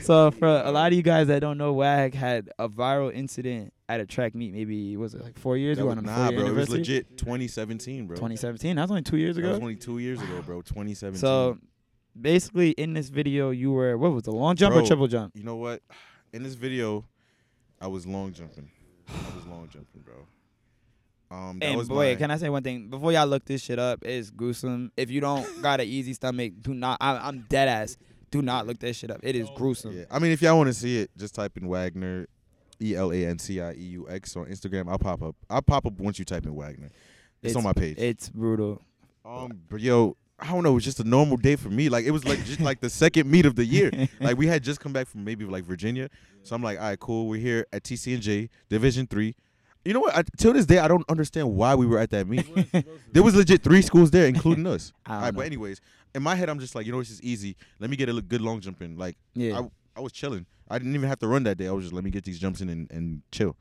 so 0.00 0.30
for 0.30 0.48
a 0.48 0.70
lot 0.70 0.90
of 0.90 0.96
you 0.96 1.02
guys 1.02 1.26
that 1.26 1.40
don't 1.40 1.58
know, 1.58 1.74
Wag 1.74 2.14
had 2.14 2.48
a 2.58 2.66
viral 2.66 3.12
incident 3.14 3.74
at 3.90 4.00
a 4.00 4.06
track 4.06 4.34
meet. 4.34 4.54
Maybe 4.54 4.96
was 4.96 5.12
it 5.14 5.22
like 5.22 5.38
four 5.38 5.58
years 5.58 5.76
That 5.76 5.82
ago 5.86 5.94
was- 5.94 6.02
nah, 6.04 6.30
bro. 6.30 6.46
It 6.46 6.54
was 6.54 6.70
legit 6.70 7.18
2017, 7.18 8.06
bro. 8.06 8.16
2017. 8.16 8.76
That 8.76 8.82
was 8.82 8.90
only 8.90 9.02
two 9.02 9.18
years 9.18 9.36
ago. 9.36 9.48
That 9.48 9.52
was 9.54 9.60
only 9.60 9.76
two 9.76 9.98
years 9.98 10.20
ago, 10.22 10.40
bro. 10.40 10.62
2017. 10.62 11.20
So 11.20 11.58
basically, 12.18 12.70
in 12.70 12.94
this 12.94 13.10
video, 13.10 13.50
you 13.50 13.70
were 13.72 13.98
what 13.98 14.12
was 14.12 14.22
the 14.22 14.32
long 14.32 14.56
jump 14.56 14.74
or 14.74 14.80
triple 14.82 15.08
jump? 15.08 15.36
you 15.36 15.44
know 15.44 15.56
what? 15.56 15.82
In 16.32 16.42
this 16.42 16.54
video, 16.54 17.04
I 17.82 17.86
was 17.86 18.06
long 18.06 18.32
jumping. 18.32 18.70
I 19.08 19.36
was 19.36 19.44
long 19.46 19.68
jumping, 19.70 20.00
bro. 20.00 20.26
Um, 21.30 21.58
that 21.58 21.66
And 21.66 21.78
was 21.78 21.88
boy, 21.88 22.12
my, 22.12 22.14
can 22.14 22.30
I 22.30 22.36
say 22.36 22.48
one 22.48 22.62
thing 22.62 22.88
before 22.88 23.12
y'all 23.12 23.26
look 23.26 23.44
this 23.44 23.62
shit 23.62 23.78
up? 23.78 24.04
It's 24.04 24.30
gruesome. 24.30 24.92
If 24.96 25.10
you 25.10 25.20
don't 25.20 25.46
got 25.62 25.80
an 25.80 25.86
easy 25.86 26.12
stomach, 26.12 26.52
do 26.60 26.72
not. 26.74 26.98
I, 27.00 27.16
I'm 27.16 27.46
dead 27.48 27.68
ass. 27.68 27.96
Do 28.30 28.42
not 28.42 28.66
look 28.66 28.78
that 28.80 28.94
shit 28.94 29.10
up. 29.10 29.20
It 29.22 29.34
is 29.36 29.48
gruesome. 29.56 29.96
Yeah, 29.96 30.04
I 30.10 30.18
mean, 30.18 30.32
if 30.32 30.42
y'all 30.42 30.56
want 30.56 30.68
to 30.68 30.74
see 30.74 30.98
it, 30.98 31.10
just 31.16 31.34
type 31.34 31.56
in 31.56 31.68
Wagner, 31.68 32.26
E 32.80 32.94
L 32.94 33.12
A 33.12 33.26
N 33.26 33.38
C 33.38 33.60
I 33.60 33.72
E 33.72 33.76
U 33.76 34.08
X 34.08 34.36
on 34.36 34.46
Instagram. 34.46 34.88
I'll 34.88 34.98
pop 34.98 35.22
up. 35.22 35.34
I'll 35.48 35.62
pop 35.62 35.86
up 35.86 35.98
once 35.98 36.18
you 36.18 36.24
type 36.24 36.44
in 36.44 36.54
Wagner. 36.54 36.90
It's, 37.42 37.54
on 37.56 37.62
my 37.62 37.72
page. 37.72 37.96
It's 37.98 38.28
brutal. 38.28 38.82
um, 39.24 39.60
but 39.70 39.80
yo, 39.80 40.16
I 40.38 40.48
don't 40.48 40.62
know. 40.64 40.72
It 40.72 40.74
was 40.74 40.84
just 40.84 41.00
a 41.00 41.04
normal 41.04 41.36
day 41.36 41.56
for 41.56 41.70
me. 41.70 41.88
Like 41.88 42.04
it 42.04 42.10
was 42.10 42.24
like 42.24 42.44
just 42.44 42.60
like 42.60 42.80
the 42.80 42.90
second 42.90 43.30
meet 43.30 43.46
of 43.46 43.54
the 43.56 43.64
year. 43.64 43.90
Like 44.20 44.36
we 44.36 44.46
had 44.46 44.62
just 44.62 44.80
come 44.80 44.92
back 44.92 45.06
from 45.06 45.24
maybe 45.24 45.44
like 45.44 45.64
Virginia, 45.64 46.08
so 46.42 46.54
I'm 46.56 46.62
like, 46.62 46.78
all 46.78 46.84
right, 46.84 46.98
cool. 46.98 47.28
We're 47.28 47.40
here 47.40 47.66
at 47.72 47.84
TCNJ 47.84 48.48
Division 48.68 49.06
Three. 49.06 49.34
You 49.86 49.94
know 49.94 50.00
what? 50.00 50.16
I, 50.16 50.24
till 50.36 50.52
this 50.52 50.66
day, 50.66 50.78
I 50.78 50.88
don't 50.88 51.08
understand 51.08 51.54
why 51.54 51.76
we 51.76 51.86
were 51.86 51.98
at 51.98 52.10
that 52.10 52.26
meet. 52.26 52.44
there 53.12 53.22
was 53.22 53.36
legit 53.36 53.62
three 53.62 53.82
schools 53.82 54.10
there, 54.10 54.26
including 54.26 54.66
us. 54.66 54.92
I 55.04 55.10
don't 55.10 55.20
right, 55.22 55.32
know. 55.32 55.38
but 55.38 55.46
anyways, 55.46 55.80
in 56.14 56.22
my 56.24 56.34
head, 56.34 56.48
I'm 56.48 56.58
just 56.58 56.74
like, 56.74 56.86
you 56.86 56.92
know, 56.92 56.98
this 56.98 57.10
is 57.10 57.22
easy. 57.22 57.56
Let 57.78 57.88
me 57.88 57.96
get 57.96 58.08
a 58.08 58.20
good 58.20 58.40
long 58.40 58.60
jump 58.60 58.82
in. 58.82 58.96
Like 58.96 59.16
yeah. 59.34 59.60
I, 59.60 59.70
I 59.96 60.00
was 60.00 60.12
chilling. 60.12 60.44
I 60.68 60.78
didn't 60.78 60.94
even 60.94 61.08
have 61.08 61.20
to 61.20 61.28
run 61.28 61.44
that 61.44 61.56
day. 61.56 61.68
I 61.68 61.70
was 61.70 61.84
just 61.84 61.94
let 61.94 62.02
me 62.02 62.10
get 62.10 62.24
these 62.24 62.38
jumps 62.40 62.60
in 62.60 62.68
and, 62.68 62.90
and 62.90 63.22
chill. 63.30 63.56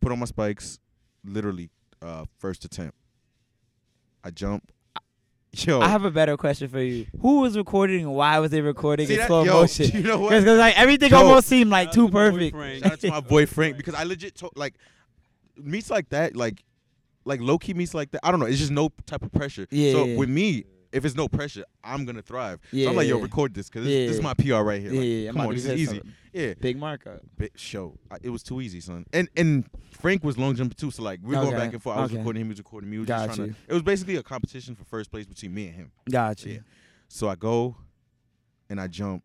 Put 0.00 0.12
on 0.12 0.20
my 0.20 0.26
spikes, 0.26 0.78
literally 1.24 1.70
uh, 2.00 2.26
first 2.38 2.64
attempt. 2.64 2.96
I 4.22 4.30
jump. 4.30 4.70
Yo, 5.52 5.80
I 5.80 5.88
have 5.88 6.04
a 6.04 6.10
better 6.10 6.36
question 6.36 6.68
for 6.68 6.80
you. 6.80 7.06
Who 7.20 7.40
was 7.40 7.56
recording 7.56 8.02
and 8.02 8.14
why 8.14 8.38
was 8.38 8.50
they 8.50 8.60
recording 8.60 9.06
See 9.06 9.14
in 9.14 9.20
that? 9.20 9.26
slow 9.26 9.42
Yo, 9.42 9.52
motion? 9.54 9.90
You 9.94 10.02
know 10.02 10.18
what? 10.20 10.30
Because 10.30 10.58
like 10.58 10.78
everything 10.78 11.10
Yo. 11.10 11.18
almost 11.18 11.48
seemed 11.48 11.70
like 11.70 11.90
too 11.92 12.04
out 12.04 12.08
to 12.08 12.12
my 12.12 12.30
boy 12.30 12.30
perfect. 12.30 12.56
Frank. 12.56 12.82
Shout 12.84 12.92
out 12.92 13.00
to 13.00 13.10
my 13.10 13.20
boy 13.20 13.46
Frank 13.46 13.76
because 13.76 13.94
I 13.94 14.04
legit 14.04 14.34
to, 14.36 14.50
like 14.54 14.74
meets 15.56 15.90
like 15.90 16.08
that, 16.10 16.36
like 16.36 16.62
like 17.24 17.40
low 17.40 17.58
key 17.58 17.74
meets 17.74 17.94
like 17.94 18.10
that. 18.12 18.20
I 18.24 18.30
don't 18.30 18.40
know. 18.40 18.46
It's 18.46 18.58
just 18.58 18.70
no 18.72 18.90
type 19.06 19.22
of 19.22 19.32
pressure. 19.32 19.66
Yeah, 19.70 19.92
So 19.92 20.04
yeah. 20.04 20.16
with 20.16 20.28
me, 20.28 20.64
if 20.92 21.04
it's 21.04 21.16
no 21.16 21.26
pressure, 21.28 21.64
I'm 21.82 22.04
gonna 22.04 22.22
thrive. 22.22 22.60
so 22.70 22.76
Yeah, 22.76 22.88
I'm 22.90 22.96
like, 22.96 23.08
yo, 23.08 23.18
record 23.18 23.52
this 23.54 23.68
because 23.68 23.84
this, 23.84 23.92
Yeah, 23.94 24.06
this 24.06 24.16
is 24.16 24.22
my 24.22 24.34
PR 24.34 24.62
right 24.62 24.80
here. 24.80 24.92
Yeah, 24.92 25.00
Like, 25.00 25.08
yeah, 25.08 25.32
come 25.32 25.40
on, 25.48 25.54
this 25.54 25.64
is 25.64 25.72
easy. 25.72 25.86
something. 25.86 26.12
Yeah, 26.32 26.54
Big 26.60 26.78
markup. 26.78 27.20
big 27.36 27.50
show. 27.56 27.98
I, 28.10 28.18
it 28.22 28.30
was 28.30 28.42
too 28.42 28.60
easy, 28.60 28.80
son. 28.80 29.06
And 29.12 29.28
and 29.36 29.64
Frank 29.90 30.22
was 30.22 30.36
long 30.38 30.54
jumping 30.54 30.76
too. 30.76 30.90
So 30.90 31.02
like 31.02 31.20
we 31.22 31.30
were 31.34 31.42
going 31.42 31.48
Okay, 31.48 31.56
back 31.64 31.72
and 31.72 31.82
forth. 31.82 31.96
I 31.96 32.02
was 32.02 32.10
okay. 32.12 32.18
recording 32.18 32.42
him. 32.42 32.46
He 32.48 32.50
was 32.50 32.58
recording 32.58 32.90
me. 32.90 32.98
We 32.98 33.04
Got 33.06 33.26
just 33.26 33.36
trying 33.36 33.48
you. 33.48 33.54
to. 33.54 33.60
It 33.68 33.72
was 33.72 33.82
basically 33.82 34.16
a 34.16 34.22
competition 34.22 34.74
for 34.76 34.84
first 34.84 35.10
place 35.10 35.26
between 35.26 35.52
me 35.54 35.66
and 35.66 35.74
him. 35.74 35.92
Got 36.10 36.44
you. 36.44 36.52
Yeah. 36.52 36.58
So 37.08 37.28
I 37.28 37.34
go, 37.34 37.76
and 38.70 38.80
I 38.80 38.86
jump. 38.86 39.22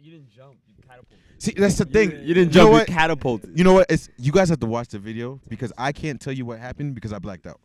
You 0.00 0.12
didn't 0.12 0.30
jump. 0.30 0.56
You 0.88 1.02
catapulted. 1.02 1.18
See, 1.38 1.52
that's 1.56 1.78
the 1.78 1.84
thing. 1.84 2.10
You 2.26 2.34
didn't 2.34 2.52
jump. 2.52 2.66
You 2.68 2.72
what? 2.72 2.86
catapulted. 2.88 3.56
You 3.56 3.64
know 3.64 3.74
what? 3.74 3.86
It's 3.90 4.08
you 4.18 4.32
guys 4.32 4.48
have 4.48 4.60
to 4.60 4.66
watch 4.66 4.88
the 4.88 4.98
video 4.98 5.40
because 5.48 5.72
I 5.78 5.92
can't 5.92 6.20
tell 6.20 6.32
you 6.32 6.44
what 6.44 6.58
happened 6.58 6.94
because 6.94 7.12
I 7.12 7.18
blacked 7.18 7.46
out. 7.46 7.60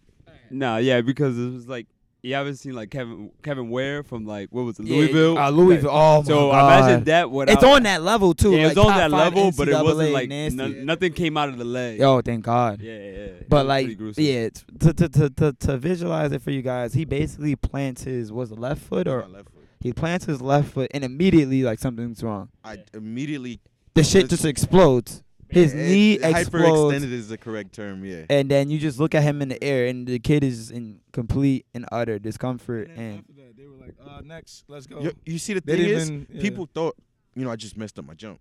Nah, 0.51 0.78
yeah, 0.78 1.01
because 1.01 1.38
it 1.39 1.51
was 1.51 1.67
like 1.67 1.88
you 2.21 2.36
haven't 2.36 2.55
seen 2.57 2.74
like 2.74 2.89
Kevin 2.91 3.32
Kevin 3.41 3.69
Ware 3.71 4.03
from 4.03 4.26
like 4.26 4.49
what 4.51 4.61
was 4.65 4.80
it 4.80 4.86
Yeah, 4.86 4.95
Louisville? 4.97 5.38
Uh, 5.39 5.49
Louisville. 5.49 5.89
Oh 5.91 6.21
my 6.21 6.28
So 6.28 6.51
god. 6.51 6.84
imagine 6.84 7.03
that. 7.05 7.32
What 7.32 7.49
It's 7.49 7.63
on 7.63 7.84
that 7.84 8.03
level 8.03 8.34
too. 8.36 8.51
Yeah, 8.51 8.57
it 8.59 8.67
like 8.67 8.76
was 8.78 8.86
on 8.86 8.91
top 8.91 8.97
that 8.97 9.11
five 9.11 9.34
level, 9.36 9.51
but 9.57 9.67
it 9.67 9.74
NCAA 9.74 9.84
wasn't 9.84 10.11
like 10.11 10.30
nasty. 10.30 10.55
no- 10.57 10.67
nothing 10.67 11.13
came 11.13 11.36
out 11.38 11.49
of 11.49 11.57
the 11.57 11.65
leg. 11.65 11.99
Yo, 11.99 12.21
thank 12.21 12.45
God. 12.45 12.80
Yeah, 12.82 12.93
yeah. 12.93 12.99
yeah. 12.99 13.09
It 13.41 13.49
But 13.49 13.65
was 13.65 13.69
like, 13.69 13.97
gruesome. 13.97 14.24
yeah, 14.24 14.32
it's- 14.34 14.63
to, 14.82 14.93
to 14.93 15.09
to 15.09 15.30
to 15.32 15.53
to 15.53 15.78
visualize 15.78 16.32
it 16.32 16.41
for 16.43 16.51
you 16.51 16.61
guys, 16.61 16.93
he 16.93 17.03
basically 17.05 17.55
plants 17.55 18.03
his 18.03 18.32
was 18.32 18.51
it 18.51 18.59
left 18.59 18.82
foot 18.84 19.07
or 19.07 19.21
My 19.24 19.28
left 19.28 19.49
foot. 19.49 19.53
He 19.84 19.93
plants 19.93 20.25
his 20.25 20.41
left 20.41 20.73
foot 20.73 20.89
and 20.93 21.03
immediately 21.03 21.61
like 21.63 21.77
something's 21.79 22.23
wrong. 22.23 22.49
I 22.63 22.79
immediately 22.93 23.59
The 23.93 24.03
shit 24.03 24.29
just 24.29 24.45
explodes. 24.45 25.21
His 25.49 25.71
It- 25.73 25.77
knee 25.77 26.17
hyperextended 26.17 26.36
explodes, 26.39 27.03
is 27.03 27.27
the 27.29 27.38
correct 27.38 27.73
term. 27.75 28.03
Yeah. 28.03 28.25
and 28.29 28.49
then 28.49 28.71
you 28.71 28.79
just 28.79 28.97
look 28.99 29.13
at 29.13 29.21
him 29.21 29.39
in 29.41 29.49
the 29.49 29.63
air, 29.63 29.86
and 29.86 30.07
the 30.07 30.17
kid 30.17 30.43
is 30.43 30.71
in 30.71 31.01
complete 31.11 31.67
and 31.75 31.86
utter 31.91 32.17
discomfort. 32.17 32.89
And 32.89 32.99
And 32.99 33.19
after 33.19 33.34
that, 33.34 33.57
they 33.57 33.67
were 33.67 33.75
like, 33.75 33.93
uh, 34.03 34.21
next, 34.25 34.63
let's 34.67 34.88
go. 34.88 34.99
You, 35.01 35.11
you 35.25 35.38
see, 35.38 35.53
the 35.53 35.61
They 35.61 35.77
thing 35.77 35.86
is, 35.89 36.09
even- 36.09 36.27
yeah. 36.31 36.41
people 36.41 36.67
thought, 36.73 36.95
you 37.36 37.43
know, 37.43 37.51
I 37.51 37.55
just 37.55 37.77
messed 37.77 37.99
up 37.99 38.05
my 38.05 38.15
jump. 38.15 38.39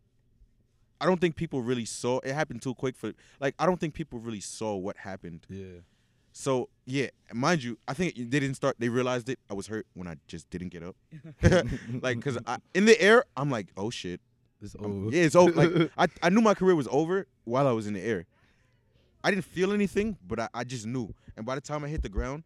I 1.03 1.07
don't 1.07 1.20
think 1.20 1.34
people 1.36 1.61
really 1.61 1.84
saw. 1.84 2.20
It 2.20 2.32
happened 2.32 2.62
too 2.62 2.74
quick 2.74 2.97
for. 2.97 3.12
Like, 3.40 3.55
I 3.59 3.66
don't 3.66 3.78
think 3.80 3.93
people 3.93 4.18
really 4.20 4.40
saw 4.40 4.74
what 4.76 4.97
happened. 4.99 5.45
Yeah. 5.51 5.80
So 6.33 6.68
yeah, 6.87 7.09
mind 7.33 7.62
you, 7.62 7.78
I 7.87 7.93
think 7.95 8.14
they 8.16 8.24
didn't 8.41 8.55
start. 8.55 8.76
They 8.78 8.89
realized 8.89 9.28
it. 9.28 9.39
I 9.51 9.55
was 9.55 9.66
hurt 9.66 9.87
when 9.95 10.09
I 10.09 10.16
just 10.26 10.49
didn't 10.51 10.68
get 10.70 10.83
up. 10.83 10.97
like, 12.01 12.20
cause 12.22 12.39
I, 12.47 12.57
in 12.74 12.87
the 12.87 13.01
air, 13.01 13.24
I'm 13.37 13.51
like, 13.51 13.68
oh 13.76 13.91
shit. 13.91 14.20
It's 14.62 14.74
I'm- 14.76 15.07
over. 15.07 15.14
yeah, 15.16 15.22
it's 15.24 15.37
over. 15.37 15.53
Like, 15.53 15.91
I, 15.99 16.07
I 16.22 16.28
knew 16.30 16.41
my 16.41 16.55
career 16.55 16.74
was 16.74 16.89
over 16.91 17.26
while 17.45 17.66
I 17.66 17.72
was 17.72 17.87
in 17.87 17.95
the 17.95 18.01
air. 18.01 18.26
I 19.24 19.30
didn't 19.30 19.45
feel 19.45 19.72
anything, 19.72 20.16
but 20.26 20.41
I, 20.41 20.49
I 20.55 20.64
just 20.64 20.87
knew. 20.87 21.14
And 21.37 21.45
by 21.47 21.55
the 21.55 21.61
time 21.61 21.85
I 21.85 21.89
hit 21.89 22.03
the 22.03 22.09
ground, 22.09 22.43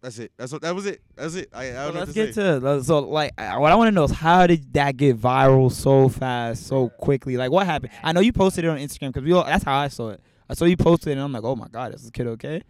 that's 0.00 0.18
it. 0.18 0.32
That's 0.36 0.52
what. 0.52 0.62
That 0.62 0.74
was 0.74 0.86
it. 0.86 1.00
That's 1.16 1.34
it. 1.34 1.48
I, 1.52 1.64
I 1.64 1.68
So 1.70 1.74
don't 1.74 1.94
know 1.94 2.00
let's 2.00 2.08
what 2.08 2.14
to 2.14 2.26
get 2.26 2.34
say. 2.34 2.60
to 2.60 2.84
so 2.84 2.98
like 3.00 3.32
what 3.38 3.72
I 3.72 3.74
want 3.74 3.88
to 3.88 3.92
know 3.92 4.04
is 4.04 4.10
how 4.12 4.46
did 4.46 4.72
that 4.74 4.96
get 4.96 5.18
viral 5.18 5.70
so 5.72 6.08
fast, 6.08 6.66
so 6.66 6.88
quickly? 6.90 7.36
Like 7.36 7.50
what 7.50 7.66
happened? 7.66 7.92
I 8.02 8.12
know 8.12 8.20
you 8.20 8.32
posted 8.32 8.64
it 8.64 8.68
on 8.68 8.78
Instagram 8.78 9.08
because 9.08 9.24
we 9.24 9.32
all 9.32 9.44
that's 9.44 9.64
how 9.64 9.76
I 9.78 9.88
saw 9.88 10.10
it. 10.10 10.20
I 10.48 10.54
saw 10.54 10.64
you 10.64 10.76
posted 10.76 11.08
it 11.08 11.12
and 11.12 11.20
I'm 11.22 11.32
like, 11.32 11.44
oh 11.44 11.56
my 11.56 11.68
god, 11.68 11.94
is 11.94 12.02
this 12.02 12.10
kid 12.10 12.26
okay? 12.28 12.62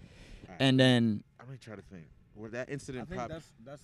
And 0.58 0.78
then 0.80 1.22
I'm 1.40 1.46
gonna 1.46 1.58
try 1.58 1.76
to 1.76 1.82
think. 1.82 2.06
Where 2.34 2.50
that 2.50 2.68
I 2.68 2.72
incident 2.72 3.08
think 3.08 3.18
popped. 3.18 3.32
that's 3.32 3.52
that's 3.64 3.82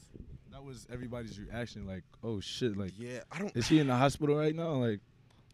that 0.50 0.62
was 0.62 0.86
everybody's 0.92 1.38
reaction. 1.38 1.86
Like, 1.86 2.04
oh 2.22 2.40
shit, 2.40 2.76
like 2.76 2.92
yeah, 2.98 3.20
I 3.30 3.38
don't. 3.38 3.56
is 3.56 3.68
he 3.68 3.78
in 3.80 3.86
the 3.86 3.96
hospital 3.96 4.36
right 4.36 4.54
now? 4.54 4.72
Like, 4.74 5.00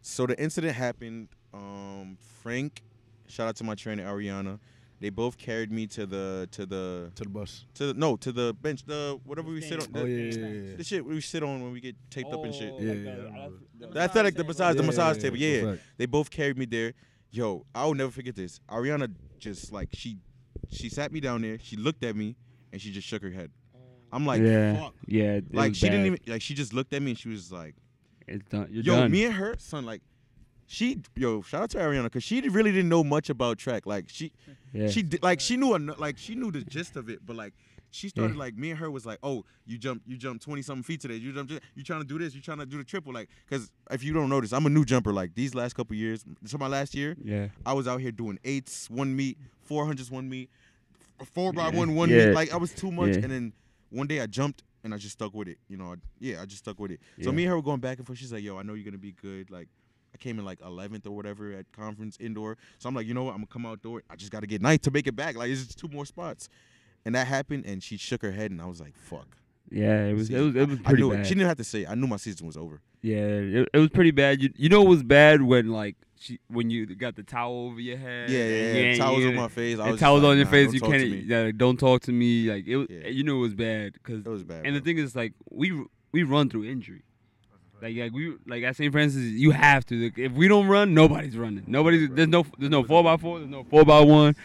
So 0.01 0.25
the 0.25 0.41
incident 0.41 0.75
happened. 0.75 1.29
Um, 1.53 2.17
Frank, 2.43 2.81
shout 3.27 3.47
out 3.47 3.55
to 3.57 3.63
my 3.63 3.75
trainer 3.75 4.05
Ariana. 4.05 4.59
They 5.01 5.09
both 5.09 5.37
carried 5.37 5.71
me 5.71 5.87
to 5.87 6.05
the 6.05 6.49
to 6.51 6.65
the 6.65 7.11
to 7.15 7.23
the 7.23 7.29
bus. 7.29 7.63
to 7.75 7.87
the 7.87 7.93
no 7.93 8.17
to 8.17 8.33
the 8.33 8.53
bench 8.61 8.83
the 8.83 9.17
whatever 9.23 9.49
we 9.49 9.61
sit 9.61 9.81
on. 9.81 9.87
Oh 9.95 10.03
The, 10.03 10.09
yeah, 10.09 10.33
yeah, 10.33 10.47
yeah. 10.47 10.75
the 10.75 10.83
shit 10.83 11.05
we 11.05 11.21
sit 11.21 11.41
on 11.41 11.63
when 11.63 11.71
we 11.71 11.79
get 11.79 11.95
taped 12.09 12.33
up 12.33 12.43
and 12.43 12.53
shit. 12.53 12.73
Yeah, 12.77 12.91
yeah, 12.93 13.11
I 13.11 13.13
remember. 13.15 13.93
The 13.93 13.99
athletic, 14.01 14.35
the 14.35 14.43
massage, 14.43 14.75
the 14.75 14.83
massage 14.83 15.15
yeah, 15.17 15.21
table. 15.23 15.37
yeah, 15.37 15.47
Yeah, 15.47 15.61
for 15.61 15.67
a 15.67 15.71
fact. 15.77 15.83
they 15.97 16.05
both 16.05 16.29
carried 16.29 16.57
me 16.57 16.65
there. 16.65 16.93
Yo, 17.31 17.65
I 17.75 17.85
will 17.85 17.93
never 17.95 18.11
forget 18.11 18.35
this. 18.35 18.59
Ariana 18.69 19.13
just 19.37 19.71
like 19.71 19.89
she 19.93 20.17
she 20.71 20.89
sat 20.89 21.11
me 21.11 21.19
down 21.19 21.41
there. 21.41 21.57
She 21.61 21.75
looked 21.75 22.03
at 22.03 22.15
me 22.15 22.35
and 22.71 22.81
she 22.81 22.91
just 22.91 23.07
shook 23.07 23.21
her 23.21 23.29
head. 23.29 23.51
I'm 24.11 24.25
like, 24.25 24.41
yeah, 24.41 24.75
fuck. 24.79 24.93
yeah. 25.05 25.39
Like 25.51 25.75
she 25.75 25.89
didn't 25.89 26.05
even 26.07 26.19
like 26.27 26.41
she 26.41 26.53
just 26.55 26.73
looked 26.73 26.93
at 26.93 27.01
me 27.01 27.11
and 27.11 27.19
she 27.19 27.29
was 27.29 27.51
like. 27.51 27.75
It's 28.27 28.45
done. 28.47 28.67
You're 28.69 28.83
Yo, 28.83 28.95
done. 28.95 29.11
me 29.11 29.25
and 29.25 29.33
her 29.33 29.55
son, 29.57 29.87
like, 29.87 30.03
she, 30.67 31.01
yo, 31.15 31.41
shout 31.41 31.63
out 31.63 31.69
to 31.71 31.77
Ariana, 31.79 32.11
cause 32.11 32.21
she 32.21 32.41
really 32.41 32.71
didn't 32.71 32.89
know 32.89 33.03
much 33.03 33.31
about 33.31 33.57
track. 33.57 33.87
Like, 33.87 34.05
she, 34.07 34.31
yeah. 34.71 34.87
she, 34.87 35.01
did, 35.01 35.23
like, 35.23 35.39
she 35.39 35.57
knew, 35.57 35.73
eno- 35.73 35.95
like, 35.97 36.19
she 36.19 36.35
knew 36.35 36.51
the 36.51 36.61
gist 36.61 36.95
of 36.95 37.09
it, 37.09 37.25
but 37.25 37.35
like, 37.35 37.53
she 37.91 38.09
started 38.09 38.33
Yeah. 38.35 38.39
like, 38.39 38.55
me 38.57 38.71
and 38.71 38.79
her 38.79 38.89
was 38.91 39.05
like, 39.05 39.19
oh, 39.23 39.45
you 39.65 39.77
jump, 39.77 40.01
you 40.05 40.17
jump 40.17 40.41
twenty 40.41 40.61
something 40.61 40.83
feet 40.83 41.01
today. 41.01 41.15
You 41.15 41.33
jump, 41.33 41.51
you 41.75 41.83
trying 41.83 42.01
to 42.01 42.07
do 42.07 42.17
this, 42.19 42.35
you 42.35 42.41
trying 42.41 42.59
to 42.59 42.65
do 42.65 42.77
the 42.77 42.83
triple, 42.83 43.11
like, 43.13 43.29
cause 43.49 43.71
if 43.91 44.03
you 44.03 44.13
don't 44.13 44.29
notice, 44.29 44.53
I'm 44.53 44.65
a 44.65 44.69
new 44.69 44.85
jumper. 44.85 45.11
Like 45.13 45.33
these 45.35 45.55
last 45.55 45.73
couple 45.75 45.95
years, 45.95 46.23
so 46.45 46.57
my 46.57 46.67
last 46.67 46.93
year, 46.95 47.15
yeah. 47.23 47.47
I 47.65 47.73
was 47.73 47.87
out 47.87 47.99
here 48.01 48.11
doing 48.11 48.37
eights, 48.43 48.89
one 48.89 49.15
meet, 49.15 49.37
four 49.63 49.85
hundreds, 49.85 50.11
one 50.11 50.29
meet, 50.29 50.49
four 51.33 51.51
by 51.53 51.69
Yeah. 51.69 51.77
one, 51.77 51.95
one 51.95 52.09
Yeah. 52.09 52.27
meet. 52.27 52.33
Like 52.35 52.53
I 52.53 52.57
was 52.57 52.73
too 52.73 52.91
much, 52.91 53.09
Yeah. 53.09 53.23
and 53.23 53.31
then 53.31 53.53
one 53.89 54.07
day 54.07 54.19
I 54.21 54.27
jumped 54.27 54.63
and 54.83 54.93
I 54.93 54.97
just 54.97 55.13
stuck 55.13 55.33
with 55.33 55.47
it. 55.47 55.57
You 55.67 55.77
know, 55.77 55.93
I, 55.93 55.95
yeah, 56.19 56.41
I 56.41 56.45
just 56.45 56.59
stuck 56.63 56.79
with 56.79 56.91
it. 56.91 57.01
So 57.21 57.31
me 57.31 57.43
and 57.43 57.49
her 57.49 57.55
were 57.57 57.61
going 57.63 57.81
back 57.81 57.97
and 57.97 58.07
forth. 58.07 58.19
She's 58.19 58.31
like, 58.31 58.43
"Yo, 58.43 58.57
I 58.57 58.63
know 58.63 58.75
you're 58.75 58.85
gonna 58.85 58.97
be 58.97 59.11
good." 59.11 59.49
Like 59.51 59.67
I 60.13 60.17
came 60.17 60.39
in 60.39 60.45
like 60.45 60.59
11th 60.61 61.05
or 61.05 61.11
whatever 61.11 61.51
at 61.53 61.71
conference 61.71 62.17
indoor. 62.19 62.57
So 62.77 62.87
I'm 62.89 62.95
like, 62.95 63.05
you 63.05 63.13
know 63.13 63.23
what? 63.25 63.31
I'm 63.31 63.37
gonna 63.39 63.47
come 63.47 63.65
outdoor. 63.65 64.03
I 64.09 64.15
just 64.15 64.31
gotta 64.31 64.47
get 64.47 64.61
ninth 64.61 64.81
to 64.83 64.91
make 64.91 65.05
it 65.07 65.15
back. 65.15 65.35
Like 65.35 65.49
it's 65.49 65.65
just 65.65 65.77
two 65.79 65.87
more 65.89 66.05
spots. 66.05 66.49
And 67.05 67.15
that 67.15 67.27
happened, 67.27 67.65
and 67.65 67.81
she 67.81 67.97
shook 67.97 68.21
her 68.21 68.31
head, 68.31 68.51
and 68.51 68.61
I 68.61 68.65
was 68.65 68.79
like, 68.81 68.95
"Fuck." 68.95 69.37
Yeah, 69.71 70.05
it 70.05 70.13
was 70.13 70.29
it 70.29 70.39
was 70.39 70.55
it 70.55 70.67
was 70.67 70.79
I 70.79 70.83
pretty 70.83 71.03
knew 71.03 71.11
bad. 71.11 71.19
it. 71.21 71.25
She 71.27 71.35
didn't 71.35 71.47
have 71.47 71.57
to 71.57 71.63
say. 71.63 71.83
It. 71.83 71.89
I 71.89 71.95
knew 71.95 72.07
my 72.07 72.17
season 72.17 72.45
was 72.47 72.57
over. 72.57 72.81
Yeah, 73.01 73.15
it, 73.17 73.69
it 73.73 73.77
was 73.77 73.89
pretty 73.89 74.11
bad. 74.11 74.41
You 74.41 74.51
you 74.55 74.69
know 74.69 74.81
it 74.81 74.89
was 74.89 75.03
bad 75.03 75.41
when 75.41 75.69
like 75.69 75.95
she 76.19 76.39
when 76.47 76.69
you 76.69 76.85
got 76.95 77.15
the 77.15 77.23
towel 77.23 77.67
over 77.67 77.79
your 77.79 77.97
head. 77.97 78.29
Yeah, 78.29 78.45
yeah, 78.45 78.73
yeah. 78.91 78.97
Towels 78.97 79.25
on 79.25 79.35
my 79.35 79.47
face. 79.47 79.79
I 79.79 79.91
was 79.91 79.99
towels 79.99 80.23
like, 80.23 80.31
on 80.31 80.37
your 80.37 80.45
nah, 80.45 80.51
face. 80.51 80.73
You 80.73 80.81
can't. 80.81 81.25
Yeah, 81.25 81.51
don't 81.55 81.77
talk 81.79 82.01
to 82.03 82.11
me. 82.11 82.51
Like 82.51 82.67
it, 82.67 82.75
was- 82.77 82.87
Yeah. 82.89 83.07
you 83.07 83.23
know, 83.23 83.37
it 83.37 83.41
was 83.41 83.53
bad 83.53 83.93
because. 83.93 84.25
It 84.25 84.29
was 84.29 84.43
bad. 84.43 84.65
And 84.65 84.75
the 84.75 84.81
thing 84.81 84.97
is, 84.97 85.15
like 85.15 85.33
we 85.49 85.85
we 86.11 86.23
run 86.23 86.49
through 86.49 86.65
injury. 86.65 87.03
Like 87.81 87.95
like 87.95 88.11
we 88.11 88.35
like 88.45 88.63
at 88.63 88.75
St. 88.75 88.91
Francis, 88.91 89.21
you 89.21 89.51
have 89.51 89.85
to. 89.85 89.95
Like, 89.95 90.17
if 90.17 90.33
we 90.33 90.47
don't 90.49 90.67
run, 90.67 90.93
nobody's 90.93 91.37
running. 91.37 91.63
Nobody's 91.67 92.09
there's 92.11 92.27
no 92.27 92.45
there's 92.57 92.71
no 92.71 92.83
four 92.83 93.03
by 93.03 93.15
four. 93.15 93.39
There's 93.39 93.49
no 93.51 93.63
four 93.63 93.85
by 93.85 94.01
one. 94.01 94.35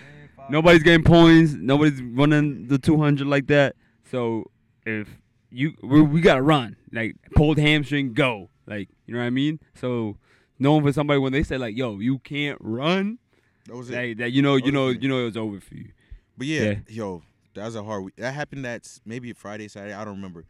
Nobody's 0.49 0.83
getting 0.83 1.05
points. 1.05 1.53
Nobody's 1.55 2.01
running 2.03 2.67
the 2.69 2.79
200 2.79 3.27
like 3.27 3.47
that. 3.49 3.77
So 4.11 4.51
if 4.87 5.09
you 5.51 5.73
we, 5.83 6.03
we 6.03 6.21
gotta 6.21 6.43
run 6.43 6.77
like 6.93 7.17
pulled 7.35 7.59
hamstring, 7.59 8.13
go 8.13 8.51
like 8.67 8.89
you 9.07 9.15
know 9.15 9.21
what 9.21 9.27
I 9.27 9.31
mean. 9.31 9.61
So 9.75 10.17
knowing 10.59 10.83
for 10.83 10.93
somebody 10.93 11.19
when 11.19 11.33
they 11.33 11.43
say 11.43 11.57
like 11.59 11.77
yo 11.77 11.99
you 11.99 12.19
can't 12.19 12.59
run, 12.61 13.19
that 13.67 13.77
was 13.77 13.91
it. 13.91 14.19
that 14.19 14.33
you 14.33 14.43
know 14.43 14.57
you 14.57 14.73
know 14.73 14.89
you 14.89 15.09
know 15.09 15.21
it 15.21 15.25
was 15.25 15.37
over 15.37 15.61
for 15.61 15.75
you. 15.75 15.91
But 16.37 16.47
yeah, 16.47 16.63
Yeah. 16.63 16.75
yo, 16.89 17.23
that 17.55 17.65
was 17.65 17.77
a 17.77 17.83
hard 17.85 18.05
week. 18.05 18.17
That 18.17 18.35
happened 18.35 18.65
that 18.65 18.83
s- 18.85 19.01
maybe 19.05 19.33
Friday, 19.33 19.69
Saturday. 19.69 19.95
I 19.95 20.05
don't 20.05 20.17
remember. 20.17 20.45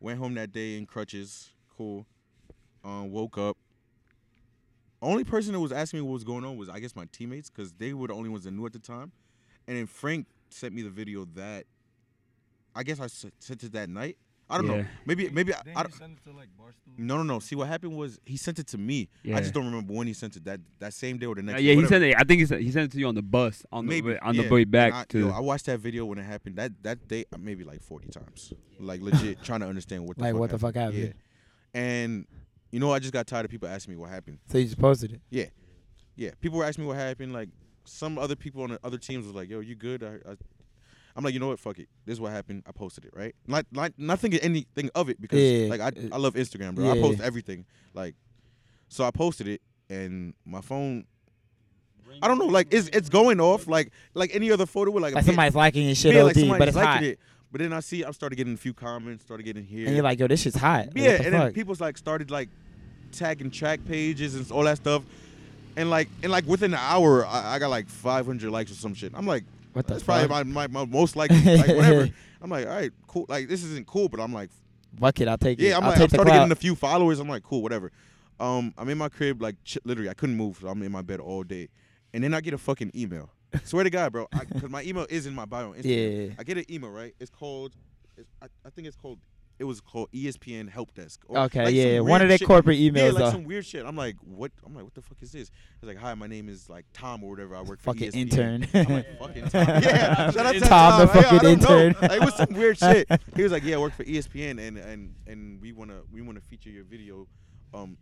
Went 0.00 0.18
home 0.18 0.34
that 0.34 0.52
day 0.52 0.76
in 0.76 0.84
crutches. 0.86 1.50
Cool. 1.76 2.06
Um, 2.84 3.10
woke 3.10 3.38
up. 3.38 3.56
Only 5.00 5.22
person 5.24 5.52
that 5.52 5.60
was 5.60 5.70
asking 5.72 6.00
me 6.00 6.02
what 6.06 6.12
was 6.14 6.24
going 6.24 6.44
on 6.44 6.56
was 6.56 6.68
I 6.68 6.80
guess 6.80 6.96
my 6.96 7.06
teammates 7.12 7.48
because 7.50 7.72
they 7.72 7.92
were 7.94 8.08
the 8.08 8.14
only 8.14 8.28
ones 8.28 8.44
that 8.44 8.50
knew 8.50 8.66
at 8.66 8.72
the 8.72 8.78
time. 8.80 9.12
And 9.68 9.76
then 9.76 9.86
Frank 9.86 10.26
sent 10.50 10.74
me 10.74 10.82
the 10.82 10.90
video 10.90 11.24
that 11.36 11.64
I 12.74 12.82
guess 12.82 12.98
I 13.00 13.06
sent 13.06 13.62
it 13.62 13.72
that 13.72 13.88
night. 13.88 14.16
I 14.50 14.56
don't 14.56 14.66
know. 14.66 14.82
Maybe 15.04 15.28
maybe 15.28 15.52
I, 15.52 15.58
Didn't 15.62 15.76
I 15.76 15.80
you 15.82 15.88
don't- 15.88 15.98
send 15.98 16.16
it 16.16 16.30
to 16.30 16.34
like 16.34 16.48
Barstool? 16.58 16.96
no 16.98 17.18
no 17.18 17.22
no. 17.22 17.38
See 17.38 17.54
what 17.54 17.68
happened 17.68 17.94
was 17.98 18.18
he 18.24 18.38
sent 18.38 18.58
it 18.58 18.66
to 18.68 18.78
me. 18.78 19.10
I 19.26 19.40
just 19.40 19.52
don't 19.52 19.66
remember 19.66 19.92
when 19.92 20.06
he 20.06 20.14
sent 20.14 20.36
it. 20.36 20.44
That 20.46 20.60
that 20.78 20.94
same 20.94 21.18
day 21.18 21.26
or 21.26 21.34
the 21.34 21.42
Uh, 21.42 21.44
next. 21.44 21.60
yeah, 21.62 21.74
day, 21.74 21.80
he 21.82 21.86
sent 21.86 22.02
it. 22.04 22.14
I 22.16 22.24
think 22.24 22.40
he 22.40 22.46
sent, 22.46 22.62
he 22.62 22.70
sent 22.72 22.86
it 22.86 22.92
to 22.92 22.98
you 22.98 23.06
on 23.08 23.14
the 23.14 23.20
bus 23.22 23.62
on 23.70 23.84
the 23.84 23.90
Maybe 23.90 24.08
way, 24.12 24.18
on 24.20 24.34
yeah. 24.34 24.42
the 24.44 24.48
way 24.48 24.64
back 24.64 24.94
I, 24.94 25.04
to. 25.10 25.18
yo, 25.18 25.28
I 25.30 25.40
watched 25.40 25.66
that 25.66 25.80
video 25.80 26.06
when 26.06 26.16
it 26.18 26.22
happened. 26.24 26.56
That 26.56 26.82
that 26.82 27.06
day, 27.08 27.26
uh, 27.30 27.36
maybe 27.38 27.62
like 27.62 27.82
forty 27.82 28.08
times, 28.08 28.54
like 28.80 29.02
legit 29.02 29.42
trying 29.44 29.60
to 29.60 29.66
understand 29.68 30.06
what 30.06 30.16
the 30.16 30.22
Like, 30.24 30.32
fuck 30.32 30.40
what 30.40 30.50
the 30.50 30.58
fuck 30.58 30.74
happened? 30.76 31.14
Yeah, 31.74 31.80
and 31.82 32.26
you 32.70 32.80
know, 32.80 32.90
I 32.90 33.00
just 33.00 33.12
got 33.12 33.26
tired 33.26 33.44
of 33.44 33.50
people 33.50 33.68
asking 33.68 33.92
me 33.94 34.00
what 34.00 34.08
happened. 34.08 34.38
so 34.50 34.56
you 34.56 34.64
just 34.64 34.78
posted 34.78 35.12
it. 35.12 35.20
Yeah, 35.28 35.46
yeah, 36.16 36.30
people 36.40 36.58
were 36.58 36.64
asking 36.64 36.84
me 36.84 36.88
what 36.88 36.96
happened. 36.96 37.34
Like 37.34 37.50
some 37.88 38.18
other 38.18 38.36
people 38.36 38.62
on 38.62 38.70
the 38.70 38.80
other 38.84 38.98
teams 38.98 39.26
was 39.26 39.34
like, 39.34 39.48
"Yo, 39.48 39.60
you 39.60 39.74
good?" 39.74 40.02
I, 40.02 40.30
I, 40.30 40.36
I'm 41.16 41.24
like, 41.24 41.34
you 41.34 41.40
know 41.40 41.48
what? 41.48 41.58
Fuck 41.58 41.80
it. 41.80 41.88
This 42.06 42.14
is 42.14 42.20
what 42.20 42.30
happened. 42.30 42.62
I 42.66 42.72
posted 42.72 43.04
it, 43.04 43.12
right? 43.14 43.34
Not, 43.46 43.66
not 43.72 43.92
nothing 43.98 44.34
anything 44.34 44.88
of 44.94 45.08
it 45.08 45.20
because 45.20 45.40
Yeah, 45.40 45.68
like 45.68 45.80
I, 45.80 45.90
I 46.12 46.16
love 46.16 46.34
Instagram, 46.34 46.76
bro. 46.76 46.88
I 46.88 46.94
yeah. 46.94 47.02
post 47.02 47.20
everything. 47.20 47.66
Like, 47.92 48.14
so 48.88 49.04
I 49.04 49.10
posted 49.10 49.48
it, 49.48 49.60
and 49.90 50.34
my 50.44 50.60
phone. 50.60 51.06
I 52.22 52.28
don't 52.28 52.38
know, 52.38 52.46
like 52.46 52.72
it's 52.72 52.88
it's 52.88 53.08
going 53.08 53.40
off 53.40 53.66
like 53.66 53.92
like 54.14 54.34
any 54.34 54.50
other 54.50 54.64
photo 54.64 54.90
with 54.90 55.02
like, 55.02 55.14
Like 55.14 55.24
somebody's 55.24 55.54
liking 55.54 55.86
your 55.86 55.94
shit 55.94 56.14
yeah, 56.14 56.22
OD, 56.22 56.36
like 56.36 56.58
but 56.58 56.68
it's 56.68 56.76
hot. 56.76 57.02
it. 57.02 57.18
But 57.50 57.60
then 57.60 57.72
I 57.72 57.80
see 57.80 58.04
I 58.04 58.10
started 58.12 58.36
getting 58.36 58.54
a 58.54 58.58
few 58.58 58.72
comments, 58.72 59.24
started 59.24 59.42
getting 59.42 59.64
here. 59.64 59.86
And 59.86 59.94
you're 59.94 60.04
like, 60.04 60.18
yo, 60.18 60.26
this 60.26 60.42
shit's 60.42 60.56
hot. 60.56 60.86
Like, 60.86 60.96
yeah, 60.96 61.22
and 61.22 61.34
then 61.34 61.52
people's 61.52 61.80
like 61.80 61.98
started 61.98 62.30
like 62.30 62.48
tagging 63.12 63.50
track 63.50 63.84
pages 63.84 64.34
and 64.34 64.50
all 64.52 64.64
that 64.64 64.76
stuff. 64.76 65.02
And 65.78 65.88
like 65.90 66.08
and 66.22 66.32
like 66.32 66.44
within 66.46 66.74
an 66.74 66.80
hour, 66.82 67.24
I, 67.24 67.54
I 67.54 67.58
got 67.58 67.70
like 67.70 67.88
500 67.88 68.50
likes 68.50 68.70
or 68.70 68.74
some 68.74 68.94
shit. 68.94 69.12
I'm 69.14 69.26
like, 69.26 69.44
what 69.72 69.86
the 69.86 69.94
that's 69.94 70.04
fuck? 70.04 70.26
probably 70.28 70.52
my, 70.52 70.66
my, 70.66 70.84
my 70.84 70.90
most 70.90 71.14
likely, 71.16 71.40
like 71.56 71.68
whatever. 71.76 72.10
I'm 72.42 72.50
like, 72.50 72.66
all 72.66 72.72
right, 72.74 72.90
cool. 73.06 73.26
Like 73.28 73.48
this 73.48 73.62
isn't 73.64 73.86
cool, 73.86 74.08
but 74.08 74.20
I'm 74.20 74.32
like, 74.32 74.50
Fuck 74.98 75.20
it, 75.20 75.28
I'll 75.28 75.38
take 75.38 75.58
it. 75.60 75.64
yeah, 75.68 75.76
I'm 75.76 75.84
I'll 75.84 75.90
like, 75.90 75.98
take 76.10 76.18
I'm 76.18 76.24
the 76.26 76.32
getting 76.32 76.52
a 76.52 76.56
few 76.56 76.74
followers. 76.74 77.20
I'm 77.20 77.28
like, 77.28 77.42
cool, 77.44 77.62
whatever. 77.62 77.92
Um, 78.40 78.72
I'm 78.76 78.88
in 78.88 78.98
my 78.98 79.08
crib, 79.08 79.40
like 79.42 79.56
ch- 79.64 79.78
literally, 79.84 80.08
I 80.10 80.14
couldn't 80.14 80.36
move. 80.36 80.58
So 80.60 80.68
I'm 80.68 80.82
in 80.82 80.90
my 80.92 81.02
bed 81.02 81.20
all 81.20 81.42
day, 81.44 81.68
and 82.12 82.24
then 82.24 82.34
I 82.34 82.40
get 82.40 82.54
a 82.54 82.58
fucking 82.58 82.90
email. 82.94 83.30
Swear 83.64 83.84
to 83.84 83.90
God, 83.90 84.12
bro, 84.12 84.26
because 84.52 84.68
my 84.70 84.82
email 84.82 85.06
is 85.08 85.26
in 85.26 85.34
my 85.34 85.44
bio 85.44 85.70
on 85.70 85.74
Instagram. 85.78 86.28
Yeah. 86.28 86.34
I 86.38 86.42
get 86.44 86.58
an 86.58 86.64
email, 86.70 86.90
right? 86.90 87.14
It's 87.20 87.30
called, 87.30 87.72
it's, 88.16 88.28
I, 88.42 88.46
I 88.66 88.70
think 88.70 88.86
it's 88.88 88.96
called, 88.96 89.18
it 89.58 89.64
was 89.64 89.80
called 89.80 90.08
ESPN 90.12 90.68
Help 90.70 90.94
Desk. 90.94 91.20
or, 91.28 91.38
Okay, 91.40 91.64
like, 91.64 91.74
yeah, 91.74 92.00
one 92.00 92.22
of 92.22 92.28
their 92.28 92.38
corporate 92.38 92.78
emails. 92.78 92.96
Yeah, 92.96 93.04
like 93.10 93.16
though. 93.18 93.30
some 93.32 93.44
weird 93.44 93.66
shit. 93.66 93.84
I'm 93.84 93.96
like, 93.96 94.16
what? 94.24 94.52
I'm 94.64 94.74
like, 94.74 94.84
what 94.84 94.94
the 94.94 95.02
fuck 95.02 95.20
is 95.20 95.32
this? 95.32 95.50
It's 95.80 95.84
like, 95.86 95.96
hi, 95.98 96.14
my 96.14 96.26
name 96.26 96.48
is 96.48 96.68
like 96.70 96.86
Tom 96.92 97.24
or 97.24 97.30
whatever. 97.30 97.56
I 97.56 97.62
work 97.62 97.80
for 97.80 97.92
fucking 97.92 98.12
ESPN. 98.12 98.16
intern. 98.16 98.68
I'm 98.74 98.84
like, 98.94 99.18
fucking 99.18 99.48
Tom. 99.48 99.66
Yeah, 99.82 100.30
shout 100.30 100.46
out 100.46 100.54
to 100.54 100.60
Tom, 100.60 101.00
the 101.00 101.06
Tom. 101.06 101.18
I 101.18 101.22
fucking 101.22 101.42
know. 101.42 101.48
intern. 101.52 101.96
Like, 102.00 102.12
it 102.12 102.20
was 102.20 102.34
some 102.36 102.54
weird 102.54 102.78
shit. 102.84 103.08
He 103.34 103.42
was 103.42 103.52
like, 103.52 103.64
yeah, 103.64 103.76
I 103.76 103.78
work 103.78 103.94
for 103.94 104.04
ESPN 104.04 104.58
and 104.66 104.78
and 104.78 105.14
and 105.26 105.60
we 105.60 105.72
wanna 105.72 106.00
we 106.12 106.20
wanna 106.22 106.40
feature 106.40 106.70
your 106.70 106.84
video. 106.84 107.26
Um, 107.74 107.98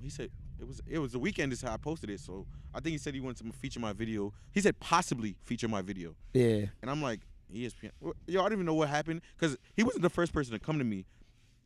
he 0.00 0.08
said 0.10 0.30
it 0.60 0.66
was 0.66 0.80
it 0.86 0.98
was 0.98 1.12
the 1.12 1.18
weekend 1.18 1.52
is 1.52 1.62
how 1.62 1.74
I 1.74 1.76
posted 1.76 2.10
it. 2.10 2.20
So 2.20 2.46
I 2.74 2.80
think 2.80 2.92
he 2.92 2.98
said 2.98 3.14
he 3.14 3.20
wanted 3.20 3.44
to 3.46 3.52
feature 3.58 3.80
my 3.80 3.92
video. 3.92 4.32
He 4.52 4.60
said 4.60 4.78
possibly 4.80 5.36
feature 5.44 5.68
my 5.68 5.82
video. 5.82 6.14
yeah. 6.32 6.66
And 6.82 6.90
I'm 6.90 7.02
like, 7.02 7.20
ESPN. 7.52 7.90
Yo, 8.26 8.40
I 8.40 8.44
don't 8.44 8.52
even 8.54 8.66
know 8.66 8.74
what 8.74 8.88
happened 8.88 9.20
because 9.38 9.56
he 9.74 9.82
wasn't 9.82 10.02
the 10.02 10.10
first 10.10 10.32
person 10.32 10.52
to 10.52 10.58
come 10.58 10.78
to 10.78 10.84
me. 10.84 11.06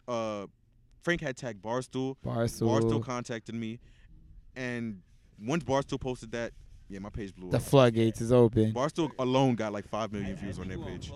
Uh, 0.07 0.47
Frank 1.03 1.21
had 1.21 1.37
tagged 1.37 1.63
Barstool. 1.63 2.17
Barstool. 2.25 2.69
Barstool 2.81 3.03
contacted 3.05 3.55
me, 3.55 3.79
and 4.57 5.01
once 5.43 5.65
Barstool 5.65 6.01
posted 6.01 6.33
that, 6.33 6.53
yeah, 6.89 6.99
my 6.99 7.11
page 7.11 7.35
blew 7.35 7.51
the 7.51 7.57
up. 7.59 7.63
The 7.63 7.69
floodgates 7.71 8.21
is 8.21 8.33
open. 8.33 8.73
Barstool 8.73 9.11
alone 9.19 9.55
got 9.55 9.73
like 9.73 9.87
five 9.87 10.13
million 10.13 10.37
views 10.37 10.59
on 10.59 10.69
their 10.69 10.79
page. 10.79 11.13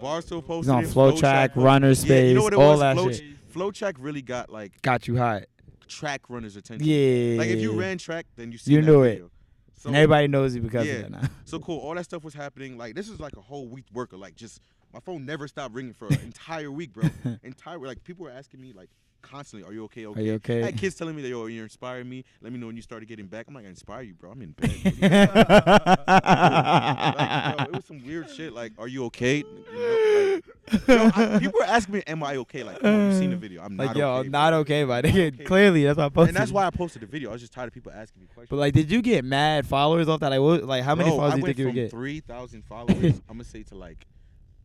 Barstool 0.00 0.44
posted 0.44 0.74
He's 0.76 0.96
on 0.96 1.12
FloTrack, 1.12 1.56
Runner 1.56 1.88
Yeah, 1.88 1.94
Space, 1.94 2.28
you 2.28 2.34
know 2.34 2.42
what 2.44 2.52
it 2.52 2.58
all 2.58 2.70
was? 2.72 2.80
that 2.80 2.96
Flo, 2.96 3.10
shit. 3.10 3.52
FloTrack 3.52 3.94
really 3.98 4.22
got 4.22 4.50
like 4.50 4.80
Got 4.82 5.08
you 5.08 5.16
hot. 5.16 5.42
track 5.88 6.22
runners' 6.30 6.54
attention. 6.56 6.86
Yeah. 6.86 7.36
Like 7.38 7.48
if 7.48 7.60
you 7.60 7.72
ran 7.72 7.98
track, 7.98 8.26
then 8.36 8.52
you 8.52 8.58
see 8.58 8.72
You 8.72 8.82
knew 8.82 9.02
it. 9.02 9.24
So, 9.80 9.88
and 9.88 9.96
everybody 9.96 10.28
knows 10.28 10.54
you 10.54 10.60
because 10.60 10.86
yeah. 10.86 10.92
of 10.92 11.02
that 11.04 11.10
now. 11.10 11.28
So 11.46 11.58
cool. 11.58 11.78
All 11.78 11.94
that 11.94 12.04
stuff 12.04 12.22
was 12.22 12.34
happening. 12.34 12.76
Like 12.76 12.94
this 12.94 13.08
is 13.08 13.18
like 13.18 13.34
a 13.38 13.40
whole 13.40 13.66
week 13.66 13.86
work 13.94 14.12
of 14.12 14.20
like 14.20 14.36
just 14.36 14.60
my 14.92 15.00
phone 15.00 15.24
never 15.24 15.48
stopped 15.48 15.74
ringing 15.74 15.94
for 15.94 16.06
an 16.08 16.20
entire 16.22 16.70
week, 16.70 16.92
bro. 16.92 17.08
entire 17.42 17.78
like 17.78 18.04
people 18.04 18.24
were 18.24 18.30
asking 18.30 18.60
me 18.60 18.74
like 18.74 18.90
constantly, 19.22 19.68
"Are 19.68 19.72
you 19.72 19.84
okay? 19.84 20.06
Okay." 20.06 20.20
Are 20.20 20.24
you 20.24 20.32
I 20.32 20.36
okay? 20.36 20.60
had 20.62 20.76
kids 20.76 20.94
telling 20.94 21.16
me 21.16 21.22
that 21.22 21.28
yo, 21.28 21.46
you're 21.46 21.64
inspiring 21.64 22.08
me. 22.08 22.24
Let 22.40 22.52
me 22.52 22.58
know 22.58 22.66
when 22.66 22.76
you 22.76 22.82
started 22.82 23.06
getting 23.08 23.26
back. 23.26 23.46
I'm 23.48 23.54
like, 23.54 23.66
I 23.66 23.68
inspire 23.68 24.02
you, 24.02 24.14
bro. 24.14 24.30
I'm 24.30 24.42
in 24.42 24.50
bed. 24.52 24.70
like, 26.06 27.68
it 27.68 27.72
was 27.72 27.84
some 27.84 28.04
weird 28.04 28.30
shit. 28.30 28.52
Like, 28.52 28.72
are 28.78 28.88
you 28.88 29.04
okay? 29.06 29.38
You 29.38 29.44
know, 29.72 30.42
like, 30.72 30.86
yo, 30.88 31.10
I, 31.14 31.38
people 31.38 31.60
were 31.60 31.66
asking 31.66 31.94
me, 31.94 32.02
"Am 32.06 32.22
I 32.22 32.36
okay?" 32.36 32.62
Like, 32.62 32.80
come 32.80 32.94
on, 32.94 33.12
you 33.12 33.18
seen 33.18 33.30
the 33.30 33.36
video? 33.36 33.62
I'm 33.62 33.76
like 33.76 33.88
not 33.88 33.96
yo, 33.96 34.08
okay. 34.08 34.26
I'm 34.26 34.30
not 34.32 34.50
bro. 34.50 34.58
okay, 34.60 34.84
but 34.84 35.04
okay. 35.06 35.30
clearly 35.30 35.84
that's 35.84 35.98
why 35.98 36.04
I 36.04 36.08
posted. 36.08 36.28
And 36.28 36.36
that's 36.36 36.52
why 36.52 36.66
I 36.66 36.70
posted 36.70 37.02
the 37.02 37.06
video. 37.06 37.30
I 37.30 37.32
was 37.32 37.40
just 37.40 37.52
tired 37.52 37.68
of 37.68 37.74
people 37.74 37.92
asking 37.92 38.22
me 38.22 38.26
questions. 38.28 38.50
But 38.50 38.56
like, 38.56 38.74
did 38.74 38.90
you 38.90 39.02
get 39.02 39.24
mad 39.24 39.66
followers 39.66 40.08
off 40.08 40.20
that? 40.20 40.30
Like, 40.30 40.40
what? 40.40 40.64
Like, 40.64 40.84
how 40.84 40.94
many 40.94 41.10
followers 41.10 41.34
I 41.34 41.36
do 41.36 41.40
you 41.40 41.46
think 41.46 41.58
you 41.58 41.72
get? 41.72 41.90
Three 41.90 42.20
thousand 42.20 42.64
followers. 42.64 43.20
I'm 43.28 43.36
gonna 43.36 43.44
say 43.44 43.62
to 43.64 43.74
like, 43.74 44.06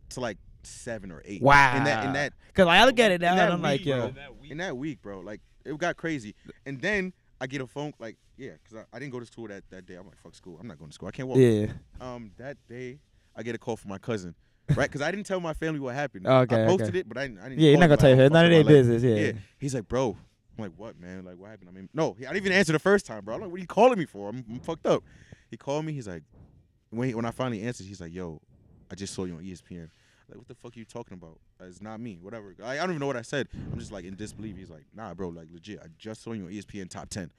to 0.09 0.19
like 0.19 0.37
seven 0.65 1.11
or 1.11 1.21
eight. 1.25 1.41
Wow. 1.41 1.77
In 1.77 1.83
that, 1.85 2.05
in 2.05 2.13
that, 2.13 2.33
Cause 2.53 2.65
like, 2.65 2.79
I 2.79 2.85
look 2.85 2.99
at 2.99 3.11
it 3.11 3.21
now 3.21 3.33
and 3.33 3.53
I'm 3.53 3.61
like, 3.61 3.81
week, 3.81 3.87
yo, 3.87 4.09
bro, 4.09 4.23
in 4.49 4.57
that 4.57 4.77
week, 4.77 5.01
bro, 5.01 5.19
like 5.19 5.41
it 5.63 5.77
got 5.77 5.97
crazy. 5.97 6.35
And 6.65 6.81
then 6.81 7.13
I 7.39 7.47
get 7.47 7.61
a 7.61 7.67
phone, 7.67 7.93
like, 7.99 8.17
yeah, 8.37 8.51
cause 8.69 8.79
I, 8.79 8.95
I 8.95 8.99
didn't 8.99 9.11
go 9.11 9.19
to 9.19 9.25
school 9.25 9.47
that 9.47 9.63
that 9.69 9.85
day. 9.85 9.95
I'm 9.95 10.05
like, 10.05 10.17
fuck 10.17 10.35
school. 10.35 10.57
I'm 10.59 10.67
not 10.67 10.77
going 10.77 10.89
to 10.89 10.93
school. 10.93 11.07
I 11.07 11.11
can't 11.11 11.27
walk. 11.27 11.37
yeah, 11.37 11.67
Um, 11.99 12.31
that 12.37 12.57
day 12.67 12.99
I 13.35 13.43
get 13.43 13.55
a 13.55 13.57
call 13.57 13.75
from 13.75 13.89
my 13.89 13.97
cousin, 13.97 14.35
right? 14.75 14.91
Cause 14.91 15.01
I 15.01 15.11
didn't 15.11 15.25
tell 15.25 15.39
my 15.39 15.53
family 15.53 15.79
what 15.79 15.95
happened. 15.95 16.27
Okay, 16.27 16.63
I 16.63 16.67
posted 16.67 16.89
okay. 16.89 16.99
it, 16.99 17.09
but 17.09 17.17
I 17.17 17.27
didn't. 17.27 17.39
I 17.39 17.49
didn't 17.49 17.59
yeah, 17.59 17.71
you're 17.71 17.79
not 17.79 17.87
gonna 17.87 17.97
tell 17.97 18.11
like, 18.11 18.19
you. 18.19 18.29
None 18.29 18.45
of 18.45 18.51
their 18.51 18.59
up 18.61 18.65
my 18.65 18.71
business. 18.71 19.03
Yeah. 19.03 19.15
Yeah. 19.15 19.31
He's 19.59 19.75
like, 19.75 19.87
bro. 19.87 20.17
I'm 20.57 20.63
like, 20.63 20.73
what, 20.77 20.97
man? 20.99 21.25
Like, 21.25 21.37
what 21.37 21.49
happened? 21.49 21.69
I 21.69 21.73
mean, 21.73 21.89
no, 21.93 22.15
I 22.17 22.21
didn't 22.21 22.37
even 22.37 22.53
answer 22.53 22.71
the 22.71 22.79
first 22.79 23.05
time, 23.05 23.25
bro. 23.25 23.35
I'm 23.35 23.41
like, 23.41 23.49
what 23.49 23.57
are 23.57 23.61
you 23.61 23.67
calling 23.67 23.99
me 23.99 24.05
for? 24.05 24.29
I'm, 24.29 24.45
I'm 24.49 24.59
fucked 24.61 24.85
up. 24.85 25.03
He 25.51 25.57
called 25.57 25.83
me. 25.83 25.91
He's 25.91 26.07
like, 26.07 26.23
when 26.91 27.09
he, 27.09 27.15
when 27.15 27.25
I 27.25 27.31
finally 27.31 27.61
answered, 27.61 27.87
he's 27.87 27.99
like, 27.99 28.13
yo, 28.13 28.41
I 28.89 28.95
just 28.95 29.13
saw 29.13 29.25
you 29.25 29.35
on 29.35 29.43
ESPN. 29.43 29.89
Like, 30.29 30.37
what 30.37 30.47
the 30.47 30.55
fuck 30.55 30.75
are 30.75 30.79
you 30.79 30.85
talking 30.85 31.13
about? 31.15 31.39
Uh, 31.61 31.65
It's 31.65 31.81
not 31.81 31.99
me. 31.99 32.17
Whatever. 32.21 32.55
I, 32.63 32.73
I 32.73 32.77
don't 32.77 32.89
even 32.91 32.99
know 32.99 33.07
what 33.07 33.17
I 33.17 33.21
said. 33.21 33.47
I'm 33.53 33.77
just 33.79 33.91
like 33.91 34.05
in 34.05 34.15
disbelief. 34.15 34.57
He's 34.57 34.69
like, 34.69 34.85
nah, 34.95 35.13
bro. 35.13 35.29
Like, 35.29 35.47
legit. 35.51 35.79
I 35.83 35.87
just 35.97 36.23
saw 36.23 36.33
you 36.33 36.45
on 36.45 36.51
ESPN 36.51 36.89
top 36.89 37.09
ten. 37.09 37.31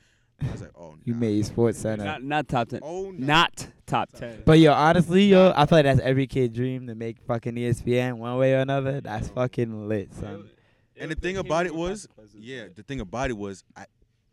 I 0.46 0.52
was 0.52 0.60
like, 0.60 0.72
oh, 0.78 0.96
You 1.04 1.14
made 1.14 1.44
SportsCenter. 1.46 2.04
Not 2.04 2.22
not 2.22 2.48
top 2.48 2.68
ten. 2.68 2.80
Oh, 2.82 3.10
nah. 3.10 3.26
Not 3.26 3.68
top 3.86 4.12
ten. 4.12 4.42
But 4.44 4.58
yo, 4.58 4.72
honestly, 4.72 5.24
yo, 5.24 5.52
I 5.56 5.64
feel 5.66 5.78
like 5.78 5.84
that's 5.84 6.00
every 6.00 6.26
kid 6.26 6.52
dream 6.52 6.86
to 6.88 6.94
make 6.94 7.18
fucking 7.26 7.54
ESPN 7.54 8.18
one 8.18 8.36
way 8.36 8.52
or 8.54 8.58
another. 8.58 9.00
That's 9.00 9.28
fucking 9.28 9.88
lit, 9.88 10.12
son. 10.14 10.50
And 10.98 11.10
the 11.10 11.14
thing 11.14 11.36
about 11.38 11.66
it 11.66 11.74
was, 11.74 12.06
yeah, 12.34 12.66
the 12.74 12.82
thing 12.82 13.00
about 13.00 13.30
it 13.30 13.36
was, 13.36 13.64
I, 13.76 13.86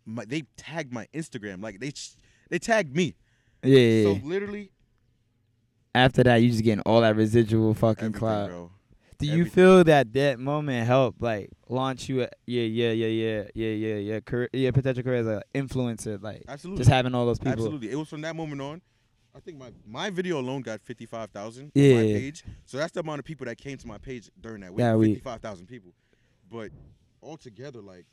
my, 0.06 0.26
they 0.26 0.44
tagged 0.58 0.94
my 0.94 1.08
Instagram. 1.14 1.62
Like 1.64 1.80
they, 1.80 1.92
they 2.50 2.60
tagged 2.60 2.96
me. 2.96 3.16
Yeah. 3.64 3.78
yeah, 3.80 4.04
So 4.04 4.28
literally, 4.28 4.72
After 5.96 6.24
that, 6.24 6.38
you 6.38 6.50
just 6.50 6.64
getting 6.64 6.82
all 6.82 7.02
that 7.02 7.16
residual 7.16 7.74
fucking 7.74 8.06
everything, 8.06 8.20
clout. 8.20 8.50
bro. 8.50 8.72
Do 9.20 9.28
you 9.28 9.46
feel 9.46 9.84
that 9.86 10.12
that 10.14 10.40
moment 10.40 10.86
helped 10.86 11.22
like 11.22 11.50
launch 11.70 12.10
you? 12.10 12.22
At, 12.24 12.34
yeah, 12.46 12.64
yeah, 12.64 12.92
yeah, 12.92 13.08
yeah, 13.08 13.44
yeah, 13.54 13.68
yeah, 13.70 13.96
yeah, 13.96 14.20
career, 14.20 14.50
yeah, 14.52 14.72
potential 14.72 15.04
career 15.04 15.18
as 15.18 15.28
an 15.28 15.42
influencer, 15.56 16.22
like 16.22 16.44
Absolutely. 16.48 16.80
just 16.80 16.90
having 16.90 17.14
all 17.16 17.26
those 17.26 17.40
people. 17.40 17.52
Absolutely. 17.54 17.92
It 17.92 17.96
was 17.96 18.10
from 18.10 18.22
that 18.22 18.36
moment 18.36 18.62
on. 18.62 18.82
I 19.36 19.40
think 19.40 19.58
my, 19.58 19.72
my 19.88 20.10
video 20.10 20.40
alone 20.40 20.62
got 20.62 20.82
55,000 20.82 21.64
on 21.66 21.72
Yeah. 21.74 21.96
my 21.96 22.02
page. 22.02 22.44
So 22.66 22.78
that's 22.78 22.92
the 22.92 23.00
amount 23.00 23.20
of 23.20 23.26
people 23.26 23.46
that 23.46 23.58
came 23.58 23.78
to 23.78 23.88
my 23.88 23.98
page 23.98 24.30
during 24.42 24.62
that 24.62 24.72
week. 24.72 24.78
That 24.80 24.98
week. 24.98 25.16
55,000 25.16 25.68
people. 25.68 25.92
But 26.52 26.70
altogether, 27.22 27.82
like, 27.82 28.06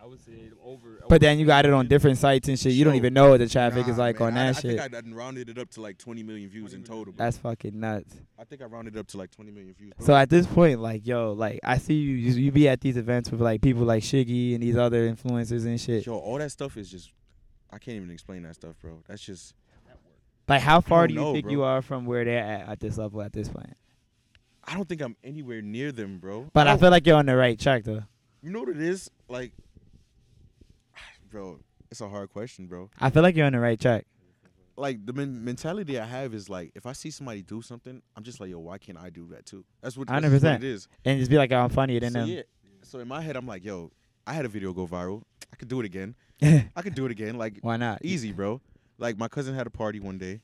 I 0.00 0.06
would 0.06 0.20
say 0.24 0.50
over. 0.64 1.00
But 1.08 1.20
then 1.20 1.38
you 1.38 1.46
got 1.46 1.66
it 1.66 1.72
on 1.72 1.88
different 1.88 2.18
sites 2.18 2.48
and 2.48 2.58
shit. 2.58 2.72
You 2.72 2.84
don't 2.84 2.94
even 2.94 3.12
know 3.12 3.30
what 3.30 3.38
the 3.40 3.48
traffic 3.48 3.86
nah, 3.86 3.92
is 3.92 3.98
like 3.98 4.20
man, 4.20 4.28
on 4.28 4.38
I, 4.38 4.44
that 4.44 4.48
I 4.58 4.60
shit. 4.60 4.70
think 4.70 4.80
I 4.80 4.88
done 4.88 5.12
rounded 5.12 5.48
it 5.48 5.58
up 5.58 5.70
to 5.70 5.80
like 5.80 5.98
20 5.98 6.22
million 6.22 6.48
views 6.48 6.72
in 6.72 6.84
total. 6.84 7.12
Bro. 7.12 7.14
That's 7.16 7.36
fucking 7.38 7.78
nuts. 7.78 8.14
I 8.38 8.44
think 8.44 8.62
I 8.62 8.66
rounded 8.66 8.96
it 8.96 8.98
up 9.00 9.08
to 9.08 9.18
like 9.18 9.30
20 9.32 9.50
million 9.50 9.74
views. 9.74 9.92
bro. 9.98 10.06
So 10.06 10.14
at 10.14 10.30
this 10.30 10.46
point, 10.46 10.80
like, 10.80 11.06
yo, 11.06 11.32
like, 11.32 11.58
I 11.64 11.78
see 11.78 11.94
you, 11.94 12.14
you, 12.14 12.32
you 12.44 12.52
be 12.52 12.68
at 12.68 12.80
these 12.80 12.96
events 12.96 13.30
with 13.30 13.40
like 13.40 13.60
people 13.60 13.82
like 13.82 14.02
Shiggy 14.04 14.54
and 14.54 14.62
these 14.62 14.76
other 14.76 15.12
influencers 15.12 15.66
and 15.66 15.80
shit. 15.80 16.06
Yo, 16.06 16.16
all 16.16 16.38
that 16.38 16.52
stuff 16.52 16.76
is 16.76 16.90
just, 16.90 17.10
I 17.70 17.78
can't 17.78 17.96
even 17.96 18.10
explain 18.10 18.42
that 18.44 18.54
stuff, 18.54 18.76
bro. 18.80 19.02
That's 19.08 19.22
just, 19.22 19.54
Like, 20.48 20.62
how 20.62 20.80
far 20.80 21.08
do 21.08 21.14
you 21.14 21.20
know, 21.20 21.32
think 21.32 21.44
bro. 21.46 21.52
you 21.52 21.62
are 21.64 21.82
from 21.82 22.06
where 22.06 22.24
they're 22.24 22.38
at 22.42 22.68
at 22.68 22.80
this 22.80 22.96
level 22.98 23.20
at 23.20 23.32
this 23.32 23.48
point? 23.48 23.76
I 24.64 24.74
don't 24.74 24.88
think 24.88 25.00
I'm 25.00 25.16
anywhere 25.24 25.60
near 25.60 25.92
them, 25.92 26.18
bro. 26.18 26.48
But 26.52 26.66
I 26.68 26.70
don't- 26.70 26.80
feel 26.80 26.90
like 26.90 27.06
you're 27.06 27.16
on 27.16 27.26
the 27.26 27.36
right 27.36 27.58
track 27.58 27.84
though. 27.84 28.04
You 28.42 28.50
know 28.50 28.60
what 28.60 28.68
it 28.68 28.80
is? 28.80 29.10
Like, 29.28 29.52
bro, 31.30 31.60
it's 31.90 32.00
a 32.00 32.08
hard 32.08 32.30
question, 32.30 32.66
bro. 32.66 32.90
I 33.00 33.10
feel 33.10 33.22
like 33.22 33.36
you're 33.36 33.46
on 33.46 33.52
the 33.52 33.60
right 33.60 33.80
track. 33.80 34.06
Like 34.76 35.04
the 35.04 35.12
men- 35.12 35.44
mentality 35.44 35.98
I 35.98 36.04
have 36.06 36.34
is 36.34 36.48
like, 36.48 36.70
if 36.76 36.86
I 36.86 36.92
see 36.92 37.10
somebody 37.10 37.42
do 37.42 37.60
something, 37.62 38.00
I'm 38.16 38.22
just 38.22 38.38
like, 38.40 38.50
yo, 38.50 38.60
why 38.60 38.78
can't 38.78 38.96
I 38.98 39.10
do 39.10 39.26
that 39.32 39.44
too? 39.44 39.64
That's 39.82 39.96
what, 39.96 40.06
that's 40.06 40.22
just 40.22 40.44
what 40.44 40.52
100%. 40.52 40.56
it 40.56 40.64
is. 40.64 40.88
And 41.04 41.18
just 41.18 41.30
be 41.30 41.36
like, 41.36 41.50
oh, 41.50 41.56
I'm 41.58 41.70
funnier 41.70 41.98
than 41.98 42.12
So 42.12 42.20
them. 42.20 42.28
yeah. 42.28 42.42
So 42.82 43.00
in 43.00 43.08
my 43.08 43.20
head, 43.20 43.36
I'm 43.36 43.46
like, 43.46 43.64
yo, 43.64 43.90
I 44.26 44.34
had 44.34 44.44
a 44.44 44.48
video 44.48 44.72
go 44.72 44.86
viral. 44.86 45.22
I 45.52 45.56
could 45.56 45.68
do 45.68 45.80
it 45.80 45.86
again. 45.86 46.14
I 46.42 46.82
could 46.82 46.94
do 46.94 47.06
it 47.06 47.10
again. 47.10 47.36
Like 47.36 47.58
Why 47.62 47.76
not? 47.76 48.04
easy, 48.04 48.30
bro. 48.32 48.60
Like 48.98 49.18
my 49.18 49.26
cousin 49.26 49.54
had 49.54 49.66
a 49.66 49.70
party 49.70 49.98
one 49.98 50.18
day, 50.18 50.40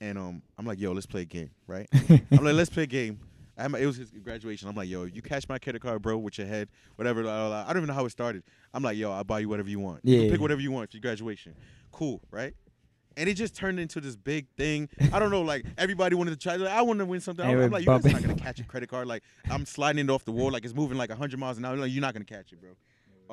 and 0.00 0.18
um, 0.18 0.42
I'm 0.58 0.66
like, 0.66 0.80
yo, 0.80 0.90
let's 0.92 1.06
play 1.06 1.22
a 1.22 1.24
game, 1.26 1.50
right? 1.68 1.88
I'm 2.32 2.44
like, 2.44 2.54
let's 2.54 2.70
play 2.70 2.84
a 2.84 2.86
game. 2.86 3.20
I 3.58 3.62
had 3.62 3.70
my, 3.72 3.78
it 3.78 3.86
was 3.86 3.96
his 3.96 4.10
graduation. 4.10 4.68
I'm 4.68 4.74
like, 4.74 4.88
yo, 4.88 5.04
you 5.04 5.22
catch 5.22 5.48
my 5.48 5.58
credit 5.58 5.82
card, 5.82 6.02
bro, 6.02 6.16
with 6.18 6.38
your 6.38 6.46
head, 6.46 6.68
whatever. 6.96 7.22
blah, 7.22 7.48
blah, 7.48 7.48
blah. 7.48 7.64
I 7.68 7.72
don't 7.72 7.82
even 7.82 7.88
know 7.88 7.94
how 7.94 8.04
it 8.06 8.10
started. 8.10 8.42
I'm 8.72 8.82
like, 8.82 8.96
yo, 8.96 9.12
I'll 9.12 9.24
buy 9.24 9.40
you 9.40 9.48
whatever 9.48 9.68
you 9.68 9.80
want. 9.80 10.00
You 10.04 10.16
can 10.16 10.24
Yeah. 10.26 10.30
pick 10.32 10.40
whatever 10.40 10.60
you 10.60 10.70
want 10.72 10.90
for 10.90 10.96
your 10.96 11.02
graduation. 11.02 11.54
Cool, 11.92 12.20
right? 12.30 12.54
And 13.16 13.28
it 13.28 13.34
just 13.34 13.54
turned 13.54 13.78
into 13.80 14.00
this 14.00 14.16
big 14.16 14.46
thing. 14.56 14.88
I 15.12 15.18
don't 15.18 15.30
know, 15.30 15.42
like 15.42 15.66
everybody 15.76 16.14
wanted 16.14 16.30
to 16.30 16.36
try. 16.36 16.56
Like, 16.56 16.72
I 16.72 16.80
want 16.82 17.00
to 17.00 17.04
win 17.04 17.20
something. 17.20 17.44
I'm, 17.44 17.50
I'm 17.64 17.70
like, 17.72 17.82
you 17.82 17.86
guys 17.88 18.06
are 18.06 18.12
not 18.12 18.22
gonna 18.22 18.34
catch 18.40 18.60
a 18.60 18.64
credit 18.64 18.88
card. 18.88 19.08
Like 19.08 19.24
I'm 19.50 19.66
sliding 19.66 20.04
it 20.06 20.10
off 20.10 20.24
the 20.24 20.32
wall, 20.32 20.50
like 20.52 20.64
it's 20.64 20.74
moving 20.74 20.96
like 20.96 21.10
100 21.10 21.38
miles 21.38 21.58
an 21.58 21.64
hour. 21.64 21.76
Like 21.76 21.90
you're 21.92 22.00
not 22.00 22.14
gonna 22.14 22.24
catch 22.24 22.52
it, 22.52 22.60
bro. 22.60 22.70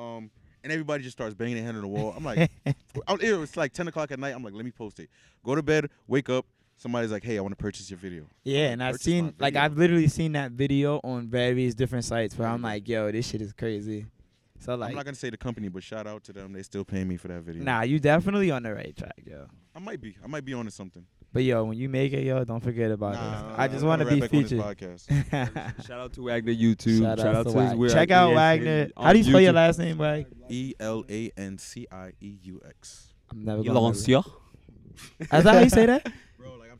Um, 0.04 0.30
and 0.64 0.72
everybody 0.72 1.04
just 1.04 1.16
starts 1.16 1.34
banging 1.34 1.54
their 1.54 1.64
head 1.64 1.76
on 1.76 1.80
the 1.82 1.88
wall. 1.88 2.12
I'm 2.14 2.24
like, 2.24 2.50
it 2.66 3.38
was 3.38 3.56
like 3.56 3.72
10 3.72 3.86
o'clock 3.88 4.10
at 4.10 4.18
night. 4.18 4.34
I'm 4.34 4.42
like, 4.42 4.52
let 4.52 4.64
me 4.64 4.72
post 4.72 4.98
it. 4.98 5.08
Go 5.44 5.54
to 5.54 5.62
bed, 5.62 5.88
wake 6.08 6.28
up. 6.28 6.44
Somebody's 6.78 7.10
like, 7.10 7.24
hey, 7.24 7.36
I 7.36 7.40
want 7.40 7.52
to 7.52 7.62
purchase 7.62 7.90
your 7.90 7.98
video. 7.98 8.24
Yeah, 8.44 8.68
and 8.68 8.82
I've 8.82 8.96
seen 8.96 9.34
like. 9.38 9.56
I've 9.56 9.76
literally 9.76 10.06
seen 10.08 10.32
that 10.32 10.52
video 10.52 11.00
on 11.02 11.28
various 11.28 11.74
different 11.74 12.04
sites 12.04 12.38
where 12.38 12.48
I'm 12.48 12.62
like, 12.62 12.88
yo, 12.88 13.10
this 13.10 13.28
shit 13.28 13.42
is 13.42 13.52
crazy. 13.52 14.06
So 14.60 14.74
like, 14.74 14.90
I'm 14.90 14.96
not 14.96 15.04
gonna 15.04 15.16
say 15.16 15.30
the 15.30 15.36
company, 15.36 15.68
but 15.68 15.82
shout 15.82 16.06
out 16.06 16.24
to 16.24 16.32
them. 16.32 16.52
They 16.52 16.62
still 16.62 16.84
paying 16.84 17.08
me 17.08 17.16
for 17.16 17.28
that 17.28 17.42
video. 17.42 17.62
nah, 17.64 17.82
you 17.82 17.98
definitely 18.00 18.50
on 18.50 18.62
the 18.62 18.74
right 18.74 18.96
track, 18.96 19.20
yo. 19.24 19.46
I 19.74 19.80
might 19.80 20.00
be. 20.00 20.16
I 20.22 20.26
might 20.26 20.44
be 20.44 20.54
on 20.54 20.64
to 20.64 20.70
something. 20.70 21.04
But 21.32 21.42
yo, 21.42 21.64
when 21.64 21.76
you 21.76 21.88
make 21.88 22.12
it, 22.12 22.24
yo, 22.24 22.42
don't 22.44 22.62
forget 22.62 22.90
about 22.90 23.14
Nah, 23.14 23.30
this. 23.30 23.42
nah, 23.56 23.62
I 23.62 23.68
just 23.68 23.84
want 23.84 24.00
to 24.00 24.06
be 24.08 24.20
rap 24.20 24.30
back 24.30 24.34
on 24.34 24.42
this 24.42 25.06
featured. 25.06 25.74
Shout 25.86 26.00
out 26.00 26.12
to 26.14 26.22
Wagner 26.22 26.54
YouTube. 26.54 27.02
Shout 27.02 27.18
Shout, 27.18 27.26
out 27.28 27.34
out 27.36 27.46
to 27.46 27.52
to 27.76 27.82
his 27.82 27.92
Check 27.92 28.10
out 28.10 28.34
Wagner. 28.34 28.88
How 28.96 29.12
do 29.12 29.18
you 29.18 29.24
spell 29.24 29.40
your 29.40 29.52
last 29.52 29.78
name, 29.78 29.98
Wag? 29.98 30.26
E 30.48 30.74
L 30.80 31.04
A 31.08 31.30
N 31.36 31.58
C 31.58 31.86
I 31.92 32.12
E 32.20 32.38
U 32.44 32.60
X. 32.66 33.14
I'm 33.30 33.44
never 33.44 33.62
gonna. 33.62 33.78
remember. 33.78 33.90
Ilancia. 33.90 34.24
Is 35.20 35.28
that 35.28 35.44
how 35.44 35.58
you 35.60 35.70
say 35.70 35.86
that? 35.86 36.06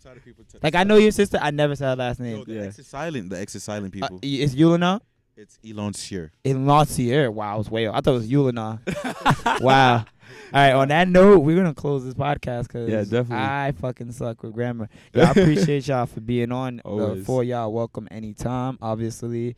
Bro, 0.02 0.10
like 0.10 0.16
I'm 0.16 0.16
tired 0.16 0.16
of 0.18 0.24
people. 0.24 0.44
T- 0.50 0.58
Like 0.62 0.74
I 0.74 0.84
know 0.84 0.96
your 0.96 1.10
sister. 1.12 1.38
I 1.40 1.50
never 1.50 1.74
said 1.76 1.88
her 1.90 1.96
last 1.96 2.18
Yo, 2.20 2.24
name. 2.24 2.44
the 2.46 2.52
Yeah. 2.54 2.60
X 2.62 2.78
is 2.78 2.86
silent. 2.86 3.30
The 3.30 3.40
X 3.40 3.54
is 3.54 3.64
silent, 3.64 3.94
Uh, 3.94 4.08
people. 4.08 4.18
it's 4.22 4.54
Yulina. 4.54 5.00
it's 5.36 5.58
Elon 5.68 5.92
Shear. 5.92 6.32
Elon 6.44 6.66
Lancier. 6.66 7.30
Wow, 7.30 7.54
I 7.54 7.56
was 7.58 7.70
way 7.70 7.86
off. 7.86 7.94
I 7.96 8.00
thought 8.00 8.10
it 8.10 8.14
was 8.14 8.30
Yulina. 8.30 9.60
wow. 9.60 9.96
All 9.98 10.04
right. 10.52 10.72
On 10.72 10.88
that 10.88 11.08
note, 11.08 11.38
we're 11.40 11.56
gonna 11.56 11.74
close 11.74 12.04
this 12.04 12.14
podcast 12.14 12.64
because 12.64 12.88
Yeah, 12.88 13.02
definitely. 13.02 13.36
I 13.36 13.72
fucking 13.72 14.12
suck 14.12 14.42
with 14.42 14.52
grammar. 14.52 14.88
Yeah, 15.14 15.28
I 15.28 15.30
appreciate 15.30 15.86
y'all 15.88 16.06
for 16.06 16.20
being 16.20 16.52
on. 16.52 16.80
Uh, 16.84 16.88
Always. 16.88 17.24
for 17.26 17.44
y'all, 17.44 17.72
welcome 17.72 18.08
anytime. 18.10 18.78
Obviously, 18.82 19.56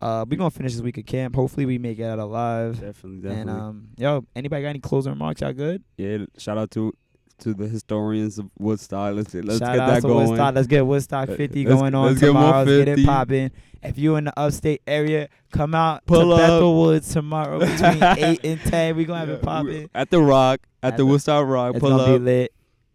uh, 0.00 0.24
we're 0.28 0.36
gonna 0.36 0.50
finish 0.50 0.72
this 0.74 0.82
week 0.82 0.98
of 0.98 1.06
camp. 1.06 1.34
Hopefully, 1.36 1.66
we 1.66 1.78
make 1.78 1.98
it 1.98 2.04
out 2.04 2.18
alive. 2.18 2.74
Definitely, 2.80 3.20
definitely. 3.22 3.40
And 3.40 3.50
um, 3.50 3.88
yo, 3.96 4.24
anybody 4.36 4.62
got 4.62 4.68
any 4.68 4.80
closing 4.80 5.12
remarks? 5.12 5.40
Y'all 5.40 5.52
good? 5.52 5.82
yeah, 5.96 6.18
shout 6.38 6.58
out 6.58 6.70
to 6.72 6.92
to 7.38 7.54
the 7.54 7.66
historians 7.68 8.38
of 8.38 8.50
Woodstock. 8.58 9.14
Let's 9.14 9.34
let's 9.34 9.58
Shout 9.58 9.72
get 9.72 9.78
out 9.80 9.86
that 9.88 10.00
to 10.02 10.08
going. 10.08 10.28
Woodstock. 10.28 10.54
Let's 10.54 10.66
get 10.68 10.86
Woodstock 10.86 11.28
Uh, 11.30 11.34
50 11.36 11.64
let's- 11.64 11.80
going 11.80 11.94
on 11.94 12.06
let's 12.06 12.20
get 12.20 12.32
more 12.32 12.42
tomorrow. 12.42 12.64
Let's 12.64 12.84
get 12.84 12.98
it 12.98 13.06
popping. 13.06 13.50
If 13.82 13.98
you're 13.98 14.16
in 14.18 14.24
the 14.24 14.38
upstate 14.38 14.80
area, 14.86 15.28
come 15.52 15.74
out 15.74 16.06
Pull 16.06 16.22
to 16.22 16.30
up. 16.32 16.38
Bethel 16.38 16.80
Woods 16.80 17.12
tomorrow 17.12 17.58
between 17.60 18.02
8 18.02 18.40
and 18.44 18.60
10. 18.62 18.96
We're 18.96 19.04
going 19.06 19.20
to 19.20 19.26
have 19.26 19.28
Yeah, 19.28 19.34
it 19.34 19.42
popping. 19.42 19.90
at 19.94 20.10
the 20.10 20.20
Rock, 20.20 20.60
at, 20.82 20.94
At 20.94 20.96
the 20.96 21.02
the- 21.02 21.06
Woodstock 21.06 21.46
Rock. 21.46 21.74
It's 21.74 21.80
Pull 21.80 21.90
going 21.90 22.06
to 22.06 22.14
up. 22.14 22.18
be 22.20 22.24
lit. 22.24 22.52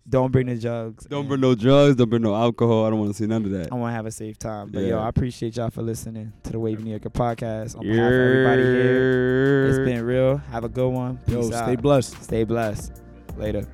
Don't 0.10 0.32
bring 0.32 0.48
the 0.48 0.56
jugs. 0.56 1.06
Don't 1.06 1.28
bring 1.28 1.42
no 1.42 1.54
drugs. 1.54 1.96
Don't 1.96 2.10
bring 2.10 2.24
no 2.24 2.34
alcohol. 2.34 2.86
I 2.86 2.90
don't 2.90 2.98
want 2.98 3.12
to 3.12 3.18
see 3.18 3.28
none 3.28 3.46
of 3.46 3.52
that. 3.52 3.72
I 3.72 3.76
want 3.76 3.92
to 3.92 3.96
have 3.96 4.08
a 4.08 4.12
safe 4.12 4.40
time. 4.40 4.70
But 4.72 4.80
yo, 4.86 4.98
I 4.98 5.08
appreciate 5.08 5.56
y'all 5.58 5.70
for 5.70 5.84
listening 5.84 6.34
to 6.46 6.52
the 6.54 6.58
Wavy 6.60 6.82
New 6.82 6.90
Yorker 6.90 7.12
podcast. 7.12 7.78
On 7.78 7.84
behalf 7.84 8.08
of 8.08 8.14
everybody 8.14 8.64
here, 8.64 9.68
it's 9.70 9.78
been 9.78 10.04
real. 10.04 10.38
Have 10.38 10.64
a 10.64 10.70
good 10.70 10.90
one. 10.90 11.18
Peace 11.28 11.36
Yo, 11.36 11.54
out. 11.56 11.66
stay 11.66 11.76
blessed. 11.76 12.24
Stay 12.24 12.44
blessed. 12.44 13.04
Later. 13.38 13.68